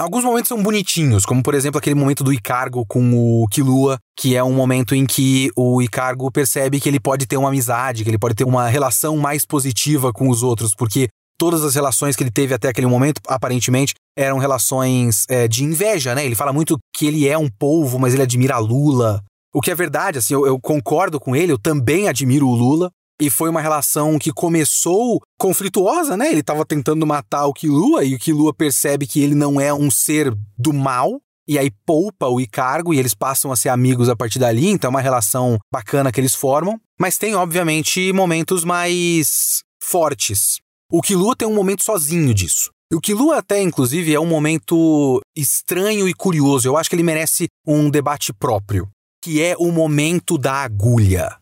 Alguns 0.00 0.24
momentos 0.24 0.48
são 0.48 0.62
bonitinhos, 0.62 1.26
como 1.26 1.42
por 1.42 1.54
exemplo 1.54 1.78
aquele 1.78 1.94
momento 1.94 2.24
do 2.24 2.32
Icargo 2.32 2.86
com 2.86 3.42
o 3.42 3.46
Killua, 3.48 3.98
que 4.18 4.34
é 4.34 4.42
um 4.42 4.54
momento 4.54 4.94
em 4.94 5.04
que 5.04 5.50
o 5.54 5.82
Icargo 5.82 6.32
percebe 6.32 6.80
que 6.80 6.88
ele 6.88 6.98
pode 6.98 7.26
ter 7.26 7.36
uma 7.36 7.50
amizade, 7.50 8.02
que 8.02 8.08
ele 8.08 8.18
pode 8.18 8.34
ter 8.34 8.44
uma 8.44 8.66
relação 8.66 9.18
mais 9.18 9.44
positiva 9.44 10.10
com 10.10 10.30
os 10.30 10.42
outros, 10.42 10.74
porque 10.74 11.08
todas 11.40 11.64
as 11.64 11.74
relações 11.74 12.14
que 12.14 12.22
ele 12.22 12.30
teve 12.30 12.52
até 12.52 12.68
aquele 12.68 12.86
momento, 12.86 13.22
aparentemente, 13.26 13.94
eram 14.14 14.36
relações 14.36 15.24
é, 15.26 15.48
de 15.48 15.64
inveja, 15.64 16.14
né? 16.14 16.22
Ele 16.22 16.34
fala 16.34 16.52
muito 16.52 16.76
que 16.94 17.06
ele 17.06 17.26
é 17.26 17.38
um 17.38 17.48
polvo, 17.48 17.98
mas 17.98 18.12
ele 18.12 18.22
admira 18.22 18.58
Lula. 18.58 19.24
O 19.50 19.62
que 19.62 19.70
é 19.70 19.74
verdade, 19.74 20.18
assim, 20.18 20.34
eu, 20.34 20.46
eu 20.46 20.60
concordo 20.60 21.18
com 21.18 21.34
ele, 21.34 21.50
eu 21.50 21.58
também 21.58 22.08
admiro 22.08 22.46
o 22.46 22.54
Lula, 22.54 22.90
e 23.18 23.30
foi 23.30 23.48
uma 23.48 23.62
relação 23.62 24.18
que 24.18 24.30
começou 24.30 25.22
conflituosa, 25.38 26.14
né? 26.14 26.30
Ele 26.30 26.40
estava 26.40 26.66
tentando 26.66 27.06
matar 27.06 27.46
o 27.46 27.54
Kilua 27.54 28.04
e 28.04 28.14
o 28.14 28.18
Kilua 28.18 28.52
percebe 28.52 29.06
que 29.06 29.22
ele 29.22 29.34
não 29.34 29.58
é 29.58 29.72
um 29.72 29.90
ser 29.90 30.34
do 30.58 30.74
mal. 30.74 31.20
E 31.48 31.58
aí 31.58 31.70
poupa 31.86 32.28
o 32.28 32.38
Icargo 32.38 32.92
e 32.92 32.98
eles 32.98 33.14
passam 33.14 33.50
a 33.50 33.56
ser 33.56 33.70
amigos 33.70 34.10
a 34.10 34.14
partir 34.14 34.38
dali, 34.38 34.68
então 34.68 34.88
é 34.88 34.90
uma 34.90 35.00
relação 35.00 35.58
bacana 35.72 36.12
que 36.12 36.20
eles 36.20 36.34
formam. 36.34 36.78
Mas 37.00 37.16
tem, 37.16 37.34
obviamente, 37.34 38.12
momentos 38.12 38.62
mais 38.62 39.62
fortes. 39.82 40.60
O 40.92 41.00
Kilua 41.00 41.36
tem 41.36 41.46
um 41.46 41.54
momento 41.54 41.84
sozinho 41.84 42.34
disso. 42.34 42.70
O 42.92 43.00
Kilua 43.00 43.38
até, 43.38 43.62
inclusive, 43.62 44.12
é 44.12 44.18
um 44.18 44.26
momento 44.26 45.20
estranho 45.36 46.08
e 46.08 46.12
curioso. 46.12 46.66
Eu 46.66 46.76
acho 46.76 46.90
que 46.90 46.96
ele 46.96 47.04
merece 47.04 47.46
um 47.64 47.88
debate 47.88 48.32
próprio, 48.32 48.88
que 49.22 49.40
é 49.40 49.54
o 49.56 49.70
momento 49.70 50.36
da 50.36 50.54
agulha. 50.54 51.38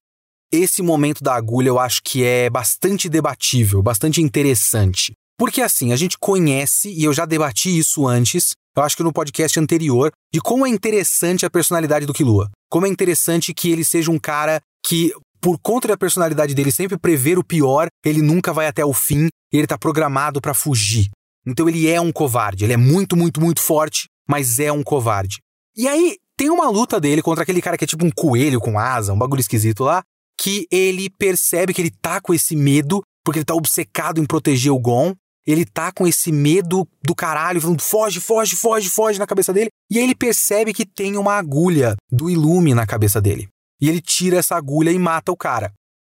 Esse 0.53 0.83
momento 0.83 1.25
da 1.25 1.35
agulha 1.35 1.69
eu 1.69 1.79
acho 1.79 2.03
que 2.05 2.23
é 2.23 2.51
bastante 2.51 3.09
debatível, 3.09 3.83
bastante 3.83 4.21
interessante. 4.21 5.15
Porque 5.39 5.63
assim, 5.63 5.95
a 5.95 5.97
gente 5.97 6.19
conhece, 6.19 6.93
e 6.93 7.05
eu 7.05 7.15
já 7.15 7.25
debati 7.25 7.79
isso 7.79 8.07
antes, 8.07 8.53
eu 8.77 8.83
acho 8.83 8.99
que 8.99 9.03
no 9.03 9.15
podcast 9.15 9.59
anterior, 9.59 10.13
de 10.31 10.43
como 10.43 10.67
é 10.67 10.69
interessante 10.69 11.47
a 11.47 11.51
personalidade 11.51 12.05
do 12.05 12.13
Kilua. 12.13 12.51
Como 12.71 12.85
é 12.85 12.89
interessante 12.91 13.55
que 13.55 13.71
ele 13.71 13.83
seja 13.83 14.11
um 14.11 14.19
cara 14.19 14.61
que, 14.85 15.11
por 15.41 15.59
conta 15.59 15.89
da 15.89 15.97
personalidade 15.97 16.55
dele 16.55 16.73
sempre 16.73 16.99
prever 16.99 17.39
o 17.39 17.45
pior, 17.45 17.89
ele 18.05 18.23
nunca 18.23 18.53
vai 18.53 18.67
até 18.67 18.85
o 18.85 18.93
fim 18.93 19.29
e 19.53 19.57
ele 19.57 19.67
tá 19.67 19.79
programado 19.79 20.41
para 20.41 20.55
fugir. 20.55 21.09
Então 21.47 21.69
ele 21.69 21.89
é 21.89 22.01
um 22.01 22.13
covarde, 22.13 22.65
ele 22.65 22.73
é 22.73 22.77
muito, 22.77 23.17
muito, 23.17 23.41
muito 23.41 23.61
forte, 23.61 24.07
mas 24.29 24.59
é 24.59 24.71
um 24.71 24.83
covarde. 24.83 25.39
E 25.77 25.87
aí, 25.89 26.17
tem 26.37 26.51
uma 26.51 26.69
luta 26.69 27.01
dele 27.01 27.23
contra 27.23 27.43
aquele 27.43 27.63
cara 27.63 27.77
que 27.77 27.85
é 27.85 27.87
tipo 27.87 28.05
um 28.05 28.11
coelho 28.11 28.61
com 28.61 28.79
asa, 28.79 29.13
um 29.13 29.19
bagulho 29.19 29.41
esquisito 29.41 29.83
lá, 29.83 30.03
que 30.41 30.67
ele 30.71 31.11
percebe 31.11 31.75
que 31.75 31.83
ele 31.83 31.91
tá 31.91 32.21
com 32.21 32.33
esse 32.33 32.55
medo, 32.55 33.03
porque 33.25 33.39
ele 33.41 33.45
tá 33.45 33.55
obcecado 33.55 34.21
em 34.21 34.27
proteger 34.27 34.73
o 34.73 34.79
Gon. 34.79 35.15
Ele 35.47 35.65
tá 35.65 35.91
com 35.91 36.07
esse 36.07 36.31
medo 36.31 36.87
do 37.03 37.15
caralho, 37.15 37.61
falando 37.61 37.81
foge, 37.81 38.21
foge, 38.21 38.55
foge, 38.55 38.89
foge 38.91 39.19
na 39.19 39.27
cabeça 39.27 39.53
dele. 39.53 39.71
E 39.91 39.99
aí 39.99 40.05
ele 40.05 40.15
percebe 40.15 40.75
que 40.75 40.85
tem 40.85 41.17
uma 41.17 41.35
agulha 41.35 41.97
do 42.11 42.29
Ilume 42.29 42.75
na 42.75 42.87
cabeça 42.87 43.21
dele. 43.21 43.49
E 43.81 43.89
ele 43.89 44.01
tira 44.01 44.39
essa 44.39 44.57
agulha 44.57 44.91
e 44.91 44.99
mata 44.99 45.31
o 45.33 45.37
cara. 45.37 45.73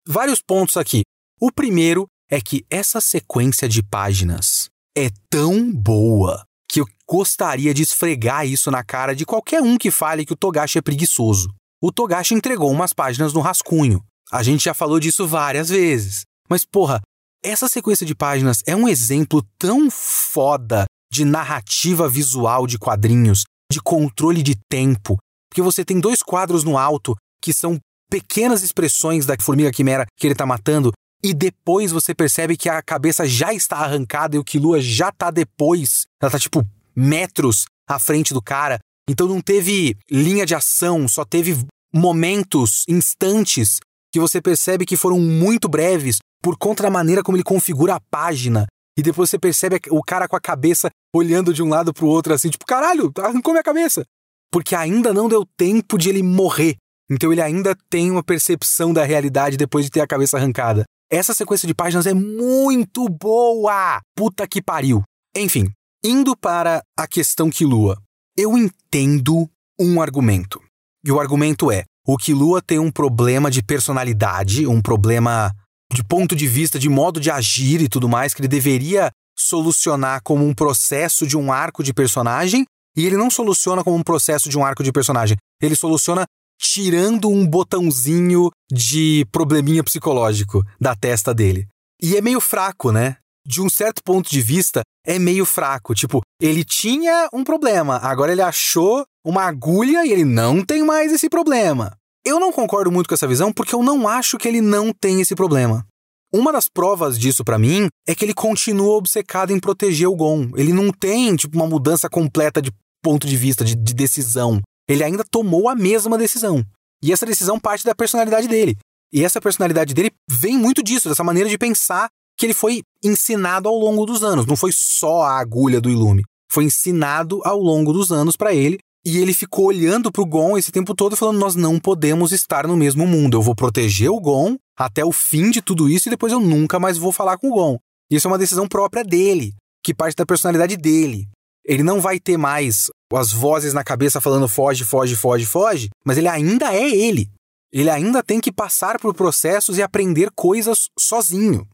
Vários 0.07 0.41
pontos 0.41 0.77
aqui. 0.77 1.01
O 1.39 1.51
primeiro 1.51 2.07
é 2.29 2.41
que 2.41 2.65
essa 2.69 2.99
sequência 2.99 3.67
de 3.69 3.81
páginas 3.81 4.69
é 4.97 5.09
tão 5.29 5.71
boa 5.71 6.43
que 6.69 6.81
eu 6.81 6.85
gostaria 7.07 7.73
de 7.73 7.83
esfregar 7.83 8.45
isso 8.45 8.71
na 8.71 8.83
cara 8.83 9.15
de 9.15 9.25
qualquer 9.25 9.61
um 9.61 9.77
que 9.77 9.91
fale 9.91 10.25
que 10.25 10.33
o 10.33 10.37
Togashi 10.37 10.79
é 10.79 10.81
preguiçoso. 10.81 11.53
O 11.81 11.91
Togashi 11.91 12.33
entregou 12.33 12.71
umas 12.71 12.93
páginas 12.93 13.33
no 13.33 13.41
rascunho. 13.41 14.03
A 14.31 14.41
gente 14.41 14.63
já 14.63 14.73
falou 14.73 14.99
disso 14.99 15.27
várias 15.27 15.69
vezes. 15.69 16.23
Mas, 16.49 16.65
porra, 16.65 17.01
essa 17.43 17.67
sequência 17.67 18.05
de 18.05 18.15
páginas 18.15 18.61
é 18.65 18.75
um 18.75 18.87
exemplo 18.87 19.45
tão 19.59 19.91
foda 19.91 20.85
de 21.11 21.23
narrativa 21.25 22.09
visual 22.09 22.65
de 22.65 22.79
quadrinhos, 22.79 23.43
de 23.71 23.79
controle 23.81 24.41
de 24.41 24.55
tempo, 24.69 25.17
porque 25.49 25.61
você 25.61 25.85
tem 25.85 25.99
dois 25.99 26.23
quadros 26.23 26.63
no 26.63 26.77
alto 26.77 27.15
que 27.43 27.51
são 27.51 27.77
pequenas 28.09 28.63
expressões 28.63 29.25
da 29.25 29.35
formiga 29.39 29.71
quimera 29.71 30.05
que 30.17 30.25
ele 30.25 30.35
tá 30.35 30.45
matando, 30.45 30.93
e 31.21 31.33
depois 31.33 31.91
você 31.91 32.15
percebe 32.15 32.55
que 32.55 32.69
a 32.69 32.81
cabeça 32.81 33.27
já 33.27 33.53
está 33.53 33.77
arrancada 33.77 34.35
e 34.35 34.39
o 34.39 34.43
Kilua 34.43 34.81
já 34.81 35.11
tá 35.11 35.31
depois. 35.31 36.03
Ela 36.21 36.31
tá 36.31 36.39
tipo 36.39 36.65
metros 36.95 37.65
à 37.87 37.97
frente 37.97 38.33
do 38.33 38.41
cara. 38.41 38.77
Então 39.09 39.27
não 39.27 39.41
teve 39.41 39.97
linha 40.11 40.45
de 40.45 40.53
ação, 40.53 41.07
só 41.07 41.23
teve 41.23 41.65
momentos, 41.93 42.83
instantes 42.87 43.79
que 44.11 44.19
você 44.19 44.41
percebe 44.41 44.85
que 44.85 44.97
foram 44.97 45.19
muito 45.19 45.67
breves 45.67 46.19
por 46.41 46.57
conta 46.57 46.83
da 46.83 46.89
maneira 46.89 47.23
como 47.23 47.37
ele 47.37 47.43
configura 47.43 47.95
a 47.95 48.01
página. 48.11 48.67
E 48.97 49.01
depois 49.01 49.29
você 49.29 49.39
percebe 49.39 49.79
o 49.89 50.03
cara 50.03 50.27
com 50.27 50.35
a 50.35 50.41
cabeça 50.41 50.89
olhando 51.15 51.53
de 51.53 51.63
um 51.63 51.69
lado 51.69 51.93
pro 51.93 52.05
outro 52.05 52.33
assim, 52.33 52.49
tipo, 52.49 52.65
caralho, 52.65 53.11
arrancou 53.17 53.53
minha 53.53 53.63
cabeça. 53.63 54.03
Porque 54.51 54.75
ainda 54.75 55.13
não 55.13 55.27
deu 55.27 55.45
tempo 55.57 55.97
de 55.97 56.09
ele 56.09 56.21
morrer. 56.21 56.75
Então 57.09 57.31
ele 57.31 57.41
ainda 57.41 57.75
tem 57.89 58.09
uma 58.09 58.23
percepção 58.23 58.93
da 58.93 59.03
realidade 59.03 59.57
depois 59.57 59.85
de 59.85 59.91
ter 59.91 60.01
a 60.01 60.07
cabeça 60.07 60.37
arrancada. 60.37 60.83
Essa 61.11 61.33
sequência 61.33 61.67
de 61.67 61.73
páginas 61.73 62.07
é 62.07 62.13
muito 62.13 63.07
boa! 63.07 64.01
Puta 64.15 64.47
que 64.47 64.61
pariu! 64.61 65.03
Enfim, 65.35 65.71
indo 66.03 66.35
para 66.35 66.81
a 66.97 67.07
questão 67.07 67.49
Kilua, 67.49 68.01
eu 68.37 68.57
entendo 68.57 69.49
um 69.79 70.01
argumento. 70.01 70.61
E 71.05 71.11
o 71.11 71.19
argumento 71.19 71.71
é: 71.71 71.83
o 72.07 72.17
Kilua 72.17 72.61
tem 72.61 72.79
um 72.79 72.91
problema 72.91 73.51
de 73.51 73.61
personalidade, 73.61 74.65
um 74.65 74.81
problema 74.81 75.51
de 75.93 76.03
ponto 76.03 76.35
de 76.35 76.47
vista, 76.47 76.79
de 76.79 76.89
modo 76.89 77.19
de 77.19 77.29
agir 77.29 77.81
e 77.81 77.87
tudo 77.87 78.09
mais, 78.09 78.33
que 78.33 78.41
ele 78.41 78.47
deveria 78.47 79.11
solucionar 79.37 80.21
como 80.23 80.45
um 80.45 80.53
processo 80.53 81.27
de 81.27 81.37
um 81.37 81.51
arco 81.51 81.83
de 81.83 81.93
personagem, 81.93 82.65
e 82.95 83.05
ele 83.05 83.17
não 83.17 83.29
soluciona 83.29 83.83
como 83.83 83.95
um 83.95 84.03
processo 84.03 84.49
de 84.49 84.57
um 84.57 84.65
arco 84.65 84.83
de 84.83 84.91
personagem. 84.91 85.37
Ele 85.61 85.75
soluciona 85.75 86.25
tirando 86.59 87.29
um 87.29 87.45
botãozinho 87.45 88.49
de 88.71 89.25
probleminha 89.31 89.83
psicológico 89.83 90.63
da 90.79 90.95
testa 90.95 91.33
dele. 91.33 91.67
E 92.01 92.15
é 92.15 92.21
meio 92.21 92.39
fraco, 92.39 92.91
né? 92.91 93.17
De 93.45 93.61
um 93.61 93.69
certo 93.69 94.01
ponto 94.03 94.29
de 94.29 94.41
vista, 94.41 94.81
é 95.05 95.19
meio 95.19 95.45
fraco. 95.45 95.93
Tipo, 95.93 96.21
ele 96.41 96.63
tinha 96.63 97.29
um 97.33 97.43
problema, 97.43 97.97
agora 97.97 98.31
ele 98.31 98.41
achou 98.41 99.05
uma 99.25 99.43
agulha 99.43 100.05
e 100.05 100.11
ele 100.11 100.25
não 100.25 100.63
tem 100.63 100.83
mais 100.83 101.11
esse 101.11 101.29
problema. 101.29 101.95
Eu 102.25 102.39
não 102.39 102.53
concordo 102.53 102.91
muito 102.91 103.07
com 103.07 103.13
essa 103.13 103.27
visão 103.27 103.51
porque 103.51 103.75
eu 103.75 103.83
não 103.83 104.07
acho 104.07 104.37
que 104.37 104.47
ele 104.47 104.61
não 104.61 104.93
tem 104.93 105.19
esse 105.19 105.35
problema. 105.35 105.85
Uma 106.33 106.51
das 106.51 106.67
provas 106.67 107.19
disso 107.19 107.43
para 107.43 107.59
mim 107.59 107.87
é 108.07 108.15
que 108.15 108.25
ele 108.25 108.33
continua 108.33 108.95
obcecado 108.95 109.51
em 109.51 109.59
proteger 109.59 110.07
o 110.07 110.15
Gon. 110.15 110.49
Ele 110.55 110.73
não 110.73 110.91
tem, 110.91 111.35
tipo, 111.35 111.55
uma 111.55 111.67
mudança 111.67 112.09
completa 112.09 112.61
de 112.61 112.71
ponto 113.03 113.27
de 113.27 113.37
vista, 113.37 113.63
de, 113.63 113.75
de 113.75 113.93
decisão. 113.93 114.59
Ele 114.87 115.03
ainda 115.03 115.23
tomou 115.23 115.69
a 115.69 115.75
mesma 115.75 116.17
decisão. 116.17 116.63
E 117.01 117.11
essa 117.11 117.25
decisão 117.25 117.59
parte 117.59 117.83
da 117.83 117.95
personalidade 117.95 118.47
dele. 118.47 118.77
E 119.11 119.23
essa 119.23 119.39
personalidade 119.39 119.93
dele 119.93 120.11
vem 120.29 120.57
muito 120.57 120.81
disso, 120.81 121.09
dessa 121.09 121.23
maneira 121.23 121.49
de 121.49 121.57
pensar 121.57 122.09
que 122.37 122.45
ele 122.45 122.53
foi 122.53 122.81
ensinado 123.03 123.69
ao 123.69 123.75
longo 123.75 124.05
dos 124.05 124.23
anos. 124.23 124.45
Não 124.45 124.55
foi 124.55 124.71
só 124.73 125.21
a 125.21 125.39
agulha 125.39 125.79
do 125.79 125.89
Ilume. 125.89 126.23
Foi 126.51 126.63
ensinado 126.63 127.41
ao 127.43 127.59
longo 127.59 127.93
dos 127.93 128.11
anos 128.11 128.35
para 128.35 128.53
ele 128.53 128.79
e 129.05 129.17
ele 129.17 129.33
ficou 129.33 129.65
olhando 129.65 130.11
pro 130.11 130.25
Gon 130.25 130.57
esse 130.57 130.71
tempo 130.71 130.95
todo 130.95 131.15
falando: 131.15 131.39
Nós 131.39 131.55
não 131.55 131.79
podemos 131.79 132.31
estar 132.31 132.67
no 132.67 132.77
mesmo 132.77 133.05
mundo. 133.05 133.37
Eu 133.37 133.41
vou 133.41 133.55
proteger 133.55 134.09
o 134.09 134.19
Gon 134.19 134.55
até 134.77 135.03
o 135.03 135.11
fim 135.11 135.51
de 135.51 135.61
tudo 135.61 135.89
isso 135.89 136.07
e 136.07 136.11
depois 136.11 136.31
eu 136.31 136.39
nunca 136.39 136.79
mais 136.79 136.97
vou 136.97 137.11
falar 137.11 137.37
com 137.37 137.49
o 137.49 137.53
Gon. 137.53 137.77
Isso 138.09 138.27
é 138.27 138.31
uma 138.31 138.37
decisão 138.37 138.67
própria 138.67 139.03
dele, 139.03 139.53
que 139.83 139.93
parte 139.93 140.15
da 140.15 140.25
personalidade 140.25 140.77
dele. 140.77 141.27
Ele 141.65 141.83
não 141.83 142.01
vai 142.01 142.19
ter 142.19 142.37
mais 142.37 142.89
as 143.13 143.31
vozes 143.31 143.73
na 143.73 143.83
cabeça 143.83 144.19
falando 144.19 144.47
foge, 144.47 144.83
foge, 144.83 145.15
foge, 145.15 145.45
foge, 145.45 145.89
mas 146.05 146.17
ele 146.17 146.27
ainda 146.27 146.73
é 146.73 146.89
ele. 146.89 147.29
Ele 147.71 147.89
ainda 147.89 148.21
tem 148.21 148.39
que 148.39 148.51
passar 148.51 148.99
por 148.99 149.13
processos 149.13 149.77
e 149.77 149.81
aprender 149.81 150.29
coisas 150.35 150.87
sozinho. 150.97 151.67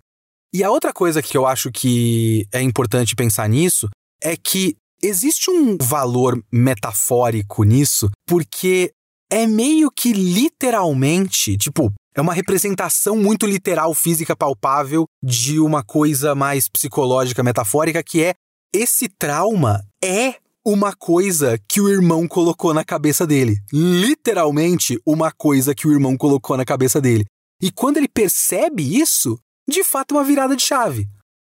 E 0.54 0.64
a 0.64 0.72
outra 0.72 0.94
coisa 0.94 1.22
que 1.22 1.38
eu 1.38 1.46
acho 1.46 1.72
que 1.72 2.48
é 2.52 2.62
importante 2.62 3.16
pensar 3.16 3.48
nisso 3.48 3.90
é 4.22 4.36
que 4.36 4.76
Existe 5.02 5.50
um 5.50 5.78
valor 5.82 6.44
metafórico 6.52 7.64
nisso, 7.64 8.10
porque 8.28 8.92
é 9.32 9.48
meio 9.48 9.90
que 9.90 10.12
literalmente, 10.12 11.58
tipo, 11.58 11.94
É 12.16 12.22
uma 12.22 12.34
representação 12.34 13.16
muito 13.16 13.46
literal, 13.46 13.94
física, 13.94 14.36
palpável 14.36 15.06
de 15.24 15.58
uma 15.58 15.84
coisa 15.84 16.36
mais 16.36 16.68
psicológica, 16.68 17.42
metafórica, 17.44 18.04
que 18.04 18.22
é 18.22 18.34
esse 18.74 19.09
trauma 19.09 19.84
é 20.03 20.36
uma 20.65 20.93
coisa 20.95 21.57
que 21.67 21.82
o 21.82 21.89
irmão 21.89 22.28
colocou 22.28 22.74
na 22.74 22.84
cabeça 22.84 23.26
dele. 23.26 23.57
Literalmente, 23.74 24.99
uma 25.05 25.32
coisa 25.32 25.74
que 25.74 25.88
o 25.88 25.91
irmão 25.91 26.15
colocou 26.15 26.55
na 26.55 26.65
cabeça 26.65 27.01
dele. 27.01 27.26
E 27.61 27.72
quando 27.72 27.97
ele 27.97 28.07
percebe 28.07 28.99
isso, 28.99 29.39
de 29.67 29.84
fato 29.84 30.13
é 30.13 30.17
uma 30.17 30.24
virada 30.24 30.55
de 30.55 30.63
chave. 30.63 31.07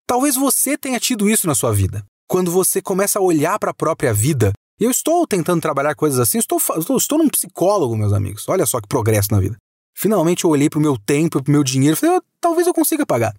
Talvez 0.06 0.34
você 0.34 0.76
tenha 0.76 0.98
tido 0.98 1.28
isso 1.28 1.46
na 1.46 1.54
sua 1.54 1.72
vida. 1.72 2.04
Quando 2.26 2.50
você 2.50 2.80
começa 2.80 3.18
a 3.18 3.22
olhar 3.22 3.58
para 3.58 3.70
a 3.70 3.74
própria 3.74 4.12
vida, 4.12 4.52
eu 4.80 4.90
estou 4.90 5.26
tentando 5.26 5.60
trabalhar 5.60 5.94
coisas 5.94 6.18
assim, 6.18 6.38
estou, 6.38 6.58
estou, 6.78 6.96
estou 6.96 7.18
num 7.18 7.28
psicólogo, 7.28 7.96
meus 7.96 8.12
amigos. 8.12 8.48
Olha 8.48 8.66
só 8.66 8.80
que 8.80 8.88
progresso 8.88 9.28
na 9.30 9.40
vida. 9.40 9.56
Finalmente 9.94 10.44
eu 10.44 10.50
olhei 10.50 10.70
para 10.70 10.78
o 10.78 10.82
meu 10.82 10.96
tempo, 10.98 11.42
para 11.42 11.50
o 11.50 11.52
meu 11.52 11.62
dinheiro 11.62 11.96
falei, 11.96 12.16
oh, 12.16 12.22
talvez 12.40 12.66
eu 12.66 12.72
consiga 12.72 13.04
pagar. 13.04 13.34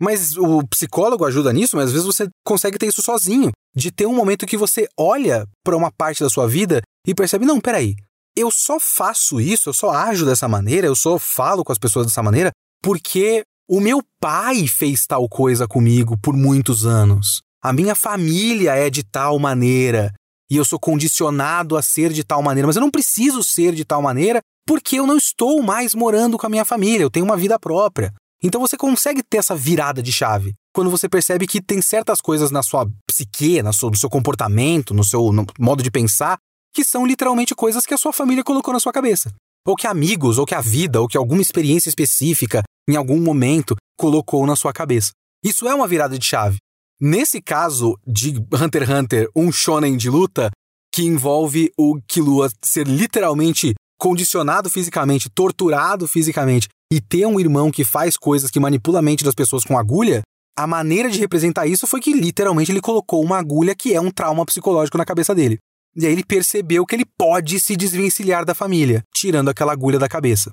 Mas 0.00 0.36
o 0.36 0.66
psicólogo 0.68 1.24
ajuda 1.24 1.52
nisso, 1.52 1.76
mas 1.76 1.86
às 1.86 1.92
vezes 1.92 2.06
você 2.06 2.28
consegue 2.44 2.78
ter 2.78 2.86
isso 2.86 3.02
sozinho. 3.02 3.50
De 3.74 3.90
ter 3.90 4.06
um 4.06 4.14
momento 4.14 4.46
que 4.46 4.56
você 4.56 4.88
olha 4.98 5.46
para 5.64 5.76
uma 5.76 5.90
parte 5.90 6.22
da 6.22 6.30
sua 6.30 6.46
vida 6.46 6.80
e 7.06 7.14
percebe: 7.14 7.44
não, 7.44 7.60
peraí, 7.60 7.94
eu 8.36 8.50
só 8.50 8.78
faço 8.78 9.40
isso, 9.40 9.68
eu 9.68 9.72
só 9.72 9.90
ajo 9.90 10.24
dessa 10.24 10.46
maneira, 10.46 10.86
eu 10.86 10.94
só 10.94 11.18
falo 11.18 11.64
com 11.64 11.72
as 11.72 11.78
pessoas 11.78 12.06
dessa 12.06 12.22
maneira 12.22 12.50
porque 12.82 13.42
o 13.68 13.80
meu 13.80 14.02
pai 14.20 14.66
fez 14.66 15.06
tal 15.06 15.28
coisa 15.28 15.66
comigo 15.66 16.16
por 16.16 16.34
muitos 16.34 16.86
anos. 16.86 17.42
A 17.62 17.72
minha 17.72 17.94
família 17.94 18.74
é 18.74 18.88
de 18.88 19.02
tal 19.02 19.38
maneira 19.38 20.12
e 20.50 20.56
eu 20.56 20.64
sou 20.64 20.78
condicionado 20.78 21.76
a 21.76 21.82
ser 21.82 22.12
de 22.12 22.24
tal 22.24 22.42
maneira, 22.42 22.66
mas 22.66 22.76
eu 22.76 22.82
não 22.82 22.90
preciso 22.90 23.42
ser 23.42 23.74
de 23.74 23.84
tal 23.84 24.00
maneira 24.00 24.40
porque 24.66 24.98
eu 24.98 25.06
não 25.06 25.16
estou 25.16 25.62
mais 25.62 25.94
morando 25.94 26.38
com 26.38 26.46
a 26.46 26.50
minha 26.50 26.64
família, 26.64 27.02
eu 27.02 27.10
tenho 27.10 27.26
uma 27.26 27.36
vida 27.36 27.58
própria. 27.58 28.12
Então 28.42 28.60
você 28.60 28.76
consegue 28.76 29.22
ter 29.22 29.38
essa 29.38 29.56
virada 29.56 30.02
de 30.02 30.12
chave 30.12 30.54
quando 30.72 30.90
você 30.90 31.08
percebe 31.08 31.46
que 31.46 31.60
tem 31.60 31.82
certas 31.82 32.20
coisas 32.20 32.50
na 32.50 32.62
sua 32.62 32.88
psique, 33.06 33.60
no 33.62 33.72
seu, 33.72 33.90
no 33.90 33.96
seu 33.96 34.08
comportamento, 34.08 34.94
no 34.94 35.02
seu 35.02 35.32
no 35.32 35.44
modo 35.58 35.82
de 35.82 35.90
pensar, 35.90 36.38
que 36.72 36.84
são 36.84 37.04
literalmente 37.04 37.54
coisas 37.54 37.84
que 37.84 37.94
a 37.94 37.98
sua 37.98 38.12
família 38.12 38.44
colocou 38.44 38.72
na 38.72 38.78
sua 38.78 38.92
cabeça. 38.92 39.32
Ou 39.66 39.74
que 39.74 39.86
amigos, 39.86 40.38
ou 40.38 40.46
que 40.46 40.54
a 40.54 40.60
vida, 40.60 41.00
ou 41.00 41.08
que 41.08 41.16
alguma 41.16 41.42
experiência 41.42 41.88
específica 41.88 42.62
em 42.88 42.94
algum 42.94 43.20
momento 43.20 43.74
colocou 43.98 44.46
na 44.46 44.54
sua 44.54 44.72
cabeça. 44.72 45.10
Isso 45.44 45.66
é 45.66 45.74
uma 45.74 45.88
virada 45.88 46.16
de 46.16 46.24
chave. 46.24 46.58
Nesse 47.00 47.42
caso 47.42 47.98
de 48.06 48.36
Hunter 48.52 48.82
x 48.82 48.90
Hunter, 48.90 49.30
um 49.34 49.50
shonen 49.50 49.96
de 49.96 50.08
luta 50.08 50.50
que 50.94 51.02
envolve 51.02 51.72
o 51.76 52.00
Killua 52.06 52.48
ser 52.64 52.86
literalmente 52.86 53.74
condicionado 53.98 54.70
fisicamente, 54.70 55.28
torturado 55.28 56.06
fisicamente 56.06 56.68
e 56.92 57.00
ter 57.00 57.26
um 57.26 57.38
irmão 57.38 57.70
que 57.70 57.84
faz 57.84 58.16
coisas 58.16 58.50
que 58.50 58.60
manipula 58.60 59.00
a 59.00 59.02
mente 59.02 59.24
das 59.24 59.34
pessoas 59.34 59.64
com 59.64 59.78
agulha, 59.78 60.22
a 60.56 60.66
maneira 60.66 61.10
de 61.10 61.18
representar 61.18 61.66
isso 61.66 61.86
foi 61.86 62.00
que 62.00 62.12
literalmente 62.12 62.72
ele 62.72 62.80
colocou 62.80 63.22
uma 63.22 63.38
agulha 63.38 63.74
que 63.74 63.94
é 63.94 64.00
um 64.00 64.10
trauma 64.10 64.44
psicológico 64.44 64.98
na 64.98 65.04
cabeça 65.04 65.34
dele. 65.34 65.58
E 65.94 66.06
aí 66.06 66.12
ele 66.12 66.24
percebeu 66.24 66.84
que 66.86 66.94
ele 66.94 67.04
pode 67.16 67.60
se 67.60 67.76
desvencilhar 67.76 68.44
da 68.44 68.54
família, 68.54 69.02
tirando 69.14 69.48
aquela 69.48 69.72
agulha 69.72 69.98
da 69.98 70.08
cabeça. 70.08 70.52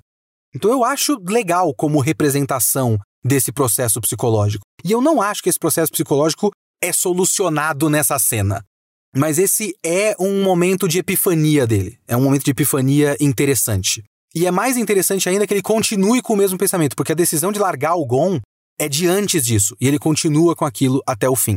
Então 0.53 0.71
eu 0.71 0.83
acho 0.83 1.17
legal 1.27 1.73
como 1.75 1.99
representação 1.99 2.97
desse 3.23 3.51
processo 3.51 3.99
psicológico. 3.99 4.63
E 4.83 4.91
eu 4.91 5.01
não 5.01 5.21
acho 5.21 5.41
que 5.41 5.49
esse 5.49 5.59
processo 5.59 5.91
psicológico 5.91 6.51
é 6.81 6.93
solucionado 6.93 7.89
nessa 7.89 8.19
cena. 8.19 8.63
Mas 9.15 9.39
esse 9.39 9.73
é 9.83 10.15
um 10.19 10.43
momento 10.43 10.87
de 10.87 10.99
epifania 10.99 11.65
dele. 11.65 11.97
É 12.07 12.15
um 12.15 12.21
momento 12.21 12.43
de 12.43 12.51
epifania 12.51 13.15
interessante. 13.19 14.03
E 14.35 14.45
é 14.45 14.51
mais 14.51 14.77
interessante 14.77 15.29
ainda 15.29 15.47
que 15.47 15.53
ele 15.53 15.61
continue 15.61 16.21
com 16.21 16.33
o 16.33 16.37
mesmo 16.37 16.57
pensamento, 16.57 16.95
porque 16.95 17.13
a 17.13 17.15
decisão 17.15 17.51
de 17.51 17.59
largar 17.59 17.95
o 17.95 18.05
Gon 18.05 18.39
é 18.77 18.89
de 18.89 19.07
antes 19.07 19.45
disso, 19.45 19.75
e 19.79 19.87
ele 19.87 19.97
continua 19.97 20.55
com 20.55 20.65
aquilo 20.65 21.01
até 21.07 21.29
o 21.29 21.35
fim. 21.35 21.55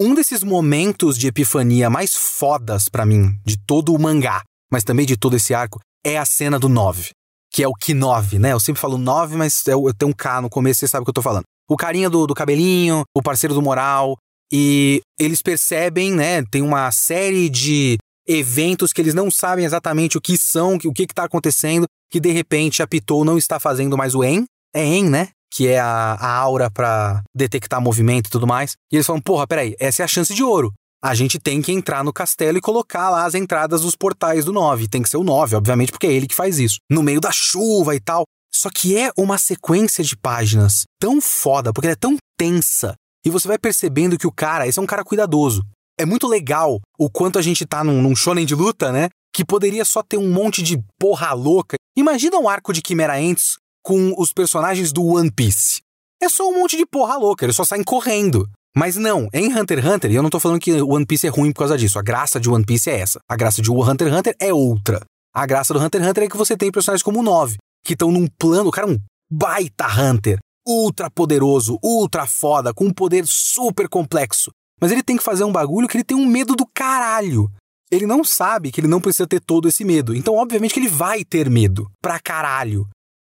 Um 0.00 0.14
desses 0.14 0.42
momentos 0.42 1.16
de 1.16 1.28
epifania 1.28 1.88
mais 1.88 2.14
fodas 2.14 2.88
para 2.88 3.06
mim, 3.06 3.38
de 3.44 3.56
todo 3.56 3.94
o 3.94 4.00
mangá, 4.00 4.42
mas 4.70 4.82
também 4.82 5.06
de 5.06 5.16
todo 5.16 5.36
esse 5.36 5.54
arco, 5.54 5.78
é 6.04 6.18
a 6.18 6.24
cena 6.24 6.58
do 6.58 6.68
9 6.68 7.10
que 7.50 7.62
é 7.62 7.68
o 7.68 7.72
K9, 7.72 8.38
né? 8.38 8.52
Eu 8.52 8.60
sempre 8.60 8.80
falo 8.80 8.98
9, 8.98 9.36
mas 9.36 9.66
é 9.66 9.74
o, 9.74 9.92
tem 9.92 10.08
um 10.08 10.12
K 10.12 10.42
no 10.42 10.50
começo, 10.50 10.80
você 10.80 10.88
sabe 10.88 11.02
o 11.02 11.04
que 11.04 11.10
eu 11.10 11.14
tô 11.14 11.22
falando. 11.22 11.44
O 11.68 11.76
carinha 11.76 12.08
do, 12.08 12.26
do 12.26 12.34
cabelinho, 12.34 13.02
o 13.14 13.22
parceiro 13.22 13.54
do 13.54 13.62
moral, 13.62 14.16
e 14.52 15.00
eles 15.18 15.42
percebem, 15.42 16.12
né? 16.12 16.44
Tem 16.44 16.62
uma 16.62 16.90
série 16.90 17.48
de 17.48 17.98
eventos 18.26 18.92
que 18.92 19.00
eles 19.00 19.14
não 19.14 19.30
sabem 19.30 19.64
exatamente 19.64 20.16
o 20.16 20.20
que 20.20 20.36
são, 20.36 20.76
o 20.76 20.92
que 20.92 21.02
está 21.02 21.24
acontecendo, 21.24 21.86
que 22.10 22.20
de 22.20 22.30
repente 22.30 22.82
a 22.82 22.86
Pitou 22.86 23.24
não 23.24 23.38
está 23.38 23.58
fazendo 23.58 23.96
mais 23.96 24.14
o 24.14 24.24
En. 24.24 24.44
É 24.74 24.84
En, 24.84 25.08
né? 25.08 25.28
Que 25.50 25.68
é 25.68 25.78
a, 25.78 26.14
a 26.14 26.36
aura 26.36 26.70
para 26.70 27.22
detectar 27.34 27.80
movimento 27.80 28.28
e 28.28 28.30
tudo 28.30 28.46
mais. 28.46 28.72
E 28.92 28.96
eles 28.96 29.06
falam: 29.06 29.22
porra, 29.22 29.46
peraí, 29.46 29.74
essa 29.78 30.02
é 30.02 30.04
a 30.04 30.08
chance 30.08 30.34
de 30.34 30.42
ouro 30.42 30.72
a 31.02 31.14
gente 31.14 31.38
tem 31.38 31.62
que 31.62 31.72
entrar 31.72 32.02
no 32.02 32.12
castelo 32.12 32.58
e 32.58 32.60
colocar 32.60 33.10
lá 33.10 33.24
as 33.24 33.34
entradas 33.34 33.82
dos 33.82 33.94
portais 33.94 34.44
do 34.44 34.52
9. 34.52 34.88
Tem 34.88 35.02
que 35.02 35.08
ser 35.08 35.16
o 35.16 35.24
9, 35.24 35.56
obviamente, 35.56 35.92
porque 35.92 36.06
é 36.06 36.12
ele 36.12 36.26
que 36.26 36.34
faz 36.34 36.58
isso. 36.58 36.78
No 36.90 37.02
meio 37.02 37.20
da 37.20 37.30
chuva 37.32 37.94
e 37.94 38.00
tal. 38.00 38.24
Só 38.52 38.68
que 38.74 38.96
é 38.96 39.10
uma 39.16 39.38
sequência 39.38 40.02
de 40.02 40.16
páginas 40.16 40.82
tão 41.00 41.20
foda, 41.20 41.72
porque 41.72 41.86
ela 41.86 41.92
é 41.92 41.96
tão 41.96 42.16
tensa. 42.36 42.94
E 43.24 43.30
você 43.30 43.46
vai 43.46 43.58
percebendo 43.58 44.18
que 44.18 44.26
o 44.26 44.32
cara, 44.32 44.66
esse 44.66 44.78
é 44.78 44.82
um 44.82 44.86
cara 44.86 45.04
cuidadoso. 45.04 45.62
É 45.98 46.04
muito 46.04 46.26
legal 46.26 46.80
o 46.98 47.10
quanto 47.10 47.38
a 47.38 47.42
gente 47.42 47.66
tá 47.66 47.84
num, 47.84 48.02
num 48.02 48.16
shonen 48.16 48.46
de 48.46 48.54
luta, 48.54 48.90
né? 48.90 49.08
Que 49.38 49.44
poderia 49.44 49.84
só 49.84 50.02
ter 50.02 50.16
um 50.16 50.32
monte 50.32 50.60
de 50.60 50.82
porra 50.98 51.32
louca. 51.32 51.76
Imagina 51.96 52.40
um 52.40 52.48
arco 52.48 52.72
de 52.72 52.82
Quimera 52.82 53.20
Ents 53.20 53.56
com 53.84 54.12
os 54.18 54.32
personagens 54.32 54.92
do 54.92 55.04
One 55.04 55.30
Piece. 55.30 55.80
É 56.20 56.28
só 56.28 56.50
um 56.50 56.58
monte 56.58 56.76
de 56.76 56.84
porra 56.84 57.16
louca, 57.16 57.44
eles 57.44 57.54
só 57.54 57.64
saem 57.64 57.84
correndo. 57.84 58.50
Mas 58.76 58.96
não, 58.96 59.28
em 59.32 59.56
Hunter 59.56 59.78
x 59.78 59.88
Hunter, 59.88 60.10
e 60.10 60.16
eu 60.16 60.24
não 60.24 60.28
tô 60.28 60.40
falando 60.40 60.58
que 60.58 60.82
One 60.82 61.06
Piece 61.06 61.28
é 61.28 61.30
ruim 61.30 61.52
por 61.52 61.60
causa 61.60 61.78
disso. 61.78 62.00
A 62.00 62.02
graça 62.02 62.40
de 62.40 62.50
One 62.50 62.64
Piece 62.66 62.90
é 62.90 62.98
essa. 62.98 63.20
A 63.30 63.36
graça 63.36 63.62
de 63.62 63.70
Hunter 63.70 64.08
x 64.08 64.18
Hunter 64.18 64.36
é 64.40 64.52
outra. 64.52 65.02
A 65.32 65.46
graça 65.46 65.72
do 65.72 65.78
Hunter 65.78 66.00
x 66.00 66.10
Hunter 66.10 66.24
é 66.24 66.28
que 66.28 66.36
você 66.36 66.56
tem 66.56 66.72
personagens 66.72 67.04
como 67.04 67.20
o 67.20 67.22
9, 67.22 67.58
que 67.84 67.92
estão 67.92 68.10
num 68.10 68.26
plano, 68.26 68.70
o 68.70 68.72
cara 68.72 68.88
é 68.88 68.90
um 68.90 68.98
baita 69.30 69.86
Hunter, 69.86 70.40
ultra 70.66 71.08
poderoso, 71.08 71.78
ultra 71.80 72.26
foda, 72.26 72.74
com 72.74 72.86
um 72.86 72.92
poder 72.92 73.24
super 73.24 73.88
complexo. 73.88 74.50
Mas 74.80 74.90
ele 74.90 75.04
tem 75.04 75.16
que 75.16 75.22
fazer 75.22 75.44
um 75.44 75.52
bagulho 75.52 75.86
que 75.86 75.96
ele 75.96 76.02
tem 76.02 76.16
um 76.16 76.26
medo 76.26 76.56
do 76.56 76.66
caralho. 76.74 77.48
Ele 77.90 78.06
não 78.06 78.22
sabe 78.22 78.70
que 78.70 78.80
ele 78.80 78.88
não 78.88 79.00
precisa 79.00 79.26
ter 79.26 79.40
todo 79.40 79.68
esse 79.68 79.84
medo. 79.84 80.14
Então, 80.14 80.34
obviamente, 80.34 80.74
que 80.74 80.80
ele 80.80 80.88
vai 80.88 81.24
ter 81.24 81.48
medo. 81.48 81.90
Pra 82.02 82.20
caralho. 82.20 82.86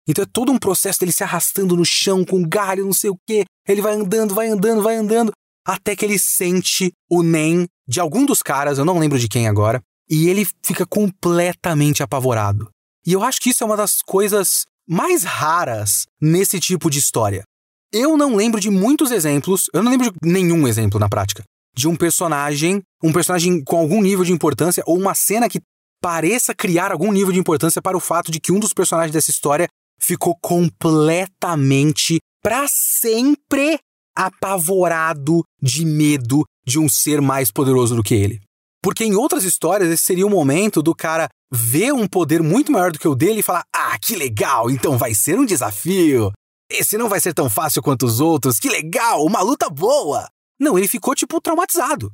Então 0.09 0.23
é 0.23 0.27
todo 0.31 0.51
um 0.51 0.59
processo 0.59 1.01
dele 1.01 1.13
se 1.13 1.23
arrastando 1.23 1.77
no 1.77 1.85
chão 1.85 2.25
com 2.25 2.43
galho, 2.43 2.85
não 2.85 2.93
sei 2.93 3.11
o 3.11 3.17
quê. 3.27 3.45
Ele 3.69 3.81
vai 3.81 3.95
andando, 3.95 4.35
vai 4.35 4.49
andando, 4.49 4.83
vai 4.83 4.97
andando 4.97 5.33
até 5.67 5.95
que 5.95 6.05
ele 6.05 6.19
sente 6.19 6.93
o 7.09 7.23
NEM 7.23 7.67
de 7.87 8.01
algum 8.01 8.25
dos 8.25 8.43
caras, 8.43 8.79
eu 8.79 8.85
não 8.85 8.99
lembro 8.99 9.19
de 9.19 9.29
quem 9.29 9.47
agora, 9.47 9.81
e 10.09 10.29
ele 10.29 10.47
fica 10.65 10.87
completamente 10.87 12.03
apavorado. 12.03 12.69
E 13.07 13.13
eu 13.13 13.23
acho 13.23 13.41
que 13.41 13.51
isso 13.51 13.63
é 13.63 13.67
uma 13.67 13.77
das 13.77 14.03
coisas 14.03 14.65
mais 14.89 15.23
raras 15.23 16.07
nesse 16.21 16.59
tipo 16.59 16.91
de 16.91 16.99
história. 16.99 17.45
Eu 17.93 18.17
não 18.17 18.37
lembro 18.37 18.61
de 18.61 18.71
muitos 18.71 19.11
exemplos, 19.11 19.69
eu 19.73 19.83
não 19.83 19.91
lembro 19.91 20.11
de 20.11 20.19
nenhum 20.23 20.67
exemplo 20.67 20.99
na 20.99 21.09
prática, 21.09 21.45
de 21.75 21.89
um 21.89 21.97
personagem, 21.97 22.83
um 23.03 23.13
personagem 23.13 23.63
com 23.65 23.77
algum 23.77 24.03
nível 24.03 24.25
de 24.25 24.33
importância 24.33 24.83
ou 24.87 24.99
uma 24.99 25.15
cena 25.15 25.49
que 25.49 25.61
pareça 26.01 26.55
criar 26.55 26.93
algum 26.93 27.13
nível 27.13 27.33
de 27.33 27.39
importância 27.39 27.83
para 27.83 27.97
o 27.97 28.01
fato 28.01 28.31
de 28.31 28.41
que 28.41 28.53
um 28.53 28.59
dos 28.59 28.73
personagens 28.73 29.13
dessa 29.13 29.31
história 29.31 29.69
ficou 30.01 30.35
completamente 30.41 32.19
para 32.43 32.67
sempre 32.69 33.79
apavorado 34.17 35.43
de 35.63 35.85
medo 35.85 36.45
de 36.67 36.79
um 36.79 36.89
ser 36.89 37.21
mais 37.21 37.51
poderoso 37.51 37.95
do 37.95 38.03
que 38.03 38.15
ele. 38.15 38.41
Porque 38.83 39.05
em 39.05 39.15
outras 39.15 39.45
histórias, 39.45 39.91
esse 39.91 40.05
seria 40.05 40.27
o 40.27 40.31
momento 40.31 40.83
do 40.83 40.95
cara 40.95 41.29
ver 41.53 41.93
um 41.93 42.07
poder 42.07 42.43
muito 42.43 42.73
maior 42.73 42.91
do 42.91 42.99
que 42.99 43.09
o 43.09 43.15
dele 43.15 43.41
e 43.41 43.43
falar: 43.43 43.65
Ah, 43.75 43.99
que 43.99 44.17
legal, 44.17 44.71
então 44.71 44.97
vai 44.97 45.15
ser 45.15 45.39
um 45.39 45.45
desafio. 45.45 46.33
Esse 46.71 46.97
não 46.97 47.09
vai 47.09 47.21
ser 47.21 47.35
tão 47.35 47.51
fácil 47.51 47.83
quanto 47.83 48.07
os 48.07 48.21
outros, 48.21 48.59
que 48.59 48.69
legal, 48.69 49.25
uma 49.25 49.43
luta 49.43 49.69
boa. 49.69 50.27
Não, 50.61 50.79
ele 50.79 50.87
ficou 50.87 51.15
tipo 51.15 51.41
traumatizado. 51.41 52.13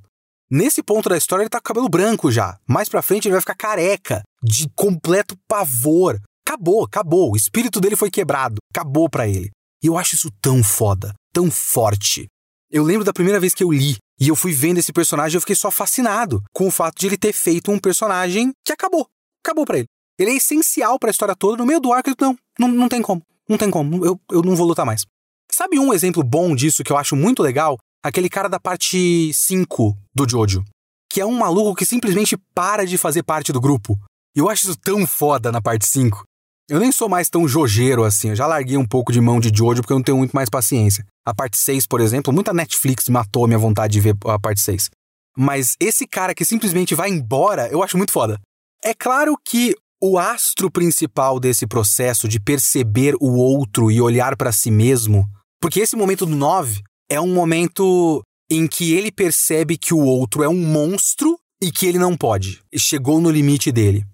Nesse 0.48 0.82
ponto 0.82 1.08
da 1.08 1.16
história, 1.16 1.42
ele 1.42 1.50
tá 1.50 1.58
com 1.58 1.64
cabelo 1.64 1.88
branco 1.88 2.30
já. 2.30 2.56
Mais 2.68 2.88
pra 2.88 3.02
frente, 3.02 3.26
ele 3.26 3.32
vai 3.32 3.40
ficar 3.40 3.56
careca, 3.56 4.22
de 4.42 4.68
completo 4.76 5.36
pavor. 5.48 6.20
Acabou, 6.46 6.84
acabou. 6.84 7.32
O 7.32 7.36
espírito 7.36 7.80
dele 7.80 7.96
foi 7.96 8.10
quebrado. 8.10 8.58
Acabou 8.72 9.10
pra 9.10 9.26
ele. 9.26 9.50
E 9.82 9.88
eu 9.88 9.98
acho 9.98 10.14
isso 10.14 10.30
tão 10.40 10.62
foda 10.62 11.12
tão 11.36 11.50
forte. 11.50 12.26
Eu 12.70 12.82
lembro 12.82 13.04
da 13.04 13.12
primeira 13.12 13.38
vez 13.38 13.52
que 13.52 13.62
eu 13.62 13.70
li 13.70 13.96
e 14.18 14.28
eu 14.28 14.34
fui 14.34 14.52
vendo 14.52 14.78
esse 14.78 14.90
personagem, 14.90 15.36
eu 15.36 15.40
fiquei 15.42 15.54
só 15.54 15.70
fascinado 15.70 16.42
com 16.50 16.66
o 16.66 16.70
fato 16.70 16.98
de 16.98 17.06
ele 17.06 17.18
ter 17.18 17.34
feito 17.34 17.70
um 17.70 17.78
personagem 17.78 18.52
que 18.64 18.72
acabou. 18.72 19.06
Acabou 19.44 19.66
para 19.66 19.80
ele. 19.80 19.86
Ele 20.18 20.30
é 20.30 20.36
essencial 20.36 20.98
para 20.98 21.10
a 21.10 21.12
história 21.12 21.36
toda. 21.36 21.58
No 21.58 21.66
meio 21.66 21.78
do 21.78 21.92
arco, 21.92 22.10
não, 22.18 22.34
não, 22.58 22.68
não 22.68 22.88
tem 22.88 23.02
como. 23.02 23.20
Não 23.46 23.58
tem 23.58 23.70
como. 23.70 24.02
Eu, 24.02 24.18
eu 24.30 24.40
não 24.40 24.56
vou 24.56 24.66
lutar 24.66 24.86
mais. 24.86 25.04
Sabe 25.52 25.78
um 25.78 25.92
exemplo 25.92 26.24
bom 26.24 26.56
disso 26.56 26.82
que 26.82 26.90
eu 26.90 26.96
acho 26.96 27.14
muito 27.14 27.42
legal? 27.42 27.76
Aquele 28.06 28.28
cara 28.28 28.48
da 28.48 28.60
parte 28.60 29.32
5 29.34 29.98
do 30.14 30.30
Jojo. 30.30 30.64
Que 31.10 31.20
é 31.20 31.26
um 31.26 31.36
maluco 31.36 31.74
que 31.74 31.84
simplesmente 31.84 32.36
para 32.54 32.86
de 32.86 32.96
fazer 32.96 33.24
parte 33.24 33.52
do 33.52 33.60
grupo. 33.60 33.98
E 34.36 34.38
eu 34.38 34.48
acho 34.48 34.62
isso 34.68 34.76
tão 34.76 35.04
foda 35.04 35.50
na 35.50 35.60
parte 35.60 35.84
5. 35.86 36.22
Eu 36.70 36.78
nem 36.78 36.92
sou 36.92 37.08
mais 37.08 37.28
tão 37.28 37.48
jojeiro 37.48 38.04
assim, 38.04 38.28
eu 38.28 38.36
já 38.36 38.46
larguei 38.46 38.76
um 38.76 38.86
pouco 38.86 39.10
de 39.10 39.20
mão 39.20 39.40
de 39.40 39.50
Jojo 39.52 39.82
porque 39.82 39.92
eu 39.92 39.98
não 39.98 40.04
tenho 40.04 40.18
muito 40.18 40.30
mais 40.30 40.48
paciência. 40.48 41.04
A 41.26 41.34
parte 41.34 41.58
6, 41.58 41.84
por 41.88 42.00
exemplo, 42.00 42.32
muita 42.32 42.52
Netflix 42.52 43.08
matou 43.08 43.44
a 43.44 43.48
minha 43.48 43.58
vontade 43.58 43.94
de 43.94 44.00
ver 44.00 44.16
a 44.24 44.38
parte 44.38 44.60
6. 44.60 44.88
Mas 45.36 45.74
esse 45.80 46.06
cara 46.06 46.32
que 46.32 46.44
simplesmente 46.44 46.94
vai 46.94 47.10
embora, 47.10 47.68
eu 47.72 47.82
acho 47.82 47.96
muito 47.96 48.12
foda. 48.12 48.40
É 48.84 48.94
claro 48.94 49.36
que 49.44 49.74
o 50.00 50.16
astro 50.16 50.70
principal 50.70 51.40
desse 51.40 51.66
processo 51.66 52.28
de 52.28 52.38
perceber 52.38 53.16
o 53.20 53.34
outro 53.34 53.90
e 53.90 54.00
olhar 54.00 54.36
para 54.36 54.52
si 54.52 54.70
mesmo, 54.70 55.28
porque 55.60 55.80
esse 55.80 55.96
momento 55.96 56.24
do 56.24 56.36
9 56.36 56.84
é 57.08 57.20
um 57.20 57.32
momento 57.32 58.22
em 58.50 58.66
que 58.66 58.94
ele 58.94 59.10
percebe 59.10 59.76
que 59.76 59.94
o 59.94 59.98
outro 59.98 60.42
é 60.42 60.48
um 60.48 60.60
monstro 60.60 61.38
e 61.62 61.70
que 61.70 61.86
ele 61.86 61.98
não 61.98 62.16
pode. 62.16 62.60
Chegou 62.76 63.20
no 63.20 63.30
limite 63.30 63.72
dele. 63.72 64.04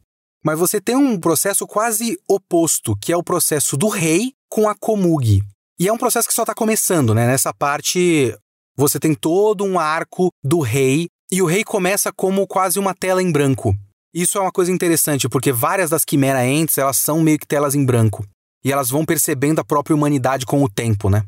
Mas 0.45 0.59
você 0.59 0.81
tem 0.81 0.97
um 0.97 1.19
processo 1.19 1.67
quase 1.67 2.19
oposto, 2.29 2.97
que 2.97 3.13
é 3.13 3.17
o 3.17 3.23
processo 3.23 3.77
do 3.77 3.89
rei 3.89 4.33
com 4.49 4.69
a 4.69 4.75
Komugi. 4.75 5.43
E 5.79 5.89
é 5.89 5.93
um 5.93 5.99
processo 5.99 6.29
que 6.29 6.35
só 6.35 6.43
está 6.43 6.55
começando, 6.55 7.15
né? 7.15 7.27
Nessa 7.27 7.53
parte, 7.55 8.37
você 8.77 8.99
tem 8.99 9.15
todo 9.15 9.65
um 9.65 9.79
arco 9.79 10.31
do 10.43 10.61
rei, 10.61 11.09
e 11.31 11.41
o 11.41 11.47
rei 11.47 11.65
começa 11.65 12.13
como 12.13 12.47
quase 12.47 12.79
uma 12.79 12.95
tela 12.95 13.23
em 13.23 13.33
branco. 13.33 13.75
Isso 14.13 14.37
é 14.37 14.41
uma 14.41 14.53
coisa 14.53 14.71
interessante, 14.71 15.29
porque 15.29 15.51
várias 15.51 15.89
das 15.89 16.05
Quimera 16.05 16.47
Ents, 16.47 16.77
elas 16.77 16.99
são 16.99 17.23
meio 17.23 17.39
que 17.39 17.47
telas 17.47 17.75
em 17.75 17.85
branco. 17.85 18.27
E 18.63 18.71
elas 18.71 18.91
vão 18.91 19.05
percebendo 19.05 19.61
a 19.61 19.65
própria 19.65 19.97
humanidade 19.97 20.45
com 20.45 20.63
o 20.63 20.69
tempo, 20.69 21.09
né? 21.09 21.25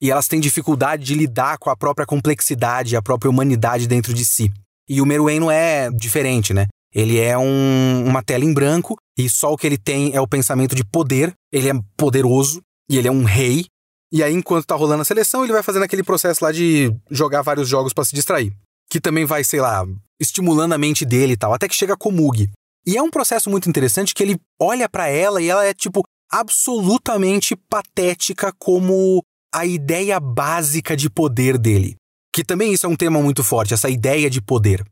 E 0.00 0.10
elas 0.10 0.28
têm 0.28 0.40
dificuldade 0.40 1.04
de 1.04 1.14
lidar 1.14 1.58
com 1.58 1.70
a 1.70 1.76
própria 1.76 2.06
complexidade, 2.06 2.96
a 2.96 3.02
própria 3.02 3.30
humanidade 3.30 3.86
dentro 3.86 4.12
de 4.12 4.24
si. 4.24 4.52
E 4.88 5.00
o 5.00 5.06
Meruem 5.06 5.40
não 5.40 5.50
é 5.50 5.90
diferente, 5.90 6.52
né? 6.52 6.66
Ele 6.94 7.18
é 7.18 7.36
um, 7.36 8.04
uma 8.06 8.22
tela 8.22 8.44
em 8.44 8.54
branco 8.54 8.96
e 9.18 9.28
só 9.28 9.52
o 9.52 9.56
que 9.56 9.66
ele 9.66 9.76
tem 9.76 10.14
é 10.14 10.20
o 10.20 10.28
pensamento 10.28 10.74
de 10.74 10.84
poder. 10.84 11.32
Ele 11.52 11.68
é 11.68 11.72
poderoso 11.96 12.62
e 12.88 12.96
ele 12.96 13.08
é 13.08 13.10
um 13.10 13.24
rei. 13.24 13.66
E 14.12 14.22
aí, 14.22 14.32
enquanto 14.32 14.66
tá 14.66 14.74
rolando 14.74 15.02
a 15.02 15.04
seleção, 15.04 15.44
ele 15.44 15.52
vai 15.52 15.62
fazendo 15.62 15.82
aquele 15.82 16.02
processo 16.02 16.44
lá 16.44 16.52
de 16.52 16.94
jogar 17.10 17.42
vários 17.42 17.68
jogos 17.68 17.92
para 17.92 18.04
se 18.04 18.14
distrair. 18.14 18.52
Que 18.88 19.00
também 19.00 19.24
vai, 19.24 19.42
sei 19.42 19.60
lá, 19.60 19.84
estimulando 20.20 20.72
a 20.72 20.78
mente 20.78 21.04
dele 21.04 21.32
e 21.32 21.36
tal, 21.36 21.52
até 21.52 21.68
que 21.68 21.74
chega 21.74 21.94
a 21.94 21.96
Komugi. 21.96 22.50
E 22.86 22.96
é 22.96 23.02
um 23.02 23.10
processo 23.10 23.50
muito 23.50 23.68
interessante 23.68 24.14
que 24.14 24.22
ele 24.22 24.40
olha 24.60 24.88
para 24.88 25.08
ela 25.08 25.42
e 25.42 25.48
ela 25.48 25.64
é, 25.64 25.74
tipo, 25.74 26.02
absolutamente 26.30 27.56
patética 27.68 28.52
como 28.58 29.22
a 29.56 29.64
ideia 29.64 30.20
básica 30.20 30.94
de 30.94 31.08
poder 31.08 31.56
dele. 31.56 31.96
Que 32.30 32.44
também 32.44 32.74
isso 32.74 32.84
é 32.84 32.88
um 32.90 32.94
tema 32.94 33.22
muito 33.22 33.42
forte, 33.42 33.72
essa 33.72 33.88
ideia 33.88 34.28
de 34.28 34.42
poder. 34.42 34.84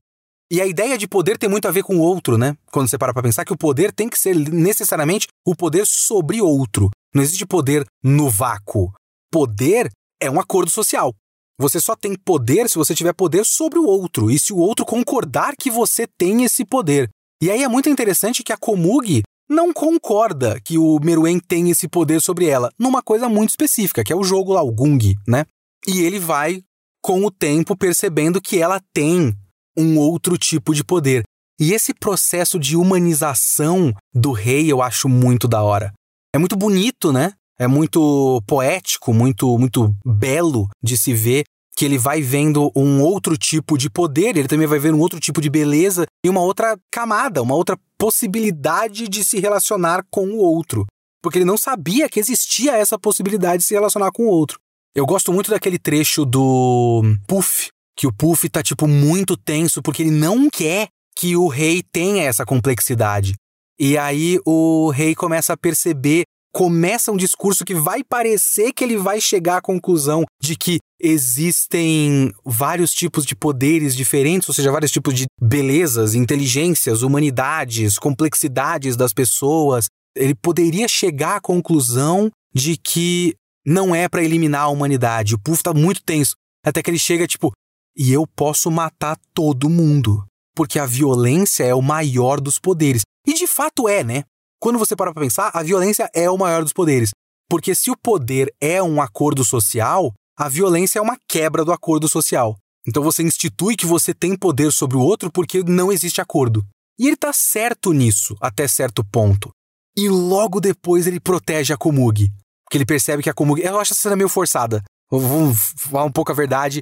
E 0.50 0.58
a 0.58 0.66
ideia 0.66 0.96
de 0.96 1.06
poder 1.06 1.36
tem 1.36 1.50
muito 1.50 1.68
a 1.68 1.70
ver 1.70 1.82
com 1.82 1.96
o 1.96 2.00
outro, 2.00 2.38
né? 2.38 2.56
Quando 2.72 2.88
você 2.88 2.96
para 2.96 3.12
pra 3.12 3.22
pensar 3.22 3.44
que 3.44 3.52
o 3.52 3.58
poder 3.58 3.92
tem 3.92 4.08
que 4.08 4.18
ser 4.18 4.34
necessariamente 4.34 5.26
o 5.46 5.54
poder 5.54 5.84
sobre 5.86 6.40
outro. 6.40 6.88
Não 7.14 7.22
existe 7.22 7.44
poder 7.44 7.84
no 8.02 8.30
vácuo. 8.30 8.90
Poder 9.30 9.90
é 10.18 10.30
um 10.30 10.40
acordo 10.40 10.70
social. 10.70 11.12
Você 11.60 11.78
só 11.78 11.94
tem 11.94 12.16
poder 12.16 12.70
se 12.70 12.78
você 12.78 12.94
tiver 12.94 13.12
poder 13.12 13.44
sobre 13.44 13.78
o 13.78 13.84
outro 13.84 14.30
e 14.30 14.38
se 14.38 14.54
o 14.54 14.56
outro 14.56 14.86
concordar 14.86 15.56
que 15.60 15.70
você 15.70 16.06
tem 16.18 16.42
esse 16.42 16.64
poder. 16.64 17.10
E 17.42 17.50
aí 17.50 17.62
é 17.62 17.68
muito 17.68 17.90
interessante 17.90 18.42
que 18.42 18.52
a 18.52 18.56
Komugi 18.56 19.22
não 19.48 19.72
concorda 19.72 20.60
que 20.60 20.78
o 20.78 20.98
Meruem 21.00 21.38
tem 21.38 21.70
esse 21.70 21.88
poder 21.88 22.20
sobre 22.20 22.46
ela, 22.46 22.70
numa 22.78 23.02
coisa 23.02 23.28
muito 23.28 23.50
específica, 23.50 24.02
que 24.02 24.12
é 24.12 24.16
o 24.16 24.24
jogo 24.24 24.52
lá, 24.52 24.62
o 24.62 24.72
Gung, 24.72 25.14
né? 25.26 25.44
E 25.86 26.00
ele 26.00 26.18
vai, 26.18 26.62
com 27.02 27.24
o 27.24 27.30
tempo, 27.30 27.76
percebendo 27.76 28.40
que 28.40 28.58
ela 28.58 28.80
tem 28.92 29.34
um 29.76 29.98
outro 29.98 30.38
tipo 30.38 30.74
de 30.74 30.82
poder. 30.82 31.24
E 31.60 31.72
esse 31.72 31.92
processo 31.94 32.58
de 32.58 32.76
humanização 32.76 33.92
do 34.12 34.32
rei 34.32 34.70
eu 34.70 34.82
acho 34.82 35.08
muito 35.08 35.46
da 35.46 35.62
hora. 35.62 35.92
É 36.34 36.38
muito 36.38 36.56
bonito, 36.56 37.12
né? 37.12 37.32
é 37.58 37.66
muito 37.66 38.42
poético, 38.46 39.12
muito 39.12 39.58
muito 39.58 39.94
belo 40.04 40.68
de 40.82 40.96
se 40.96 41.12
ver 41.12 41.44
que 41.76 41.84
ele 41.84 41.98
vai 41.98 42.22
vendo 42.22 42.70
um 42.74 43.02
outro 43.02 43.36
tipo 43.36 43.76
de 43.76 43.90
poder, 43.90 44.36
ele 44.36 44.48
também 44.48 44.66
vai 44.66 44.78
vendo 44.78 44.96
um 44.96 45.00
outro 45.00 45.18
tipo 45.18 45.40
de 45.40 45.50
beleza 45.50 46.06
e 46.24 46.28
uma 46.28 46.40
outra 46.40 46.78
camada, 46.90 47.42
uma 47.42 47.54
outra 47.54 47.78
possibilidade 47.98 49.08
de 49.08 49.24
se 49.24 49.40
relacionar 49.40 50.04
com 50.10 50.28
o 50.28 50.38
outro. 50.38 50.86
Porque 51.22 51.38
ele 51.38 51.44
não 51.44 51.56
sabia 51.56 52.08
que 52.08 52.20
existia 52.20 52.76
essa 52.76 52.98
possibilidade 52.98 53.62
de 53.62 53.64
se 53.64 53.74
relacionar 53.74 54.12
com 54.12 54.24
o 54.24 54.28
outro. 54.28 54.58
Eu 54.94 55.04
gosto 55.04 55.32
muito 55.32 55.50
daquele 55.50 55.78
trecho 55.78 56.24
do 56.24 57.02
Puff, 57.26 57.68
que 57.96 58.06
o 58.06 58.12
Puff 58.12 58.48
tá 58.48 58.62
tipo 58.62 58.86
muito 58.86 59.36
tenso 59.36 59.82
porque 59.82 60.02
ele 60.02 60.10
não 60.12 60.48
quer 60.48 60.88
que 61.16 61.36
o 61.36 61.48
rei 61.48 61.82
tenha 61.82 62.24
essa 62.24 62.44
complexidade. 62.44 63.34
E 63.78 63.98
aí 63.98 64.38
o 64.44 64.90
rei 64.90 65.14
começa 65.14 65.52
a 65.52 65.56
perceber 65.56 66.22
começa 66.54 67.10
um 67.10 67.16
discurso 67.16 67.64
que 67.64 67.74
vai 67.74 68.04
parecer 68.04 68.72
que 68.72 68.84
ele 68.84 68.96
vai 68.96 69.20
chegar 69.20 69.56
à 69.56 69.60
conclusão 69.60 70.24
de 70.40 70.54
que 70.54 70.78
existem 71.00 72.32
vários 72.44 72.94
tipos 72.94 73.26
de 73.26 73.34
poderes 73.34 73.96
diferentes, 73.96 74.48
ou 74.48 74.54
seja, 74.54 74.70
vários 74.70 74.92
tipos 74.92 75.14
de 75.14 75.26
belezas, 75.40 76.14
inteligências, 76.14 77.02
humanidades, 77.02 77.98
complexidades 77.98 78.94
das 78.94 79.12
pessoas. 79.12 79.86
Ele 80.16 80.34
poderia 80.34 80.86
chegar 80.86 81.36
à 81.36 81.40
conclusão 81.40 82.30
de 82.54 82.76
que 82.76 83.34
não 83.66 83.92
é 83.92 84.08
para 84.08 84.22
eliminar 84.22 84.62
a 84.62 84.68
humanidade. 84.68 85.34
O 85.34 85.40
Puff 85.40 85.60
tá 85.60 85.74
muito 85.74 86.04
tenso. 86.04 86.36
Até 86.64 86.80
que 86.80 86.88
ele 86.88 87.00
chega 87.00 87.26
tipo, 87.26 87.50
e 87.96 88.12
eu 88.12 88.28
posso 88.28 88.70
matar 88.70 89.18
todo 89.34 89.68
mundo. 89.68 90.24
Porque 90.54 90.78
a 90.78 90.86
violência 90.86 91.64
é 91.64 91.74
o 91.74 91.82
maior 91.82 92.40
dos 92.40 92.60
poderes. 92.60 93.02
E 93.26 93.34
de 93.34 93.48
fato 93.48 93.88
é, 93.88 94.04
né? 94.04 94.22
Quando 94.64 94.78
você 94.78 94.96
para 94.96 95.12
para 95.12 95.22
pensar, 95.22 95.50
a 95.52 95.62
violência 95.62 96.08
é 96.14 96.30
o 96.30 96.38
maior 96.38 96.62
dos 96.62 96.72
poderes. 96.72 97.10
Porque 97.50 97.74
se 97.74 97.90
o 97.90 97.96
poder 97.98 98.50
é 98.58 98.82
um 98.82 99.02
acordo 99.02 99.44
social, 99.44 100.10
a 100.38 100.48
violência 100.48 100.98
é 100.98 101.02
uma 101.02 101.18
quebra 101.28 101.66
do 101.66 101.70
acordo 101.70 102.08
social. 102.08 102.56
Então 102.88 103.02
você 103.02 103.22
institui 103.22 103.76
que 103.76 103.84
você 103.84 104.14
tem 104.14 104.34
poder 104.34 104.72
sobre 104.72 104.96
o 104.96 105.00
outro 105.00 105.30
porque 105.30 105.62
não 105.62 105.92
existe 105.92 106.18
acordo. 106.18 106.64
E 106.98 107.06
ele 107.06 107.14
tá 107.14 107.30
certo 107.30 107.92
nisso, 107.92 108.34
até 108.40 108.66
certo 108.66 109.04
ponto. 109.04 109.50
E 109.94 110.08
logo 110.08 110.62
depois 110.62 111.06
ele 111.06 111.20
protege 111.20 111.74
a 111.74 111.76
Komugi. 111.76 112.32
Porque 112.64 112.78
ele 112.78 112.86
percebe 112.86 113.22
que 113.22 113.28
a 113.28 113.34
Komugi. 113.34 113.62
Eu 113.62 113.78
acho 113.78 113.92
essa 113.92 114.00
cena 114.00 114.16
meio 114.16 114.30
forçada. 114.30 114.82
Vamos 115.10 115.74
falar 115.76 116.04
um 116.04 116.10
pouco 116.10 116.32
a 116.32 116.34
verdade. 116.34 116.80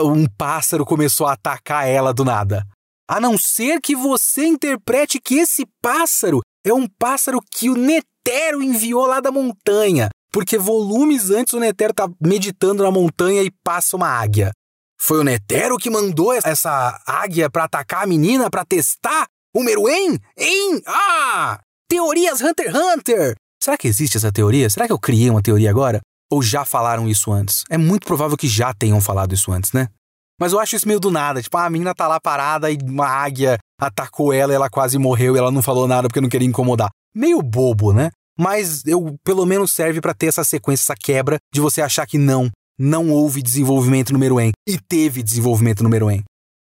Um 0.00 0.26
pássaro 0.26 0.84
começou 0.84 1.28
a 1.28 1.34
atacar 1.34 1.86
ela 1.86 2.12
do 2.12 2.24
nada. 2.24 2.66
A 3.08 3.20
não 3.20 3.38
ser 3.38 3.80
que 3.80 3.94
você 3.94 4.46
interprete 4.46 5.20
que 5.20 5.36
esse 5.36 5.64
pássaro 5.80 6.40
é 6.64 6.72
um 6.72 6.86
pássaro 6.86 7.40
que 7.50 7.70
o 7.70 7.74
Netero 7.74 8.62
enviou 8.62 9.06
lá 9.06 9.20
da 9.20 9.30
montanha, 9.30 10.08
porque 10.32 10.58
volumes 10.58 11.30
antes 11.30 11.54
o 11.54 11.60
Netero 11.60 11.94
tá 11.94 12.08
meditando 12.20 12.82
na 12.82 12.90
montanha 12.90 13.42
e 13.42 13.50
passa 13.64 13.96
uma 13.96 14.08
águia. 14.08 14.52
Foi 15.00 15.20
o 15.20 15.24
Netero 15.24 15.78
que 15.78 15.88
mandou 15.88 16.32
essa 16.32 17.00
águia 17.06 17.48
para 17.48 17.64
atacar 17.64 18.04
a 18.04 18.06
menina 18.06 18.50
para 18.50 18.64
testar 18.64 19.26
o 19.54 19.62
Meruem? 19.62 20.18
Hein? 20.36 20.82
Ah! 20.86 21.58
Teorias 21.88 22.40
Hunter 22.40 22.66
x 22.66 22.74
Hunter! 22.74 23.34
Será 23.62 23.76
que 23.76 23.88
existe 23.88 24.16
essa 24.16 24.30
teoria? 24.30 24.68
Será 24.70 24.86
que 24.86 24.92
eu 24.92 24.98
criei 24.98 25.28
uma 25.28 25.42
teoria 25.42 25.70
agora? 25.70 26.00
Ou 26.30 26.42
já 26.42 26.64
falaram 26.64 27.08
isso 27.08 27.32
antes? 27.32 27.64
É 27.68 27.76
muito 27.76 28.06
provável 28.06 28.36
que 28.36 28.46
já 28.46 28.72
tenham 28.72 29.00
falado 29.00 29.34
isso 29.34 29.50
antes, 29.50 29.72
né? 29.72 29.88
Mas 30.40 30.52
eu 30.52 30.58
acho 30.58 30.74
isso 30.74 30.88
meio 30.88 30.98
do 30.98 31.10
nada. 31.10 31.42
Tipo, 31.42 31.58
ah, 31.58 31.66
a 31.66 31.70
menina 31.70 31.94
tá 31.94 32.08
lá 32.08 32.18
parada 32.18 32.70
e 32.70 32.78
uma 32.82 33.06
águia 33.06 33.58
atacou 33.78 34.32
ela 34.32 34.52
e 34.52 34.56
ela 34.56 34.70
quase 34.70 34.96
morreu 34.98 35.36
e 35.36 35.38
ela 35.38 35.50
não 35.50 35.60
falou 35.60 35.86
nada 35.86 36.08
porque 36.08 36.20
não 36.20 36.30
queria 36.30 36.48
incomodar. 36.48 36.88
Meio 37.14 37.42
bobo, 37.42 37.92
né? 37.92 38.10
Mas 38.38 38.86
eu 38.86 39.16
pelo 39.22 39.44
menos 39.44 39.72
serve 39.72 40.00
para 40.00 40.14
ter 40.14 40.26
essa 40.26 40.42
sequência, 40.42 40.84
essa 40.84 40.94
quebra 40.98 41.36
de 41.52 41.60
você 41.60 41.82
achar 41.82 42.06
que 42.06 42.16
não, 42.16 42.48
não 42.78 43.10
houve 43.10 43.42
desenvolvimento 43.42 44.14
no 44.14 44.18
Meruem 44.18 44.52
e 44.66 44.78
teve 44.78 45.22
desenvolvimento 45.22 45.82
no 45.82 45.90
Meruem. 45.90 46.24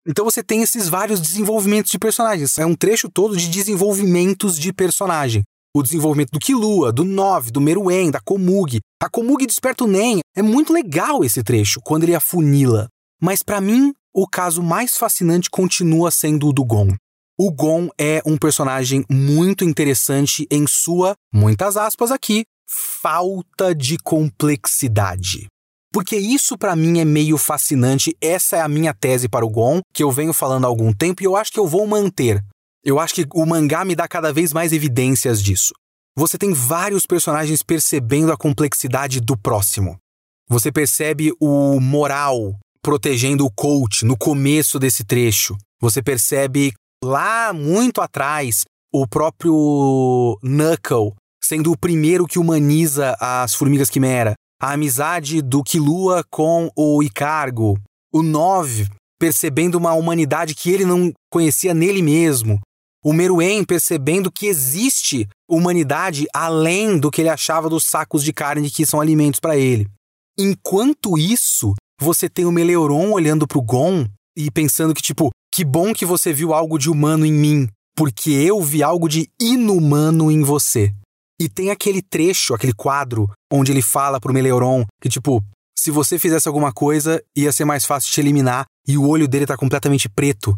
Então 0.07 0.25
você 0.25 0.43
tem 0.43 0.61
esses 0.61 0.87
vários 0.87 1.19
desenvolvimentos 1.19 1.91
de 1.91 1.97
personagens. 1.97 2.57
É 2.59 2.65
um 2.65 2.75
trecho 2.75 3.09
todo 3.09 3.35
de 3.35 3.47
desenvolvimentos 3.47 4.59
de 4.59 4.71
personagem. 4.71 5.41
O 5.75 5.81
desenvolvimento 5.81 6.29
do 6.31 6.39
Kilua, 6.39 6.91
do 6.91 7.03
Nove, 7.03 7.49
do 7.49 7.59
Meruem, 7.59 8.11
da 8.11 8.19
Komugi. 8.19 8.79
A 9.01 9.09
Komugi 9.09 9.47
desperta 9.47 9.85
o 9.85 9.87
Nen. 9.87 10.19
É 10.35 10.43
muito 10.43 10.71
legal 10.71 11.23
esse 11.23 11.41
trecho, 11.41 11.79
quando 11.83 12.03
ele 12.03 12.13
afunila. 12.13 12.87
Mas 13.23 13.41
para 13.41 13.61
mim, 13.61 13.93
o 14.13 14.27
caso 14.27 14.61
mais 14.61 14.97
fascinante 14.97 15.49
continua 15.49 16.11
sendo 16.11 16.49
o 16.49 16.51
do 16.51 16.65
Gon. 16.65 16.89
O 17.39 17.49
Gon 17.49 17.87
é 17.97 18.21
um 18.25 18.35
personagem 18.35 19.05
muito 19.09 19.63
interessante 19.63 20.45
em 20.51 20.67
sua, 20.67 21.15
muitas 21.33 21.77
aspas 21.77 22.11
aqui, 22.11 22.43
falta 23.01 23.73
de 23.73 23.97
complexidade. 23.97 25.47
Porque 25.93 26.17
isso 26.17 26.57
para 26.57 26.75
mim 26.75 26.99
é 26.99 27.05
meio 27.05 27.37
fascinante, 27.37 28.13
essa 28.19 28.57
é 28.57 28.61
a 28.61 28.67
minha 28.67 28.93
tese 28.93 29.29
para 29.29 29.45
o 29.45 29.49
Gon, 29.49 29.79
que 29.93 30.03
eu 30.03 30.11
venho 30.11 30.33
falando 30.33 30.65
há 30.65 30.67
algum 30.67 30.91
tempo 30.91 31.23
e 31.23 31.25
eu 31.25 31.37
acho 31.37 31.53
que 31.53 31.59
eu 31.61 31.65
vou 31.65 31.87
manter. 31.87 32.43
Eu 32.83 32.99
acho 32.99 33.13
que 33.13 33.25
o 33.33 33.45
mangá 33.45 33.85
me 33.85 33.95
dá 33.95 34.05
cada 34.05 34.33
vez 34.33 34.51
mais 34.51 34.73
evidências 34.73 35.41
disso. 35.41 35.73
Você 36.17 36.37
tem 36.37 36.51
vários 36.51 37.05
personagens 37.05 37.63
percebendo 37.63 38.33
a 38.33 38.37
complexidade 38.37 39.21
do 39.21 39.37
próximo. 39.37 39.97
Você 40.49 40.73
percebe 40.73 41.31
o 41.39 41.79
moral 41.79 42.59
protegendo 42.83 43.45
o 43.45 43.51
coach 43.51 44.05
no 44.05 44.17
começo 44.17 44.77
desse 44.77 45.03
trecho. 45.03 45.55
Você 45.81 46.03
percebe 46.03 46.73
lá 47.03 47.53
muito 47.53 48.01
atrás 48.01 48.63
o 48.93 49.07
próprio 49.07 50.37
Knuckle 50.43 51.13
sendo 51.43 51.71
o 51.71 51.77
primeiro 51.77 52.25
que 52.25 52.39
humaniza 52.39 53.15
as 53.19 53.53
formigas 53.53 53.89
quimera. 53.89 54.33
A 54.61 54.73
amizade 54.73 55.41
do 55.41 55.61
Kilua 55.63 56.23
com 56.29 56.69
o 56.75 57.03
Icargo. 57.03 57.77
O 58.13 58.21
9 58.21 58.87
percebendo 59.19 59.75
uma 59.75 59.93
humanidade 59.93 60.53
que 60.53 60.69
ele 60.69 60.85
não 60.85 61.11
conhecia 61.31 61.73
nele 61.73 62.01
mesmo. 62.01 62.59
O 63.03 63.11
Meruem 63.11 63.63
percebendo 63.63 64.31
que 64.31 64.47
existe 64.47 65.27
humanidade 65.49 66.25
além 66.33 66.97
do 66.97 67.11
que 67.11 67.21
ele 67.21 67.29
achava 67.29 67.69
dos 67.69 67.85
sacos 67.85 68.23
de 68.23 68.31
carne 68.31 68.69
que 68.69 68.85
são 68.85 69.01
alimentos 69.01 69.39
para 69.39 69.57
ele. 69.57 69.87
Enquanto 70.37 71.17
isso, 71.17 71.73
você 72.03 72.29
tem 72.29 72.45
o 72.45 72.51
Meleuron 72.51 73.11
olhando 73.11 73.47
pro 73.47 73.61
Gon 73.61 74.05
e 74.37 74.51
pensando 74.51 74.93
que, 74.93 75.01
tipo, 75.01 75.29
que 75.53 75.63
bom 75.63 75.93
que 75.93 76.05
você 76.05 76.33
viu 76.33 76.53
algo 76.53 76.77
de 76.77 76.89
humano 76.89 77.25
em 77.25 77.31
mim, 77.31 77.67
porque 77.95 78.31
eu 78.31 78.61
vi 78.61 78.83
algo 78.83 79.07
de 79.07 79.29
inumano 79.39 80.29
em 80.29 80.43
você. 80.43 80.93
E 81.39 81.49
tem 81.49 81.71
aquele 81.71 82.01
trecho, 82.01 82.53
aquele 82.53 82.73
quadro, 82.73 83.29
onde 83.51 83.71
ele 83.71 83.81
fala 83.81 84.19
pro 84.19 84.33
Meleuron 84.33 84.85
que, 85.01 85.09
tipo, 85.09 85.43
se 85.77 85.89
você 85.91 86.19
fizesse 86.19 86.47
alguma 86.47 86.71
coisa, 86.71 87.21
ia 87.35 87.51
ser 87.51 87.65
mais 87.65 87.85
fácil 87.85 88.11
te 88.11 88.19
eliminar 88.19 88.65
e 88.87 88.97
o 88.97 89.07
olho 89.07 89.27
dele 89.27 89.45
tá 89.45 89.57
completamente 89.57 90.07
preto. 90.07 90.57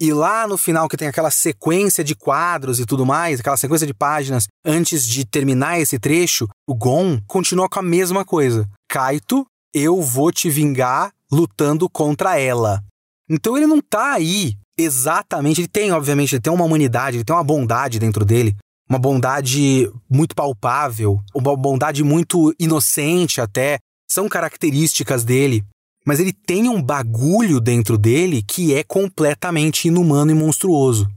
E 0.00 0.12
lá 0.12 0.48
no 0.48 0.58
final, 0.58 0.88
que 0.88 0.96
tem 0.96 1.06
aquela 1.06 1.30
sequência 1.30 2.02
de 2.02 2.14
quadros 2.14 2.80
e 2.80 2.86
tudo 2.86 3.06
mais, 3.06 3.38
aquela 3.38 3.56
sequência 3.56 3.86
de 3.86 3.94
páginas, 3.94 4.48
antes 4.64 5.06
de 5.06 5.24
terminar 5.24 5.78
esse 5.78 5.98
trecho, 5.98 6.48
o 6.68 6.74
Gon 6.74 7.20
continua 7.26 7.68
com 7.68 7.78
a 7.78 7.82
mesma 7.82 8.24
coisa. 8.24 8.68
Kaito, 8.90 9.46
eu 9.74 10.00
vou 10.00 10.30
te 10.32 10.50
vingar 10.50 11.12
lutando 11.30 11.88
contra 11.88 12.38
ela. 12.38 12.82
Então 13.28 13.56
ele 13.56 13.66
não 13.66 13.80
tá 13.80 14.12
aí 14.12 14.56
exatamente. 14.76 15.60
Ele 15.60 15.68
tem, 15.68 15.92
obviamente, 15.92 16.34
ele 16.34 16.42
tem 16.42 16.52
uma 16.52 16.64
humanidade, 16.64 17.16
ele 17.16 17.24
tem 17.24 17.34
uma 17.34 17.44
bondade 17.44 17.98
dentro 17.98 18.24
dele. 18.24 18.56
Uma 18.88 18.98
bondade 18.98 19.90
muito 20.10 20.34
palpável, 20.34 21.20
uma 21.34 21.56
bondade 21.56 22.04
muito 22.04 22.54
inocente 22.58 23.40
até, 23.40 23.78
são 24.10 24.28
características 24.28 25.24
dele, 25.24 25.64
mas 26.04 26.20
ele 26.20 26.32
tem 26.32 26.68
um 26.68 26.82
bagulho 26.82 27.58
dentro 27.58 27.96
dele 27.96 28.42
que 28.42 28.74
é 28.74 28.84
completamente 28.84 29.88
inumano 29.88 30.32
e 30.32 30.34
monstruoso. 30.34 31.08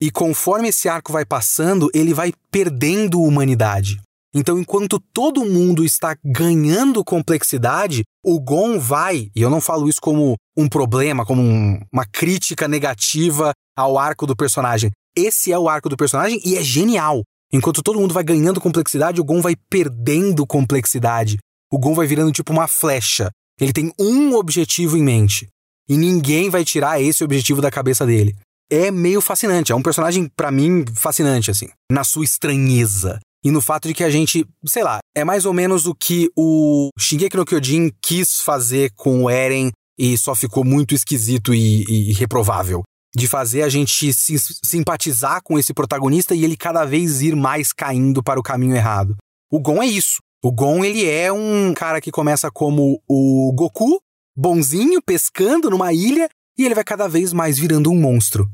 E 0.00 0.10
conforme 0.10 0.68
esse 0.68 0.88
arco 0.88 1.12
vai 1.12 1.26
passando, 1.26 1.90
ele 1.92 2.14
vai 2.14 2.32
perdendo 2.50 3.20
humanidade. 3.20 4.00
Então, 4.34 4.58
enquanto 4.58 5.00
todo 5.00 5.44
mundo 5.44 5.84
está 5.84 6.16
ganhando 6.22 7.02
complexidade, 7.04 8.02
o 8.24 8.38
Gon 8.38 8.78
vai, 8.78 9.30
e 9.34 9.40
eu 9.40 9.48
não 9.48 9.60
falo 9.60 9.88
isso 9.88 10.00
como 10.00 10.36
um 10.56 10.68
problema, 10.68 11.24
como 11.24 11.40
um, 11.40 11.80
uma 11.92 12.04
crítica 12.04 12.68
negativa 12.68 13.52
ao 13.76 13.98
arco 13.98 14.26
do 14.26 14.36
personagem. 14.36 14.90
Esse 15.16 15.50
é 15.50 15.58
o 15.58 15.68
arco 15.68 15.88
do 15.88 15.96
personagem 15.96 16.40
e 16.44 16.56
é 16.56 16.62
genial. 16.62 17.22
Enquanto 17.52 17.82
todo 17.82 17.98
mundo 17.98 18.12
vai 18.12 18.22
ganhando 18.22 18.60
complexidade, 18.60 19.20
o 19.20 19.24
Gon 19.24 19.40
vai 19.40 19.56
perdendo 19.70 20.46
complexidade 20.46 21.38
o 21.70 21.78
Gon 21.78 21.94
vai 21.94 22.06
virando 22.06 22.32
tipo 22.32 22.52
uma 22.52 22.66
flecha. 22.66 23.30
Ele 23.60 23.72
tem 23.72 23.92
um 23.98 24.34
objetivo 24.34 24.96
em 24.96 25.02
mente. 25.02 25.48
E 25.88 25.96
ninguém 25.96 26.50
vai 26.50 26.64
tirar 26.64 27.00
esse 27.00 27.24
objetivo 27.24 27.60
da 27.60 27.70
cabeça 27.70 28.06
dele. 28.06 28.34
É 28.70 28.90
meio 28.90 29.20
fascinante. 29.20 29.72
É 29.72 29.74
um 29.74 29.82
personagem, 29.82 30.30
para 30.36 30.50
mim, 30.50 30.84
fascinante, 30.94 31.50
assim. 31.50 31.68
Na 31.90 32.04
sua 32.04 32.24
estranheza. 32.24 33.18
E 33.44 33.50
no 33.50 33.60
fato 33.60 33.88
de 33.88 33.94
que 33.94 34.04
a 34.04 34.10
gente, 34.10 34.44
sei 34.66 34.82
lá, 34.82 34.98
é 35.16 35.24
mais 35.24 35.44
ou 35.44 35.52
menos 35.52 35.86
o 35.86 35.94
que 35.94 36.28
o 36.36 36.90
Shingeki 36.98 37.36
no 37.36 37.44
Kyojin 37.44 37.90
quis 38.02 38.40
fazer 38.40 38.92
com 38.96 39.24
o 39.24 39.30
Eren 39.30 39.70
e 39.98 40.16
só 40.16 40.34
ficou 40.34 40.64
muito 40.64 40.94
esquisito 40.94 41.54
e, 41.54 42.10
e 42.10 42.12
reprovável. 42.12 42.82
De 43.16 43.26
fazer 43.26 43.62
a 43.62 43.68
gente 43.68 44.12
se, 44.12 44.38
simpatizar 44.64 45.40
com 45.42 45.58
esse 45.58 45.72
protagonista 45.72 46.34
e 46.34 46.44
ele 46.44 46.56
cada 46.56 46.84
vez 46.84 47.22
ir 47.22 47.34
mais 47.34 47.72
caindo 47.72 48.22
para 48.22 48.38
o 48.38 48.42
caminho 48.42 48.76
errado. 48.76 49.16
O 49.50 49.60
Gon 49.60 49.82
é 49.82 49.86
isso. 49.86 50.18
O 50.44 50.52
Gon, 50.52 50.84
ele 50.84 51.04
é 51.04 51.32
um 51.32 51.74
cara 51.74 52.00
que 52.00 52.12
começa 52.12 52.50
como 52.50 53.00
o 53.08 53.52
Goku, 53.56 53.98
bonzinho, 54.36 55.02
pescando 55.02 55.70
numa 55.70 55.92
ilha, 55.92 56.28
e 56.56 56.64
ele 56.64 56.74
vai 56.74 56.84
cada 56.84 57.08
vez 57.08 57.32
mais 57.32 57.58
virando 57.58 57.90
um 57.90 58.00
monstro. 58.00 58.48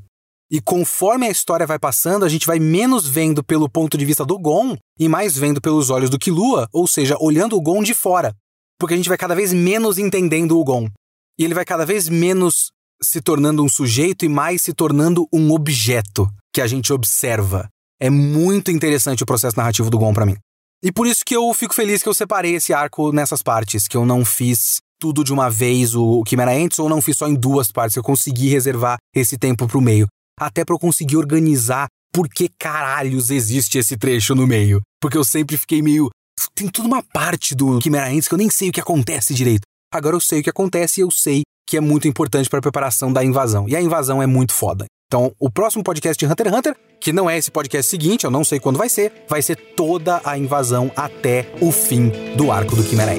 E 0.55 0.61
conforme 0.61 1.27
a 1.27 1.31
história 1.31 1.67
vai 1.67 1.81
passando, 1.81 2.25
a 2.25 2.29
gente 2.29 2.47
vai 2.47 2.61
menos 2.61 3.09
vendo 3.09 3.43
pelo 3.43 3.69
ponto 3.69 3.99
de 3.99 4.05
vista 4.05 4.25
do 4.25 4.39
Gon 4.39 4.77
e 4.97 5.09
mais 5.09 5.37
vendo 5.37 5.61
pelos 5.61 5.91
olhos 5.91 6.09
do 6.09 6.17
Killua, 6.17 6.69
ou 6.73 6.87
seja, 6.87 7.17
olhando 7.19 7.57
o 7.57 7.61
Gon 7.61 7.83
de 7.83 7.93
fora. 7.93 8.33
Porque 8.79 8.95
a 8.95 8.97
gente 8.97 9.09
vai 9.09 9.19
cada 9.19 9.35
vez 9.35 9.53
menos 9.53 9.99
entendendo 9.99 10.57
o 10.57 10.63
Gon. 10.63 10.89
E 11.37 11.45
ele 11.45 11.55
vai 11.55 11.65
cada 11.65 11.85
vez 11.85 12.09
menos 12.09 12.71
se 13.03 13.21
tornando 13.21 13.65
um 13.65 13.69
sujeito 13.69 14.25
e 14.25 14.29
mais 14.29 14.63
se 14.63 14.73
tornando 14.73 15.27
um 15.33 15.51
objeto 15.51 16.31
que 16.55 16.61
a 16.61 16.69
gente 16.69 16.93
observa. 16.93 17.69
É 18.01 18.09
muito 18.09 18.71
interessante 18.71 19.25
o 19.25 19.27
processo 19.27 19.57
narrativo 19.57 19.91
do 19.91 19.99
Gon 19.99 20.15
para 20.15 20.25
mim. 20.25 20.37
E 20.85 20.93
por 20.93 21.09
isso 21.09 21.25
que 21.27 21.35
eu 21.35 21.53
fico 21.53 21.75
feliz 21.75 22.01
que 22.01 22.09
eu 22.09 22.15
separei 22.15 22.55
esse 22.55 22.73
arco 22.73 23.11
nessas 23.11 23.43
partes, 23.43 23.89
que 23.89 23.97
eu 23.97 24.07
não 24.07 24.25
fiz 24.25 24.79
tudo 25.01 25.25
de 25.25 25.33
uma 25.33 25.51
vez 25.51 25.97
o 25.97 26.23
Chimera 26.25 26.53
Ants 26.53 26.79
ou 26.79 26.89
não 26.89 27.03
fiz 27.03 27.19
só 27.19 27.27
em 27.27 27.35
duas 27.35 27.73
partes, 27.73 27.97
eu 27.97 28.05
consegui 28.05 28.51
reservar 28.51 28.99
esse 29.13 29.37
tempo 29.37 29.67
pro 29.67 29.81
meio. 29.81 30.07
Até 30.39 30.65
para 30.65 30.75
eu 30.75 30.79
conseguir 30.79 31.17
organizar 31.17 31.87
por 32.13 32.29
que 32.29 32.49
caralhos 32.49 33.31
existe 33.31 33.79
esse 33.79 33.97
trecho 33.97 34.35
no 34.35 34.47
meio. 34.47 34.81
Porque 35.01 35.19
eu 35.19 35.25
sempre 35.25 35.57
fiquei 35.57 35.83
meio. 35.83 36.11
Tem 36.55 36.69
toda 36.69 36.89
uma 36.89 37.03
parte 37.03 37.55
do 37.55 37.81
Chimera 37.81 38.09
Ants 38.09 38.29
que 38.29 38.35
eu 38.35 38.39
nem 38.39 38.51
sei 38.51 38.69
o 38.69 38.73
que 38.73 38.81
acontece 38.81 39.35
direito. 39.35 39.63
Agora 39.93 40.17
eu 40.17 40.21
sei 40.21 40.41
o 40.41 40.43
que 40.43 40.51
acontece 40.51 41.01
e 41.01 41.03
eu 41.03 41.11
sei 41.11 41.43
que 41.67 41.77
é 41.77 41.81
muito 41.81 42.07
importante 42.07 42.49
para 42.49 42.59
a 42.59 42.63
preparação 42.63 43.13
da 43.13 43.25
invasão. 43.25 43.69
E 43.69 43.77
a 43.77 43.81
invasão 43.81 44.23
é 44.23 44.27
muito 44.27 44.53
foda. 44.53 44.87
Então, 45.07 45.33
o 45.39 45.51
próximo 45.51 45.85
podcast 45.85 46.19
de 46.19 46.31
Hunter 46.31 46.49
x 46.49 46.59
Hunter, 46.59 46.77
que 47.01 47.13
não 47.13 47.31
é 47.31 47.39
esse 47.39 47.51
podcast 47.51 47.89
seguinte, 47.89 48.25
eu 48.25 48.31
não 48.31 48.43
sei 48.43 48.59
quando 48.59 48.79
vai 48.79 48.89
ser, 48.89 49.13
vai 49.29 49.41
ser 49.41 49.57
toda 49.77 50.21
a 50.25 50.37
invasão 50.37 50.91
até 50.97 51.53
o 51.61 51.71
fim 51.71 52.11
do 52.37 52.51
arco 52.51 52.75
do 52.75 52.83
Chimera 52.83 53.13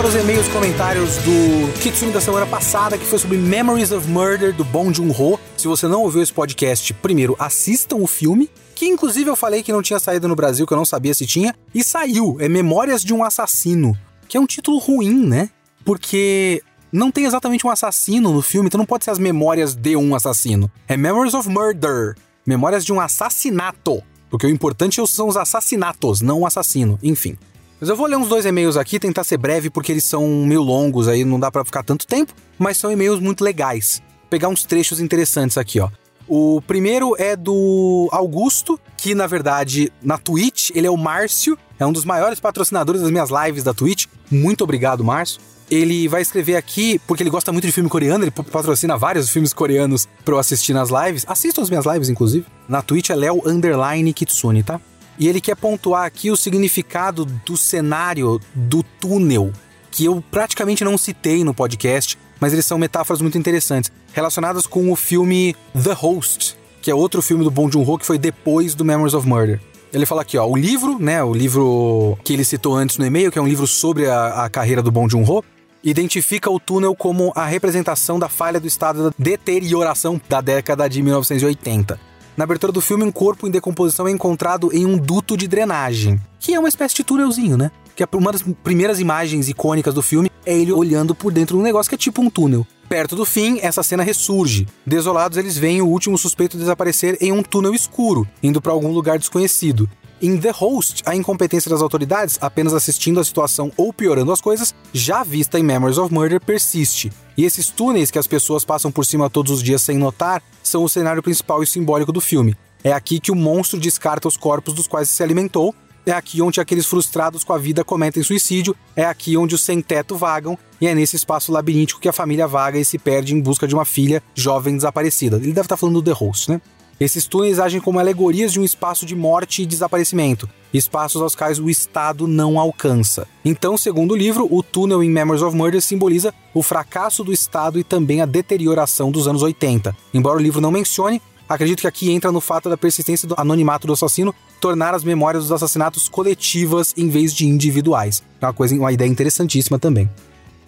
para 0.00 0.08
os 0.08 0.14
e-mails 0.14 0.48
comentários 0.48 1.16
do 1.18 1.78
Kitsune 1.78 2.10
da 2.10 2.22
semana 2.22 2.46
passada, 2.46 2.96
que 2.96 3.04
foi 3.04 3.18
sobre 3.18 3.36
Memories 3.36 3.92
of 3.92 4.08
Murder 4.08 4.54
do 4.56 4.64
Bong 4.64 4.96
Joon-ho. 4.96 5.38
Se 5.58 5.68
você 5.68 5.86
não 5.86 6.00
ouviu 6.04 6.22
esse 6.22 6.32
podcast, 6.32 6.94
primeiro 6.94 7.36
assistam 7.38 7.96
o 7.96 8.06
filme, 8.06 8.48
que 8.74 8.86
inclusive 8.86 9.28
eu 9.28 9.36
falei 9.36 9.62
que 9.62 9.70
não 9.70 9.82
tinha 9.82 9.98
saído 9.98 10.26
no 10.26 10.34
Brasil, 10.34 10.66
que 10.66 10.72
eu 10.72 10.76
não 10.78 10.86
sabia 10.86 11.12
se 11.12 11.26
tinha, 11.26 11.54
e 11.74 11.84
saiu. 11.84 12.38
É 12.40 12.48
Memórias 12.48 13.02
de 13.02 13.12
um 13.12 13.22
Assassino, 13.22 13.94
que 14.26 14.38
é 14.38 14.40
um 14.40 14.46
título 14.46 14.78
ruim, 14.78 15.26
né? 15.26 15.50
Porque 15.84 16.62
não 16.90 17.10
tem 17.10 17.26
exatamente 17.26 17.66
um 17.66 17.70
assassino 17.70 18.32
no 18.32 18.40
filme, 18.40 18.68
então 18.68 18.78
não 18.78 18.86
pode 18.86 19.04
ser 19.04 19.10
as 19.10 19.18
memórias 19.18 19.74
de 19.74 19.96
um 19.96 20.14
assassino. 20.14 20.70
É 20.88 20.96
Memories 20.96 21.34
of 21.34 21.46
Murder, 21.46 22.16
memórias 22.46 22.86
de 22.86 22.92
um 22.94 23.02
assassinato. 23.02 24.02
Porque 24.30 24.46
o 24.46 24.50
importante 24.50 24.98
são 25.08 25.28
os 25.28 25.36
assassinatos, 25.36 26.22
não 26.22 26.40
o 26.40 26.46
assassino. 26.46 26.98
Enfim. 27.02 27.36
Mas 27.80 27.88
eu 27.88 27.96
vou 27.96 28.06
ler 28.06 28.16
uns 28.16 28.28
dois 28.28 28.44
e-mails 28.44 28.76
aqui, 28.76 29.00
tentar 29.00 29.24
ser 29.24 29.38
breve, 29.38 29.70
porque 29.70 29.90
eles 29.90 30.04
são 30.04 30.26
meio 30.44 30.60
longos 30.60 31.08
aí, 31.08 31.24
não 31.24 31.40
dá 31.40 31.50
para 31.50 31.64
ficar 31.64 31.82
tanto 31.82 32.06
tempo, 32.06 32.34
mas 32.58 32.76
são 32.76 32.92
e-mails 32.92 33.20
muito 33.20 33.42
legais. 33.42 34.02
Vou 34.20 34.28
pegar 34.28 34.48
uns 34.48 34.64
trechos 34.64 35.00
interessantes 35.00 35.56
aqui, 35.56 35.80
ó. 35.80 35.88
O 36.28 36.62
primeiro 36.64 37.16
é 37.18 37.34
do 37.34 38.08
Augusto, 38.12 38.78
que 38.96 39.14
na 39.14 39.26
verdade 39.26 39.90
na 40.02 40.18
Twitch 40.18 40.70
ele 40.74 40.86
é 40.86 40.90
o 40.90 40.96
Márcio, 40.96 41.58
é 41.78 41.86
um 41.86 41.92
dos 41.92 42.04
maiores 42.04 42.38
patrocinadores 42.38 43.00
das 43.00 43.10
minhas 43.10 43.30
lives 43.30 43.64
da 43.64 43.72
Twitch. 43.72 44.06
Muito 44.30 44.62
obrigado, 44.62 45.02
Márcio. 45.02 45.40
Ele 45.70 46.06
vai 46.06 46.20
escrever 46.20 46.56
aqui, 46.56 47.00
porque 47.06 47.22
ele 47.22 47.30
gosta 47.30 47.50
muito 47.50 47.66
de 47.66 47.72
filme 47.72 47.88
coreano, 47.88 48.24
ele 48.24 48.30
patrocina 48.30 48.98
vários 48.98 49.30
filmes 49.30 49.52
coreanos 49.52 50.06
pra 50.24 50.34
eu 50.34 50.38
assistir 50.38 50.74
nas 50.74 50.90
lives. 50.90 51.24
Assistam 51.26 51.62
as 51.62 51.70
minhas 51.70 51.86
lives, 51.86 52.08
inclusive. 52.08 52.44
Na 52.68 52.82
Twitch 52.82 53.10
é 53.10 53.14
Léo 53.14 53.40
Underline 53.46 54.12
Kitsune, 54.12 54.62
tá? 54.62 54.80
E 55.20 55.28
ele 55.28 55.38
quer 55.38 55.54
pontuar 55.54 56.06
aqui 56.06 56.30
o 56.30 56.36
significado 56.36 57.26
do 57.26 57.54
cenário 57.54 58.40
do 58.54 58.82
túnel, 58.82 59.52
que 59.90 60.06
eu 60.06 60.24
praticamente 60.30 60.82
não 60.82 60.96
citei 60.96 61.44
no 61.44 61.52
podcast, 61.52 62.18
mas 62.40 62.54
eles 62.54 62.64
são 62.64 62.78
metáforas 62.78 63.20
muito 63.20 63.36
interessantes, 63.36 63.92
relacionadas 64.14 64.66
com 64.66 64.90
o 64.90 64.96
filme 64.96 65.54
The 65.74 65.92
Host, 65.92 66.56
que 66.80 66.90
é 66.90 66.94
outro 66.94 67.20
filme 67.20 67.44
do 67.44 67.50
Bong 67.50 67.70
Joon-ho 67.70 67.98
que 67.98 68.06
foi 68.06 68.16
depois 68.16 68.74
do 68.74 68.82
Memories 68.82 69.12
of 69.12 69.28
Murder. 69.28 69.60
Ele 69.92 70.06
fala 70.06 70.22
aqui, 70.22 70.38
ó, 70.38 70.46
o 70.46 70.56
livro, 70.56 70.98
né, 70.98 71.22
o 71.22 71.34
livro 71.34 72.16
que 72.24 72.32
ele 72.32 72.44
citou 72.44 72.74
antes 72.74 72.96
no 72.96 73.04
e-mail, 73.04 73.30
que 73.30 73.38
é 73.38 73.42
um 73.42 73.48
livro 73.48 73.66
sobre 73.66 74.08
a, 74.08 74.44
a 74.44 74.48
carreira 74.48 74.80
do 74.80 74.90
Bong 74.90 75.10
Joon-ho, 75.10 75.44
identifica 75.84 76.50
o 76.50 76.58
túnel 76.58 76.94
como 76.94 77.30
a 77.36 77.44
representação 77.44 78.18
da 78.18 78.28
falha 78.30 78.58
do 78.58 78.66
estado 78.66 79.10
da 79.10 79.14
deterioração 79.18 80.18
da 80.30 80.40
década 80.40 80.88
de 80.88 81.02
1980. 81.02 82.09
Na 82.40 82.44
abertura 82.44 82.72
do 82.72 82.80
filme, 82.80 83.04
um 83.04 83.12
corpo 83.12 83.46
em 83.46 83.50
decomposição 83.50 84.08
é 84.08 84.10
encontrado 84.10 84.70
em 84.72 84.86
um 84.86 84.96
duto 84.96 85.36
de 85.36 85.46
drenagem, 85.46 86.18
que 86.38 86.54
é 86.54 86.58
uma 86.58 86.70
espécie 86.70 86.94
de 86.94 87.04
túnelzinho, 87.04 87.54
né? 87.54 87.70
Que 87.94 88.02
é 88.02 88.08
uma 88.14 88.32
das 88.32 88.42
primeiras 88.64 88.98
imagens 88.98 89.50
icônicas 89.50 89.92
do 89.92 90.00
filme 90.00 90.30
é 90.46 90.58
ele 90.58 90.72
olhando 90.72 91.14
por 91.14 91.30
dentro 91.30 91.56
de 91.56 91.60
um 91.60 91.62
negócio 91.62 91.90
que 91.90 91.96
é 91.96 91.98
tipo 91.98 92.22
um 92.22 92.30
túnel. 92.30 92.66
Perto 92.88 93.14
do 93.14 93.26
fim, 93.26 93.58
essa 93.60 93.82
cena 93.82 94.02
ressurge. 94.02 94.66
Desolados, 94.86 95.36
eles 95.36 95.58
veem 95.58 95.82
o 95.82 95.86
último 95.86 96.16
suspeito 96.16 96.56
desaparecer 96.56 97.18
em 97.20 97.30
um 97.30 97.42
túnel 97.42 97.74
escuro, 97.74 98.26
indo 98.42 98.58
para 98.58 98.72
algum 98.72 98.90
lugar 98.90 99.18
desconhecido. 99.18 99.86
Em 100.22 100.36
The 100.36 100.50
Host, 100.50 101.02
a 101.06 101.16
incompetência 101.16 101.70
das 101.70 101.80
autoridades, 101.80 102.36
apenas 102.42 102.74
assistindo 102.74 103.18
a 103.20 103.24
situação 103.24 103.72
ou 103.74 103.90
piorando 103.90 104.30
as 104.30 104.40
coisas, 104.40 104.74
já 104.92 105.22
vista 105.22 105.58
em 105.58 105.62
Memories 105.62 105.96
of 105.96 106.12
Murder, 106.12 106.38
persiste. 106.38 107.10
E 107.38 107.44
esses 107.46 107.70
túneis 107.70 108.10
que 108.10 108.18
as 108.18 108.26
pessoas 108.26 108.62
passam 108.62 108.92
por 108.92 109.06
cima 109.06 109.30
todos 109.30 109.50
os 109.50 109.62
dias 109.62 109.80
sem 109.80 109.96
notar 109.96 110.42
são 110.62 110.84
o 110.84 110.88
cenário 110.90 111.22
principal 111.22 111.62
e 111.62 111.66
simbólico 111.66 112.12
do 112.12 112.20
filme. 112.20 112.54
É 112.84 112.92
aqui 112.92 113.18
que 113.18 113.32
o 113.32 113.34
monstro 113.34 113.80
descarta 113.80 114.28
os 114.28 114.36
corpos 114.36 114.74
dos 114.74 114.86
quais 114.86 115.08
se 115.08 115.22
alimentou, 115.22 115.74
é 116.04 116.12
aqui 116.12 116.42
onde 116.42 116.60
aqueles 116.60 116.84
frustrados 116.84 117.42
com 117.42 117.54
a 117.54 117.58
vida 117.58 117.82
cometem 117.82 118.22
suicídio, 118.22 118.76
é 118.94 119.04
aqui 119.06 119.38
onde 119.38 119.54
os 119.54 119.62
sem-teto 119.62 120.16
vagam, 120.16 120.58
e 120.78 120.86
é 120.86 120.94
nesse 120.94 121.16
espaço 121.16 121.50
labiríntico 121.50 122.00
que 122.00 122.08
a 122.08 122.12
família 122.12 122.46
vaga 122.46 122.78
e 122.78 122.84
se 122.84 122.98
perde 122.98 123.34
em 123.34 123.40
busca 123.40 123.66
de 123.66 123.74
uma 123.74 123.86
filha 123.86 124.22
jovem 124.34 124.76
desaparecida. 124.76 125.36
Ele 125.36 125.52
deve 125.52 125.62
estar 125.62 125.78
falando 125.78 126.02
do 126.02 126.02
The 126.02 126.12
Host, 126.12 126.50
né? 126.50 126.60
Esses 127.00 127.26
túneis 127.26 127.58
agem 127.58 127.80
como 127.80 127.98
alegorias 127.98 128.52
de 128.52 128.60
um 128.60 128.64
espaço 128.64 129.06
de 129.06 129.16
morte 129.16 129.62
e 129.62 129.66
desaparecimento, 129.66 130.46
espaços 130.70 131.22
aos 131.22 131.34
quais 131.34 131.58
o 131.58 131.70
Estado 131.70 132.26
não 132.26 132.60
alcança. 132.60 133.26
Então, 133.42 133.78
segundo 133.78 134.12
o 134.12 134.16
livro, 134.16 134.46
o 134.50 134.62
túnel 134.62 135.02
em 135.02 135.08
Memories 135.08 135.42
of 135.42 135.56
Murder 135.56 135.80
simboliza 135.80 136.34
o 136.52 136.62
fracasso 136.62 137.24
do 137.24 137.32
Estado 137.32 137.80
e 137.80 137.84
também 137.84 138.20
a 138.20 138.26
deterioração 138.26 139.10
dos 139.10 139.26
anos 139.26 139.42
80. 139.42 139.96
Embora 140.12 140.36
o 140.36 140.42
livro 140.42 140.60
não 140.60 140.70
mencione, 140.70 141.22
acredito 141.48 141.80
que 141.80 141.86
aqui 141.86 142.12
entra 142.12 142.30
no 142.30 142.38
fato 142.38 142.68
da 142.68 142.76
persistência 142.76 143.26
do 143.26 143.34
anonimato 143.38 143.86
do 143.86 143.94
assassino 143.94 144.34
tornar 144.60 144.94
as 144.94 145.02
memórias 145.02 145.44
dos 145.44 145.52
assassinatos 145.52 146.06
coletivas 146.06 146.92
em 146.98 147.08
vez 147.08 147.32
de 147.32 147.46
individuais. 147.46 148.22
É 148.38 148.44
uma 148.44 148.52
coisa, 148.52 148.74
uma 148.74 148.92
ideia 148.92 149.08
interessantíssima 149.08 149.78
também. 149.78 150.10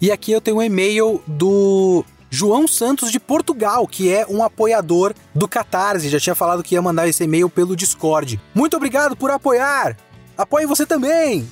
E 0.01 0.11
aqui 0.11 0.31
eu 0.31 0.41
tenho 0.41 0.57
um 0.57 0.63
e-mail 0.63 1.21
do 1.27 2.03
João 2.35 2.67
Santos 2.67 3.11
de 3.11 3.19
Portugal, 3.19 3.85
que 3.85 4.11
é 4.11 4.25
um 4.27 4.43
apoiador 4.43 5.13
do 5.35 5.47
Catarse. 5.47 6.09
Já 6.09 6.19
tinha 6.19 6.33
falado 6.33 6.63
que 6.63 6.73
ia 6.73 6.81
mandar 6.81 7.07
esse 7.07 7.23
e-mail 7.23 7.47
pelo 7.47 7.75
Discord. 7.75 8.41
Muito 8.55 8.75
obrigado 8.75 9.15
por 9.15 9.29
apoiar! 9.29 9.95
Apoie 10.35 10.65
você 10.65 10.83
também! 10.83 11.47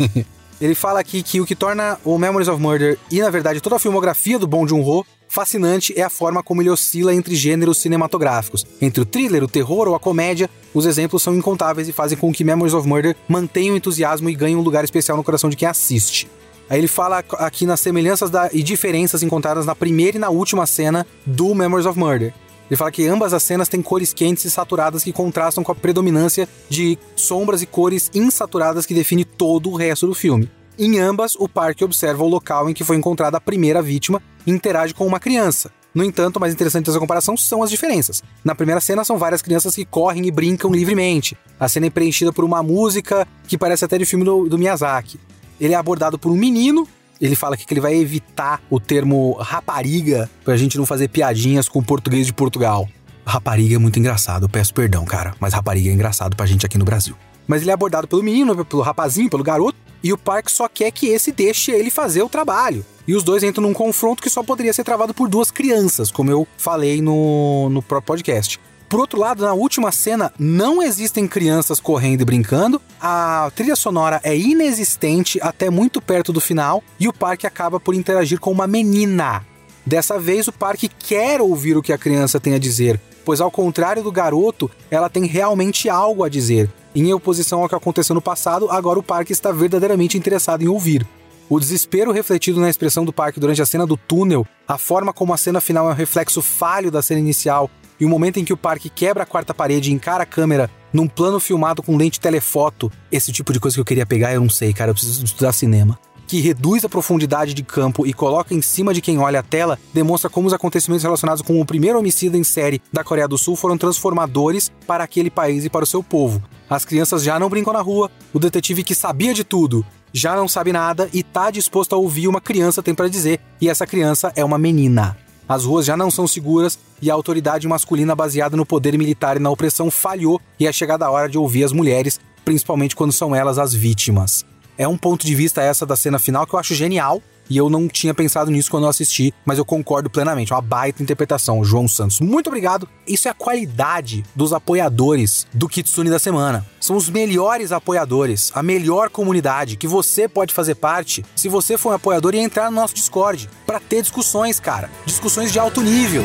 Ele 0.58 0.74
fala 0.74 1.00
aqui 1.00 1.22
que 1.22 1.38
o 1.38 1.44
que 1.44 1.54
torna 1.54 1.98
o 2.02 2.16
Memories 2.16 2.48
of 2.48 2.58
Murder 2.58 2.98
e, 3.10 3.20
na 3.20 3.28
verdade, 3.28 3.60
toda 3.60 3.76
a 3.76 3.78
filmografia 3.78 4.38
do 4.38 4.46
Bong 4.46 4.66
Joon-ho 4.66 5.04
fascinante 5.28 5.92
é 5.98 6.02
a 6.02 6.08
forma 6.08 6.42
como 6.42 6.62
ele 6.62 6.70
oscila 6.70 7.14
entre 7.14 7.34
gêneros 7.34 7.76
cinematográficos. 7.78 8.64
Entre 8.80 9.02
o 9.02 9.04
thriller, 9.04 9.44
o 9.44 9.48
terror 9.48 9.86
ou 9.86 9.94
a 9.94 10.00
comédia, 10.00 10.48
os 10.72 10.86
exemplos 10.86 11.22
são 11.22 11.34
incontáveis 11.34 11.88
e 11.88 11.92
fazem 11.92 12.16
com 12.16 12.32
que 12.32 12.42
Memories 12.42 12.72
of 12.72 12.88
Murder 12.88 13.14
mantenha 13.28 13.72
o 13.72 13.76
entusiasmo 13.76 14.30
e 14.30 14.34
ganhe 14.34 14.56
um 14.56 14.62
lugar 14.62 14.82
especial 14.82 15.18
no 15.18 15.24
coração 15.24 15.50
de 15.50 15.56
quem 15.56 15.68
assiste. 15.68 16.26
Aí 16.72 16.78
ele 16.78 16.88
fala 16.88 17.22
aqui 17.38 17.66
nas 17.66 17.80
semelhanças 17.80 18.30
da, 18.30 18.48
e 18.50 18.62
diferenças 18.62 19.22
encontradas 19.22 19.66
na 19.66 19.74
primeira 19.74 20.16
e 20.16 20.20
na 20.20 20.30
última 20.30 20.64
cena 20.64 21.06
do 21.26 21.54
Memories 21.54 21.84
of 21.84 21.98
Murder. 21.98 22.32
Ele 22.70 22.76
fala 22.78 22.90
que 22.90 23.06
ambas 23.06 23.34
as 23.34 23.42
cenas 23.42 23.68
têm 23.68 23.82
cores 23.82 24.14
quentes 24.14 24.46
e 24.46 24.50
saturadas 24.50 25.04
que 25.04 25.12
contrastam 25.12 25.62
com 25.62 25.70
a 25.70 25.74
predominância 25.74 26.48
de 26.70 26.98
sombras 27.14 27.60
e 27.60 27.66
cores 27.66 28.10
insaturadas 28.14 28.86
que 28.86 28.94
define 28.94 29.22
todo 29.22 29.68
o 29.68 29.76
resto 29.76 30.06
do 30.06 30.14
filme. 30.14 30.50
Em 30.78 30.98
ambas, 30.98 31.34
o 31.38 31.46
parque 31.46 31.84
observa 31.84 32.24
o 32.24 32.28
local 32.28 32.70
em 32.70 32.72
que 32.72 32.84
foi 32.84 32.96
encontrada 32.96 33.36
a 33.36 33.40
primeira 33.40 33.82
vítima 33.82 34.22
e 34.46 34.50
interage 34.50 34.94
com 34.94 35.06
uma 35.06 35.20
criança. 35.20 35.70
No 35.94 36.02
entanto, 36.02 36.38
o 36.38 36.40
mais 36.40 36.54
interessante 36.54 36.86
dessa 36.86 36.98
comparação 36.98 37.36
são 37.36 37.62
as 37.62 37.68
diferenças. 37.68 38.22
Na 38.42 38.54
primeira 38.54 38.80
cena, 38.80 39.04
são 39.04 39.18
várias 39.18 39.42
crianças 39.42 39.74
que 39.74 39.84
correm 39.84 40.26
e 40.26 40.30
brincam 40.30 40.72
livremente. 40.72 41.36
A 41.60 41.68
cena 41.68 41.88
é 41.88 41.90
preenchida 41.90 42.32
por 42.32 42.46
uma 42.46 42.62
música 42.62 43.28
que 43.46 43.58
parece 43.58 43.84
até 43.84 43.98
de 43.98 44.06
filme 44.06 44.24
do, 44.24 44.48
do 44.48 44.56
Miyazaki 44.56 45.20
ele 45.62 45.74
é 45.74 45.76
abordado 45.76 46.18
por 46.18 46.32
um 46.32 46.36
menino. 46.36 46.88
Ele 47.20 47.36
fala 47.36 47.56
que 47.56 47.72
ele 47.72 47.80
vai 47.80 47.94
evitar 47.94 48.60
o 48.68 48.80
termo 48.80 49.34
rapariga 49.34 50.28
pra 50.44 50.56
gente 50.56 50.76
não 50.76 50.84
fazer 50.84 51.06
piadinhas 51.06 51.68
com 51.68 51.78
o 51.78 51.84
português 51.84 52.26
de 52.26 52.32
Portugal. 52.32 52.88
Rapariga 53.24 53.76
é 53.76 53.78
muito 53.78 53.96
engraçado, 53.96 54.46
eu 54.46 54.48
peço 54.48 54.74
perdão, 54.74 55.04
cara, 55.04 55.32
mas 55.38 55.54
rapariga 55.54 55.88
é 55.88 55.92
engraçado 55.92 56.34
pra 56.34 56.46
gente 56.46 56.66
aqui 56.66 56.76
no 56.76 56.84
Brasil. 56.84 57.14
Mas 57.46 57.62
ele 57.62 57.70
é 57.70 57.74
abordado 57.74 58.08
pelo 58.08 58.24
menino, 58.24 58.64
pelo 58.64 58.82
rapazinho, 58.82 59.30
pelo 59.30 59.44
garoto, 59.44 59.78
e 60.02 60.12
o 60.12 60.18
Park 60.18 60.48
só 60.48 60.68
quer 60.68 60.90
que 60.90 61.06
esse 61.06 61.30
deixe 61.30 61.70
ele 61.70 61.90
fazer 61.90 62.22
o 62.22 62.28
trabalho. 62.28 62.84
E 63.06 63.14
os 63.14 63.22
dois 63.22 63.44
entram 63.44 63.62
num 63.62 63.72
confronto 63.72 64.20
que 64.20 64.28
só 64.28 64.42
poderia 64.42 64.72
ser 64.72 64.82
travado 64.82 65.14
por 65.14 65.28
duas 65.28 65.52
crianças, 65.52 66.10
como 66.10 66.28
eu 66.28 66.46
falei 66.56 67.00
no, 67.00 67.68
no 67.70 67.80
próprio 67.82 68.08
podcast. 68.08 68.58
Por 68.92 69.00
outro 69.00 69.18
lado, 69.18 69.42
na 69.42 69.54
última 69.54 69.90
cena, 69.90 70.30
não 70.38 70.82
existem 70.82 71.26
crianças 71.26 71.80
correndo 71.80 72.20
e 72.20 72.24
brincando, 72.26 72.78
a 73.00 73.50
trilha 73.56 73.74
sonora 73.74 74.20
é 74.22 74.36
inexistente 74.36 75.38
até 75.40 75.70
muito 75.70 75.98
perto 75.98 76.30
do 76.30 76.42
final 76.42 76.84
e 77.00 77.08
o 77.08 77.12
parque 77.12 77.46
acaba 77.46 77.80
por 77.80 77.94
interagir 77.94 78.38
com 78.38 78.52
uma 78.52 78.66
menina. 78.66 79.46
Dessa 79.86 80.18
vez, 80.18 80.46
o 80.46 80.52
parque 80.52 80.90
quer 80.90 81.40
ouvir 81.40 81.74
o 81.74 81.80
que 81.80 81.90
a 81.90 81.96
criança 81.96 82.38
tem 82.38 82.52
a 82.52 82.58
dizer, 82.58 83.00
pois, 83.24 83.40
ao 83.40 83.50
contrário 83.50 84.02
do 84.02 84.12
garoto, 84.12 84.70
ela 84.90 85.08
tem 85.08 85.24
realmente 85.24 85.88
algo 85.88 86.22
a 86.22 86.28
dizer. 86.28 86.70
Em 86.94 87.14
oposição 87.14 87.62
ao 87.62 87.70
que 87.70 87.74
aconteceu 87.74 88.12
no 88.12 88.20
passado, 88.20 88.70
agora 88.70 88.98
o 88.98 89.02
parque 89.02 89.32
está 89.32 89.50
verdadeiramente 89.52 90.18
interessado 90.18 90.64
em 90.64 90.68
ouvir. 90.68 91.06
O 91.48 91.58
desespero 91.58 92.12
refletido 92.12 92.60
na 92.60 92.68
expressão 92.68 93.06
do 93.06 93.12
parque 93.12 93.40
durante 93.40 93.62
a 93.62 93.66
cena 93.66 93.86
do 93.86 93.96
túnel, 93.96 94.46
a 94.68 94.76
forma 94.76 95.14
como 95.14 95.32
a 95.32 95.38
cena 95.38 95.62
final 95.62 95.88
é 95.88 95.92
um 95.92 95.96
reflexo 95.96 96.42
falho 96.42 96.90
da 96.90 97.00
cena 97.00 97.20
inicial 97.20 97.70
e 98.02 98.04
o 98.04 98.08
momento 98.08 98.40
em 98.40 98.44
que 98.44 98.52
o 98.52 98.56
parque 98.56 98.90
quebra 98.90 99.22
a 99.22 99.26
quarta 99.26 99.54
parede 99.54 99.88
e 99.88 99.94
encara 99.94 100.24
a 100.24 100.26
câmera 100.26 100.68
num 100.92 101.06
plano 101.06 101.38
filmado 101.38 101.84
com 101.84 101.96
lente 101.96 102.18
telefoto, 102.18 102.90
esse 103.12 103.30
tipo 103.30 103.52
de 103.52 103.60
coisa 103.60 103.76
que 103.76 103.80
eu 103.80 103.84
queria 103.84 104.04
pegar, 104.04 104.34
eu 104.34 104.40
não 104.40 104.50
sei, 104.50 104.72
cara, 104.72 104.90
eu 104.90 104.94
preciso 104.94 105.24
estudar 105.24 105.52
cinema. 105.52 105.96
Que 106.26 106.40
reduz 106.40 106.84
a 106.84 106.88
profundidade 106.88 107.54
de 107.54 107.62
campo 107.62 108.04
e 108.04 108.12
coloca 108.12 108.52
em 108.52 108.60
cima 108.60 108.92
de 108.92 109.00
quem 109.00 109.20
olha 109.20 109.38
a 109.38 109.42
tela, 109.44 109.78
demonstra 109.94 110.28
como 110.28 110.48
os 110.48 110.52
acontecimentos 110.52 111.04
relacionados 111.04 111.42
com 111.42 111.60
o 111.60 111.64
primeiro 111.64 111.96
homicídio 111.96 112.36
em 112.36 112.42
série 112.42 112.82
da 112.92 113.04
Coreia 113.04 113.28
do 113.28 113.38
Sul 113.38 113.54
foram 113.54 113.78
transformadores 113.78 114.72
para 114.84 115.04
aquele 115.04 115.30
país 115.30 115.64
e 115.64 115.70
para 115.70 115.84
o 115.84 115.86
seu 115.86 116.02
povo. 116.02 116.42
As 116.68 116.84
crianças 116.84 117.22
já 117.22 117.38
não 117.38 117.48
brincam 117.48 117.72
na 117.72 117.82
rua, 117.82 118.10
o 118.34 118.40
detetive 118.40 118.82
que 118.82 118.96
sabia 118.96 119.32
de 119.32 119.44
tudo 119.44 119.86
já 120.12 120.34
não 120.34 120.48
sabe 120.48 120.72
nada 120.72 121.08
e 121.12 121.22
tá 121.22 121.52
disposto 121.52 121.94
a 121.94 121.98
ouvir 121.98 122.26
uma 122.26 122.40
criança 122.40 122.82
tem 122.82 122.96
para 122.96 123.06
dizer, 123.06 123.38
e 123.60 123.68
essa 123.68 123.86
criança 123.86 124.32
é 124.34 124.44
uma 124.44 124.58
menina. 124.58 125.16
As 125.52 125.66
ruas 125.66 125.84
já 125.84 125.98
não 125.98 126.10
são 126.10 126.26
seguras 126.26 126.78
e 127.02 127.10
a 127.10 127.14
autoridade 127.14 127.68
masculina 127.68 128.16
baseada 128.16 128.56
no 128.56 128.64
poder 128.64 128.96
militar 128.96 129.36
e 129.36 129.38
na 129.38 129.50
opressão 129.50 129.90
falhou 129.90 130.40
e 130.58 130.66
é 130.66 130.72
chegada 130.72 131.04
a 131.04 131.10
hora 131.10 131.28
de 131.28 131.36
ouvir 131.36 131.62
as 131.62 131.72
mulheres, 131.72 132.18
principalmente 132.42 132.96
quando 132.96 133.12
são 133.12 133.36
elas 133.36 133.58
as 133.58 133.74
vítimas. 133.74 134.46
É 134.78 134.88
um 134.88 134.96
ponto 134.96 135.26
de 135.26 135.34
vista 135.34 135.60
essa 135.60 135.84
da 135.84 135.94
cena 135.94 136.18
final 136.18 136.46
que 136.46 136.54
eu 136.54 136.58
acho 136.58 136.74
genial 136.74 137.20
e 137.52 137.56
eu 137.58 137.68
não 137.68 137.86
tinha 137.86 138.14
pensado 138.14 138.50
nisso 138.50 138.70
quando 138.70 138.84
eu 138.84 138.88
assisti, 138.88 139.34
mas 139.44 139.58
eu 139.58 139.64
concordo 139.64 140.08
plenamente. 140.08 140.54
É 140.54 140.56
uma 140.56 140.62
baita 140.62 141.02
interpretação, 141.02 141.62
João 141.62 141.86
Santos. 141.86 142.18
Muito 142.18 142.46
obrigado. 142.46 142.88
Isso 143.06 143.28
é 143.28 143.30
a 143.30 143.34
qualidade 143.34 144.24
dos 144.34 144.54
apoiadores 144.54 145.46
do 145.52 145.68
Kitsune 145.68 146.08
da 146.08 146.18
semana. 146.18 146.66
São 146.80 146.96
os 146.96 147.10
melhores 147.10 147.70
apoiadores, 147.70 148.50
a 148.54 148.62
melhor 148.62 149.10
comunidade 149.10 149.76
que 149.76 149.86
você 149.86 150.26
pode 150.26 150.54
fazer 150.54 150.76
parte 150.76 151.22
se 151.36 151.46
você 151.46 151.76
for 151.76 151.90
um 151.90 151.96
apoiador 151.96 152.34
e 152.34 152.38
entrar 152.38 152.70
no 152.70 152.76
nosso 152.76 152.94
Discord 152.94 153.50
para 153.66 153.78
ter 153.78 154.00
discussões, 154.00 154.58
cara. 154.58 154.90
Discussões 155.04 155.52
de 155.52 155.58
alto 155.58 155.82
nível. 155.82 156.24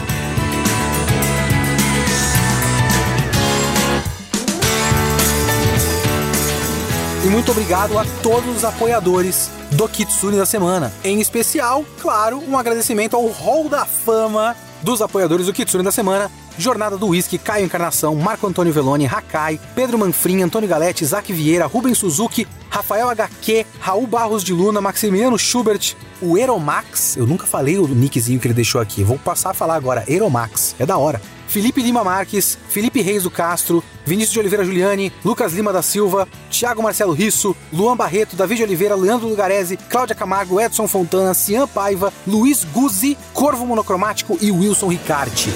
E 7.28 7.30
muito 7.30 7.52
obrigado 7.52 8.00
a 8.00 8.06
todos 8.24 8.56
os 8.56 8.64
apoiadores 8.64 9.52
do 9.72 9.86
Kitsune 9.90 10.38
da 10.38 10.46
semana. 10.46 10.94
Em 11.04 11.20
especial, 11.20 11.84
claro, 12.00 12.42
um 12.48 12.58
agradecimento 12.58 13.18
ao 13.18 13.28
Hall 13.28 13.68
da 13.68 13.86
Fama 13.86 14.56
dos 14.82 15.02
apoiadores 15.02 15.46
do 15.46 15.52
Kitsune 15.52 15.84
da 15.84 15.92
semana. 15.92 16.32
Jornada 16.58 16.98
do 16.98 17.08
Whisky, 17.08 17.38
Caio 17.38 17.66
Encarnação, 17.66 18.16
Marco 18.16 18.48
Antônio 18.48 18.72
Veloni, 18.72 19.08
Hakai, 19.08 19.60
Pedro 19.76 19.98
Manfrim, 19.98 20.42
Antônio 20.42 20.70
Galete, 20.70 21.04
Isaac 21.04 21.34
Vieira, 21.34 21.66
Rubens 21.66 21.98
Suzuki, 21.98 22.48
Rafael 22.70 23.10
HQ, 23.10 23.66
Raul 23.82 24.08
Barros 24.08 24.42
de 24.42 24.54
Luna, 24.54 24.80
Maximiliano 24.80 25.38
Schubert, 25.38 25.98
o 26.22 26.38
Eromax, 26.38 27.18
eu 27.18 27.28
nunca 27.28 27.46
falei 27.46 27.78
o 27.78 27.90
nickzinho 27.90 28.40
que 28.40 28.48
ele 28.48 28.54
deixou 28.54 28.80
aqui, 28.80 29.04
vou 29.04 29.20
passar 29.20 29.50
a 29.50 29.54
falar 29.54 29.76
agora, 29.76 30.06
Eromax, 30.08 30.76
é 30.80 30.86
da 30.86 30.98
hora. 30.98 31.22
Felipe 31.48 31.82
Lima 31.82 32.04
Marques, 32.04 32.58
Felipe 32.70 33.02
Reis 33.02 33.24
do 33.24 33.32
Castro, 33.32 33.84
Vinícius 34.06 34.34
de 34.34 34.40
Oliveira 34.40 34.66
Juliani, 34.66 35.12
Lucas 35.24 35.54
Lima 35.54 35.74
da 35.74 35.82
Silva, 35.82 36.28
Thiago 36.52 36.84
Marcelo 36.84 37.14
Risso, 37.14 37.56
Luan 37.72 37.96
Barreto, 37.96 38.36
David 38.36 38.64
Oliveira, 38.64 38.96
Leandro 38.96 39.28
Lugarese, 39.28 39.78
Cláudia 39.78 40.16
Camargo, 40.16 40.60
Edson 40.60 40.88
Fontana, 40.88 41.34
Cian 41.34 41.68
Paiva, 41.68 42.14
Luiz 42.26 42.64
Guzzi, 42.66 43.18
Corvo 43.34 43.66
Monocromático 43.66 44.38
e 44.42 44.52
Wilson 44.52 44.88
Ricarte. 44.88 45.50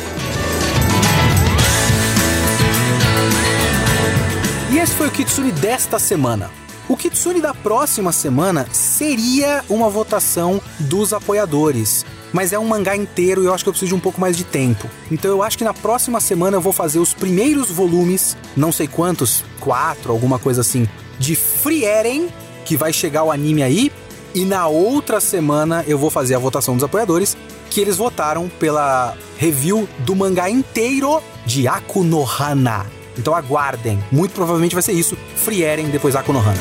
E 4.71 4.79
esse 4.79 4.93
foi 4.93 5.07
o 5.07 5.11
Kitsune 5.11 5.51
desta 5.51 5.99
semana. 5.99 6.49
O 6.87 6.97
Kitsune 6.97 7.41
da 7.41 7.53
próxima 7.53 8.11
semana 8.11 8.67
seria 8.71 9.63
uma 9.69 9.89
votação 9.89 10.61
dos 10.79 11.13
apoiadores 11.13 12.05
mas 12.33 12.53
é 12.53 12.59
um 12.59 12.65
mangá 12.65 12.95
inteiro 12.95 13.43
e 13.43 13.45
eu 13.45 13.53
acho 13.53 13.63
que 13.63 13.69
eu 13.69 13.73
preciso 13.73 13.89
de 13.89 13.95
um 13.95 13.99
pouco 13.99 14.19
mais 14.19 14.37
de 14.37 14.43
tempo. 14.43 14.89
Então 15.11 15.29
eu 15.31 15.43
acho 15.43 15.57
que 15.57 15.63
na 15.63 15.73
próxima 15.73 16.19
semana 16.19 16.57
eu 16.57 16.61
vou 16.61 16.73
fazer 16.73 16.99
os 16.99 17.13
primeiros 17.13 17.69
volumes, 17.69 18.37
não 18.55 18.71
sei 18.71 18.87
quantos, 18.87 19.43
quatro, 19.59 20.11
alguma 20.11 20.39
coisa 20.39 20.61
assim, 20.61 20.87
de 21.19 21.35
Free 21.35 21.85
Eren, 21.85 22.29
que 22.65 22.77
vai 22.77 22.93
chegar 22.93 23.23
o 23.23 23.31
anime 23.31 23.63
aí, 23.63 23.91
e 24.33 24.45
na 24.45 24.67
outra 24.67 25.19
semana 25.19 25.83
eu 25.87 25.97
vou 25.97 26.09
fazer 26.09 26.35
a 26.35 26.39
votação 26.39 26.75
dos 26.75 26.83
apoiadores, 26.83 27.35
que 27.69 27.79
eles 27.79 27.97
votaram 27.97 28.49
pela 28.49 29.17
review 29.37 29.87
do 29.99 30.15
mangá 30.15 30.49
inteiro 30.49 31.21
de 31.45 31.67
Akunohana. 31.67 32.85
Então 33.17 33.35
aguardem. 33.35 34.01
Muito 34.11 34.33
provavelmente 34.33 34.73
vai 34.73 34.81
ser 34.81 34.93
isso. 34.93 35.17
Frieren, 35.35 35.89
depois 35.89 36.15
Konohana. 36.15 36.59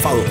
Falou! 0.00 0.24